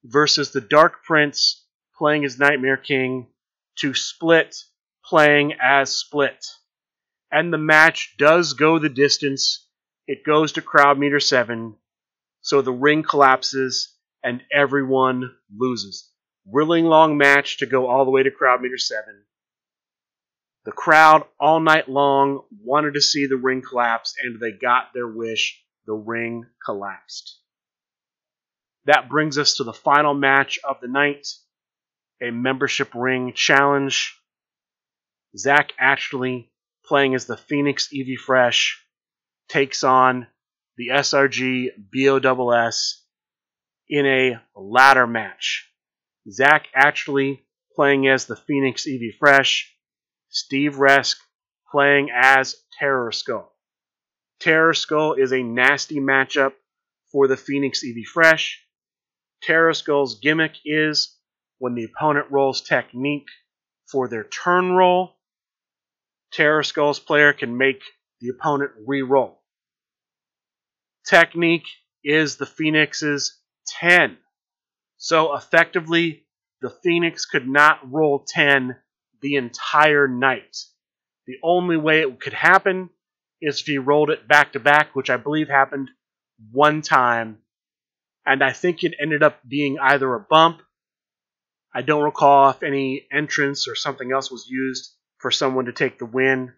versus 0.04 0.52
the 0.52 0.60
Dark 0.60 1.04
Prince 1.04 1.64
playing 1.96 2.24
as 2.24 2.38
Nightmare 2.38 2.76
King 2.76 3.28
to 3.76 3.94
Split 3.94 4.56
playing 5.04 5.54
as 5.62 5.94
Split. 5.94 6.44
And 7.30 7.52
the 7.52 7.58
match 7.58 8.14
does 8.18 8.54
go 8.54 8.78
the 8.78 8.88
distance. 8.88 9.66
It 10.06 10.24
goes 10.24 10.52
to 10.52 10.62
crowd 10.62 10.98
meter 10.98 11.20
7. 11.20 11.76
So 12.40 12.62
the 12.62 12.72
ring 12.72 13.02
collapses 13.02 13.94
and 14.22 14.42
everyone 14.52 15.34
loses. 15.56 16.10
Really 16.50 16.82
long 16.82 17.16
match 17.16 17.58
to 17.58 17.66
go 17.66 17.86
all 17.88 18.04
the 18.04 18.10
way 18.10 18.22
to 18.22 18.30
crowd 18.30 18.60
meter 18.60 18.78
7. 18.78 19.24
The 20.64 20.72
crowd 20.72 21.24
all 21.38 21.60
night 21.60 21.88
long 21.88 22.42
wanted 22.62 22.94
to 22.94 23.00
see 23.00 23.26
the 23.26 23.36
ring 23.36 23.62
collapse, 23.62 24.14
and 24.22 24.40
they 24.40 24.52
got 24.52 24.92
their 24.94 25.08
wish. 25.08 25.60
The 25.86 25.92
ring 25.92 26.46
collapsed. 26.64 27.38
That 28.86 29.10
brings 29.10 29.36
us 29.36 29.56
to 29.56 29.64
the 29.64 29.74
final 29.74 30.14
match 30.14 30.58
of 30.64 30.80
the 30.80 30.88
night 30.88 31.26
a 32.22 32.30
membership 32.30 32.94
ring 32.94 33.32
challenge. 33.34 34.18
Zach 35.36 35.72
Atchley, 35.78 36.50
playing 36.86 37.14
as 37.14 37.26
the 37.26 37.36
Phoenix 37.36 37.92
Evie 37.92 38.16
Fresh, 38.16 38.82
takes 39.48 39.84
on 39.84 40.26
the 40.76 40.88
SRG 40.88 41.68
BOSS 41.92 43.04
in 43.88 44.06
a 44.06 44.40
ladder 44.54 45.06
match. 45.06 45.70
Zach 46.30 46.68
Atchley 46.74 47.40
playing 47.74 48.08
as 48.08 48.26
the 48.26 48.36
Phoenix 48.36 48.86
Evie 48.86 49.14
Fresh, 49.18 49.74
Steve 50.28 50.74
Resk 50.76 51.16
playing 51.70 52.10
as 52.14 52.56
Terror 52.78 53.12
Skull. 53.12 53.52
Terror 54.40 54.74
Skull 54.74 55.14
is 55.14 55.32
a 55.32 55.42
nasty 55.42 56.00
matchup 56.00 56.52
for 57.10 57.28
the 57.28 57.36
Phoenix 57.36 57.84
Evie 57.84 58.04
Fresh. 58.04 58.62
Terror 59.42 59.74
Skull's 59.74 60.18
gimmick 60.20 60.54
is 60.64 61.16
when 61.58 61.74
the 61.74 61.84
opponent 61.84 62.26
rolls 62.30 62.62
technique 62.62 63.28
for 63.90 64.08
their 64.08 64.24
turn 64.24 64.72
roll, 64.72 65.16
Terror 66.32 66.62
Skull's 66.62 66.98
player 66.98 67.32
can 67.32 67.56
make 67.56 67.82
the 68.20 68.30
opponent 68.30 68.72
re-roll. 68.86 69.40
Technique 71.06 71.68
is 72.02 72.36
the 72.36 72.46
Phoenix's 72.46 73.40
10. 73.78 74.18
So 75.04 75.36
effectively, 75.36 76.24
the 76.62 76.70
Phoenix 76.70 77.26
could 77.26 77.46
not 77.46 77.92
roll 77.92 78.24
10 78.26 78.74
the 79.20 79.36
entire 79.36 80.08
night. 80.08 80.56
The 81.26 81.36
only 81.42 81.76
way 81.76 82.00
it 82.00 82.20
could 82.20 82.32
happen 82.32 82.88
is 83.38 83.60
if 83.60 83.66
he 83.66 83.76
rolled 83.76 84.08
it 84.08 84.26
back 84.26 84.54
to 84.54 84.60
back, 84.60 84.96
which 84.96 85.10
I 85.10 85.18
believe 85.18 85.48
happened 85.48 85.90
one 86.52 86.80
time. 86.80 87.40
And 88.24 88.42
I 88.42 88.52
think 88.52 88.82
it 88.82 88.94
ended 88.98 89.22
up 89.22 89.46
being 89.46 89.76
either 89.78 90.14
a 90.14 90.20
bump. 90.20 90.62
I 91.74 91.82
don't 91.82 92.02
recall 92.02 92.48
if 92.48 92.62
any 92.62 93.06
entrance 93.12 93.68
or 93.68 93.74
something 93.74 94.10
else 94.10 94.30
was 94.30 94.46
used 94.48 94.90
for 95.18 95.30
someone 95.30 95.66
to 95.66 95.72
take 95.72 95.98
the 95.98 96.06
win. 96.06 96.54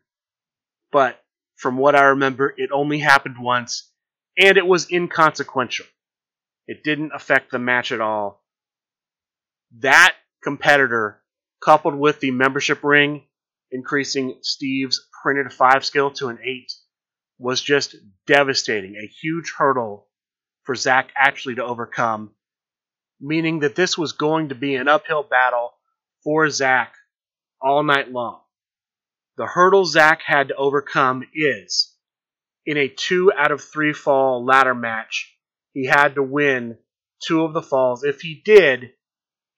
but 0.92 1.20
from 1.56 1.78
what 1.78 1.96
I 1.96 2.04
remember, 2.04 2.54
it 2.56 2.70
only 2.70 3.00
happened 3.00 3.38
once, 3.40 3.90
and 4.38 4.56
it 4.56 4.66
was 4.68 4.88
inconsequential. 4.92 5.86
It 6.66 6.82
didn't 6.82 7.12
affect 7.14 7.50
the 7.50 7.58
match 7.58 7.92
at 7.92 8.00
all. 8.00 8.44
That 9.78 10.14
competitor, 10.42 11.22
coupled 11.62 11.94
with 11.94 12.20
the 12.20 12.30
membership 12.30 12.82
ring, 12.82 13.24
increasing 13.70 14.38
Steve's 14.42 15.08
printed 15.22 15.52
five 15.52 15.84
skill 15.84 16.10
to 16.12 16.28
an 16.28 16.38
eight, 16.44 16.72
was 17.38 17.60
just 17.60 17.96
devastating. 18.26 18.96
A 18.96 19.06
huge 19.06 19.52
hurdle 19.56 20.08
for 20.62 20.74
Zach 20.74 21.12
Atchley 21.16 21.56
to 21.56 21.64
overcome, 21.64 22.32
meaning 23.20 23.60
that 23.60 23.74
this 23.74 23.96
was 23.96 24.12
going 24.12 24.48
to 24.48 24.54
be 24.54 24.74
an 24.74 24.88
uphill 24.88 25.22
battle 25.22 25.74
for 26.24 26.48
Zach 26.50 26.94
all 27.60 27.82
night 27.82 28.10
long. 28.10 28.40
The 29.36 29.46
hurdle 29.46 29.84
Zach 29.84 30.22
had 30.22 30.48
to 30.48 30.56
overcome 30.56 31.24
is 31.34 31.94
in 32.64 32.76
a 32.76 32.88
two 32.88 33.32
out 33.36 33.52
of 33.52 33.62
three 33.62 33.92
fall 33.92 34.44
ladder 34.44 34.74
match, 34.74 35.35
he 35.76 35.84
had 35.84 36.14
to 36.14 36.22
win 36.22 36.78
two 37.22 37.44
of 37.44 37.52
the 37.52 37.60
falls. 37.60 38.02
If 38.02 38.22
he 38.22 38.40
did, 38.42 38.92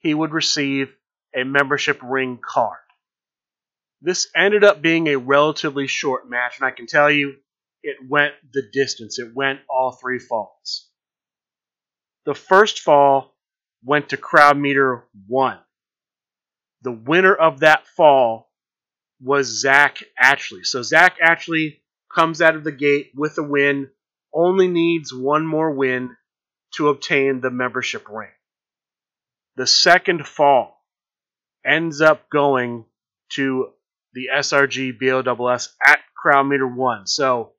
he 0.00 0.12
would 0.12 0.32
receive 0.32 0.88
a 1.32 1.44
membership 1.44 2.00
ring 2.02 2.40
card. 2.44 2.80
This 4.02 4.26
ended 4.34 4.64
up 4.64 4.82
being 4.82 5.06
a 5.06 5.14
relatively 5.14 5.86
short 5.86 6.28
match, 6.28 6.54
and 6.58 6.66
I 6.66 6.72
can 6.72 6.88
tell 6.88 7.08
you 7.08 7.36
it 7.84 7.98
went 8.08 8.34
the 8.52 8.64
distance. 8.72 9.20
It 9.20 9.32
went 9.32 9.60
all 9.70 9.92
three 9.92 10.18
falls. 10.18 10.88
The 12.26 12.34
first 12.34 12.80
fall 12.80 13.36
went 13.84 14.08
to 14.08 14.16
crowd 14.16 14.58
meter 14.58 15.04
one. 15.28 15.60
The 16.82 16.90
winner 16.90 17.34
of 17.34 17.60
that 17.60 17.86
fall 17.86 18.50
was 19.22 19.60
Zach 19.60 20.02
Atchley. 20.20 20.64
So 20.64 20.82
Zach 20.82 21.18
Atchley 21.22 21.80
comes 22.12 22.42
out 22.42 22.56
of 22.56 22.64
the 22.64 22.72
gate 22.72 23.12
with 23.14 23.38
a 23.38 23.44
win, 23.44 23.90
only 24.32 24.68
needs 24.68 25.12
one 25.12 25.46
more 25.46 25.70
win 25.70 26.16
to 26.74 26.88
obtain 26.88 27.40
the 27.40 27.50
membership 27.50 28.08
ring. 28.08 28.30
The 29.56 29.66
second 29.66 30.26
fall 30.26 30.84
ends 31.64 32.00
up 32.00 32.30
going 32.30 32.84
to 33.30 33.70
the 34.12 34.28
SRG 34.34 34.98
BOSS 34.98 35.74
at 35.84 36.00
crowd 36.16 36.44
meter 36.44 36.66
one. 36.66 37.06
So 37.06 37.52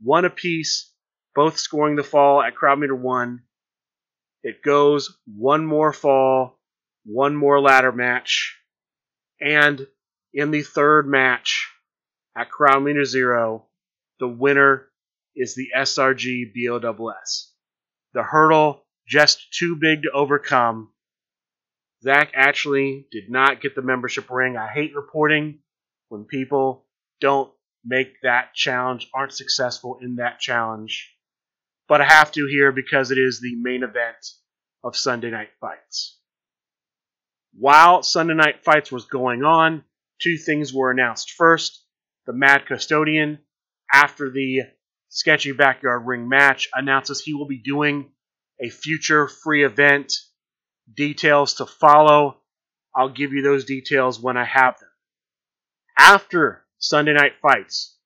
one 0.00 0.24
apiece, 0.24 0.92
both 1.34 1.58
scoring 1.58 1.96
the 1.96 2.02
fall 2.02 2.42
at 2.42 2.54
crowd 2.54 2.78
meter 2.78 2.94
one. 2.94 3.42
It 4.42 4.62
goes 4.62 5.16
one 5.26 5.66
more 5.66 5.92
fall, 5.92 6.58
one 7.04 7.34
more 7.34 7.60
ladder 7.60 7.92
match, 7.92 8.56
and 9.40 9.86
in 10.32 10.50
the 10.50 10.62
third 10.62 11.06
match 11.06 11.68
at 12.36 12.50
crowd 12.50 12.82
meter 12.82 13.04
zero, 13.04 13.66
the 14.20 14.28
winner 14.28 14.88
is 15.36 15.54
the 15.54 15.68
SRG 15.76 16.52
BOSS. 16.54 17.52
The 18.14 18.22
hurdle 18.22 18.84
just 19.06 19.52
too 19.52 19.76
big 19.76 20.02
to 20.02 20.10
overcome. 20.10 20.90
Zach 22.02 22.32
Atchley 22.34 23.06
did 23.10 23.30
not 23.30 23.60
get 23.60 23.74
the 23.74 23.82
membership 23.82 24.30
ring. 24.30 24.56
I 24.56 24.68
hate 24.68 24.94
reporting 24.94 25.60
when 26.08 26.24
people 26.24 26.86
don't 27.20 27.52
make 27.84 28.20
that 28.22 28.54
challenge, 28.54 29.08
aren't 29.14 29.32
successful 29.32 29.98
in 30.00 30.16
that 30.16 30.40
challenge. 30.40 31.14
But 31.88 32.00
I 32.00 32.04
have 32.04 32.32
to 32.32 32.46
here 32.46 32.72
because 32.72 33.10
it 33.10 33.18
is 33.18 33.40
the 33.40 33.54
main 33.56 33.82
event 33.82 34.16
of 34.82 34.96
Sunday 34.96 35.30
Night 35.30 35.50
Fights. 35.60 36.18
While 37.58 38.02
Sunday 38.02 38.34
Night 38.34 38.64
Fights 38.64 38.90
was 38.90 39.06
going 39.06 39.44
on, 39.44 39.84
two 40.20 40.36
things 40.36 40.74
were 40.74 40.90
announced. 40.90 41.32
First, 41.32 41.84
the 42.26 42.32
Mad 42.32 42.66
Custodian, 42.66 43.38
after 43.92 44.30
the 44.30 44.62
Sketchy 45.08 45.52
Backyard 45.52 46.06
Ring 46.06 46.28
match, 46.28 46.68
announces 46.74 47.20
he 47.20 47.34
will 47.34 47.46
be 47.46 47.58
doing 47.58 48.10
a 48.60 48.68
future 48.68 49.28
free 49.28 49.64
event. 49.64 50.12
Details 50.92 51.54
to 51.54 51.66
follow. 51.66 52.38
I'll 52.94 53.08
give 53.08 53.32
you 53.32 53.42
those 53.42 53.64
details 53.64 54.20
when 54.20 54.36
I 54.36 54.44
have 54.44 54.78
them. 54.78 54.88
After 55.98 56.64
Sunday 56.78 57.14
Night 57.14 57.32
Fights, 57.40 57.96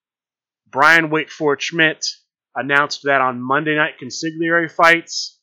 Brian 0.69 1.11
Waitford 1.11 1.61
Schmidt 1.61 2.07
announced 2.55 3.03
that 3.05 3.21
on 3.21 3.41
Monday 3.41 3.77
Night 3.77 3.95
Consigliere 4.01 4.71
Fights, 4.71 5.39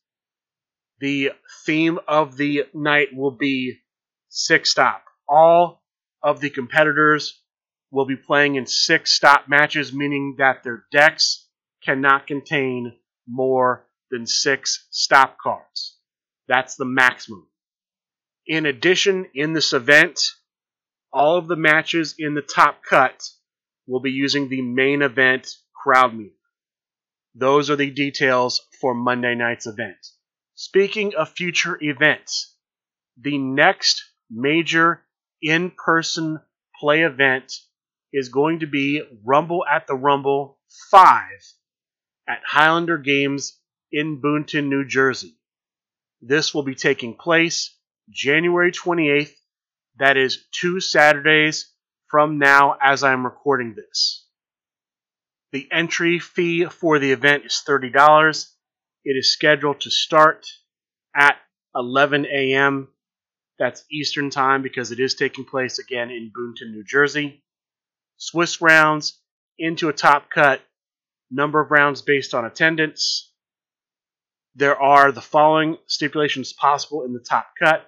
the 1.00 1.32
theme 1.66 2.00
of 2.08 2.38
the 2.38 2.64
night 2.74 3.10
will 3.14 3.32
be 3.32 3.80
six 4.30 4.72
stop. 4.72 5.04
All 5.28 5.84
of 6.24 6.40
the 6.40 6.50
competitors 6.50 7.42
will 7.92 8.06
be 8.06 8.16
playing 8.16 8.56
in 8.56 8.66
six 8.66 9.14
stop 9.14 9.48
matches, 9.48 9.94
meaning 9.94 10.36
that 10.40 10.64
their 10.64 10.86
decks 10.92 11.47
cannot 11.88 12.28
contain 12.28 12.92
more 13.30 13.88
than 14.12 14.28
six 14.28 14.88
stop 14.92 15.38
cards. 15.42 15.98
That's 16.48 16.76
the 16.76 16.86
maximum. 16.86 17.48
In 18.46 18.66
addition, 18.66 19.28
in 19.34 19.54
this 19.54 19.72
event, 19.72 20.20
all 21.14 21.38
of 21.38 21.48
the 21.48 21.56
matches 21.56 22.16
in 22.20 22.34
the 22.34 22.42
top 22.42 22.84
cut 22.84 23.24
will 23.88 24.02
be 24.02 24.12
using 24.12 24.50
the 24.50 24.62
main 24.62 25.02
event 25.02 25.48
crowd 25.74 26.14
meter. 26.14 26.34
Those 27.36 27.70
are 27.70 27.78
the 27.78 27.90
details 27.90 28.68
for 28.82 28.94
Monday 28.94 29.36
night's 29.36 29.68
event. 29.68 29.98
Speaking 30.56 31.14
of 31.16 31.30
future 31.30 31.78
events, 31.82 32.54
the 33.18 33.38
next 33.38 34.04
major 34.30 35.04
in 35.42 35.72
person 35.72 36.42
play 36.78 37.04
event 37.04 37.54
is 38.12 38.28
going 38.28 38.60
to 38.60 38.68
be 38.68 39.04
Rumble 39.24 39.66
at 39.66 39.88
the 39.88 39.96
Rumble 39.96 40.60
5 40.92 41.22
at 42.28 42.42
Highlander 42.46 42.98
Games 42.98 43.60
in 43.92 44.22
Boonton, 44.22 44.68
New 44.68 44.86
Jersey. 44.86 45.36
This 46.22 46.54
will 46.54 46.64
be 46.64 46.76
taking 46.76 47.16
place 47.16 47.76
January 48.10 48.72
28th. 48.72 49.34
That 50.00 50.18
is 50.18 50.46
two 50.52 50.80
Saturdays 50.80 51.72
from 52.08 52.38
now 52.38 52.78
as 52.82 53.04
I'm 53.04 53.26
recording 53.26 53.76
this. 53.76 54.26
The 55.52 55.68
entry 55.72 56.20
fee 56.20 56.66
for 56.66 57.00
the 57.00 57.12
event 57.12 57.46
is 57.46 57.64
$30. 57.68 58.50
It 59.06 59.18
is 59.18 59.32
scheduled 59.32 59.82
to 59.82 59.92
start 59.92 60.46
at 61.16 61.38
11 61.76 62.26
a.m. 62.26 62.90
That's 63.58 63.86
Eastern 63.92 64.30
Time 64.30 64.62
because 64.62 64.92
it 64.92 65.00
is 65.00 65.16
taking 65.16 65.46
place 65.46 65.80
again 65.80 66.12
in 66.12 66.32
Boonton, 66.36 66.72
New 66.72 66.84
Jersey. 66.84 67.44
Swiss 68.18 68.62
rounds 68.62 69.20
into 69.58 69.90
a 69.90 69.94
top 69.94 70.30
cut, 70.30 70.62
number 71.30 71.60
of 71.60 71.72
rounds 71.72 72.02
based 72.02 72.34
on 72.34 72.46
attendance. 72.46 73.32
There 74.56 74.82
are 74.82 75.12
the 75.12 75.22
following 75.22 75.78
stipulations 75.88 76.54
possible 76.54 77.04
in 77.04 77.14
the 77.14 77.20
top 77.20 77.50
cut 77.60 77.88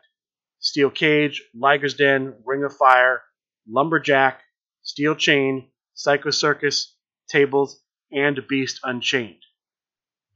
Steel 0.59 0.89
Cage, 0.89 1.43
Liger's 1.55 1.93
Den, 1.93 2.35
Ring 2.45 2.63
of 2.63 2.75
Fire, 2.75 3.21
Lumberjack, 3.67 4.41
Steel 4.81 5.15
Chain, 5.15 5.69
Psycho 5.93 6.31
Circus, 6.31 6.95
Tables, 7.29 7.81
and 8.11 8.45
Beast 8.47 8.79
Unchained. 8.83 9.41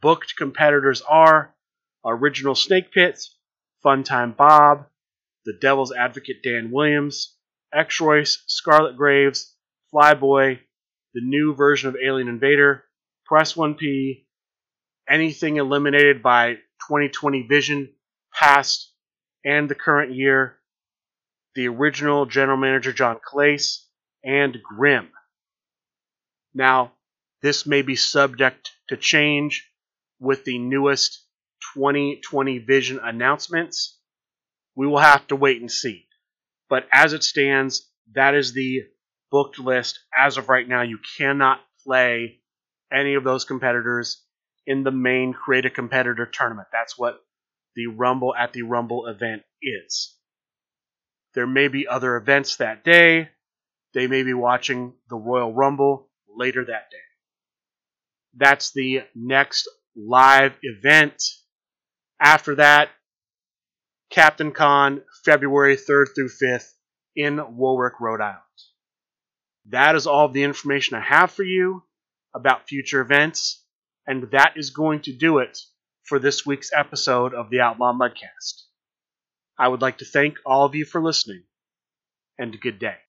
Booked 0.02 0.36
competitors 0.38 1.02
are 1.02 1.54
Original 2.06 2.56
Snake 2.56 2.92
Pits, 2.92 3.38
Funtime 3.84 4.36
Bob, 4.36 4.88
The 5.46 5.58
Devil's 5.60 5.92
Advocate 5.92 6.42
Dan 6.44 6.72
Williams, 6.72 7.36
X 7.74 8.00
Royce, 8.00 8.44
Scarlet 8.48 8.96
Graves, 8.96 9.56
Flyboy, 9.94 10.60
the 11.14 11.22
new 11.22 11.54
version 11.54 11.90
of 11.90 11.96
Alien 11.96 12.28
Invader, 12.28 12.86
Press 13.26 13.54
1P, 13.54 14.26
anything 15.10 15.58
eliminated 15.58 16.22
by 16.22 16.56
2020 16.88 17.48
Vision, 17.48 17.94
past 18.34 18.92
and 19.46 19.70
the 19.70 19.76
current 19.76 20.14
year, 20.14 20.58
the 21.56 21.68
original 21.68 22.26
general 22.26 22.58
manager 22.58 22.92
John 22.94 23.20
Clace, 23.24 23.88
and 24.24 24.58
Grimm. 24.64 25.10
Now, 26.54 26.94
this 27.42 27.66
may 27.66 27.82
be 27.82 27.96
subject 27.96 28.72
to 28.90 28.98
change 28.98 29.70
with 30.20 30.46
the 30.46 30.58
newest 30.58 31.26
2020 31.74 32.60
Vision 32.60 33.00
announcements. 33.04 34.00
We 34.76 34.88
will 34.88 35.00
have 35.00 35.28
to 35.28 35.36
wait 35.36 35.60
and 35.60 35.72
see. 35.72 36.08
But 36.70 36.88
as 36.92 37.14
it 37.14 37.24
stands, 37.24 37.90
that 38.14 38.34
is 38.34 38.54
the 38.54 38.84
booked 39.30 39.60
list. 39.60 40.00
As 40.18 40.38
of 40.38 40.50
right 40.50 40.68
now, 40.68 40.82
you 40.84 41.00
cannot 41.18 41.62
play 41.84 42.40
any 42.94 43.16
of 43.16 43.24
those 43.24 43.46
competitors 43.46 44.24
in 44.66 44.84
the 44.84 44.92
main 44.92 45.34
Create 45.34 45.66
a 45.66 45.70
Competitor 45.70 46.26
tournament. 46.26 46.68
That's 46.72 46.98
what 46.98 47.20
the 47.76 47.88
Rumble 47.88 48.34
at 48.36 48.54
the 48.54 48.62
Rumble 48.62 49.08
event 49.08 49.44
is. 49.62 50.16
There 51.34 51.48
may 51.48 51.68
be 51.68 51.88
other 51.88 52.16
events 52.16 52.58
that 52.58 52.84
day. 52.84 53.30
They 53.94 54.08
may 54.08 54.24
be 54.24 54.34
watching 54.34 54.94
the 55.10 55.16
Royal 55.16 55.54
Rumble 55.54 56.10
later 56.36 56.64
that 56.66 56.90
day. 56.92 56.98
That's 58.36 58.72
the 58.72 59.02
next 59.16 59.68
live 59.96 60.54
event. 60.62 61.22
After 62.20 62.56
that, 62.56 62.90
Captain 64.10 64.52
Con, 64.52 65.02
February 65.26 65.76
3rd 65.76 66.08
through 66.16 66.30
5th 66.30 66.72
in 67.16 67.58
Warwick, 67.58 68.00
Rhode 68.00 68.22
Island. 68.22 68.40
That 69.68 69.96
is 69.96 70.08
all 70.08 70.30
the 70.30 70.44
information 70.44 70.96
I 70.96 71.02
have 71.02 71.32
for 71.32 71.44
you 71.44 71.84
about 72.34 72.68
future 72.68 73.02
events, 73.02 73.64
and 74.08 74.32
that 74.32 74.54
is 74.56 74.72
going 74.72 75.02
to 75.02 75.14
do 75.14 75.40
it 75.40 75.60
for 76.04 76.20
this 76.20 76.46
week's 76.46 76.72
episode 76.74 77.34
of 77.34 77.50
the 77.50 77.62
Outlaw 77.62 77.94
Mudcast. 77.94 78.64
I 79.58 79.68
would 79.68 79.82
like 79.82 80.00
to 80.00 80.06
thank 80.06 80.38
all 80.46 80.66
of 80.66 80.76
you 80.76 80.86
for 80.86 81.02
listening, 81.02 81.44
and 82.38 82.60
good 82.60 82.80
day. 82.80 83.03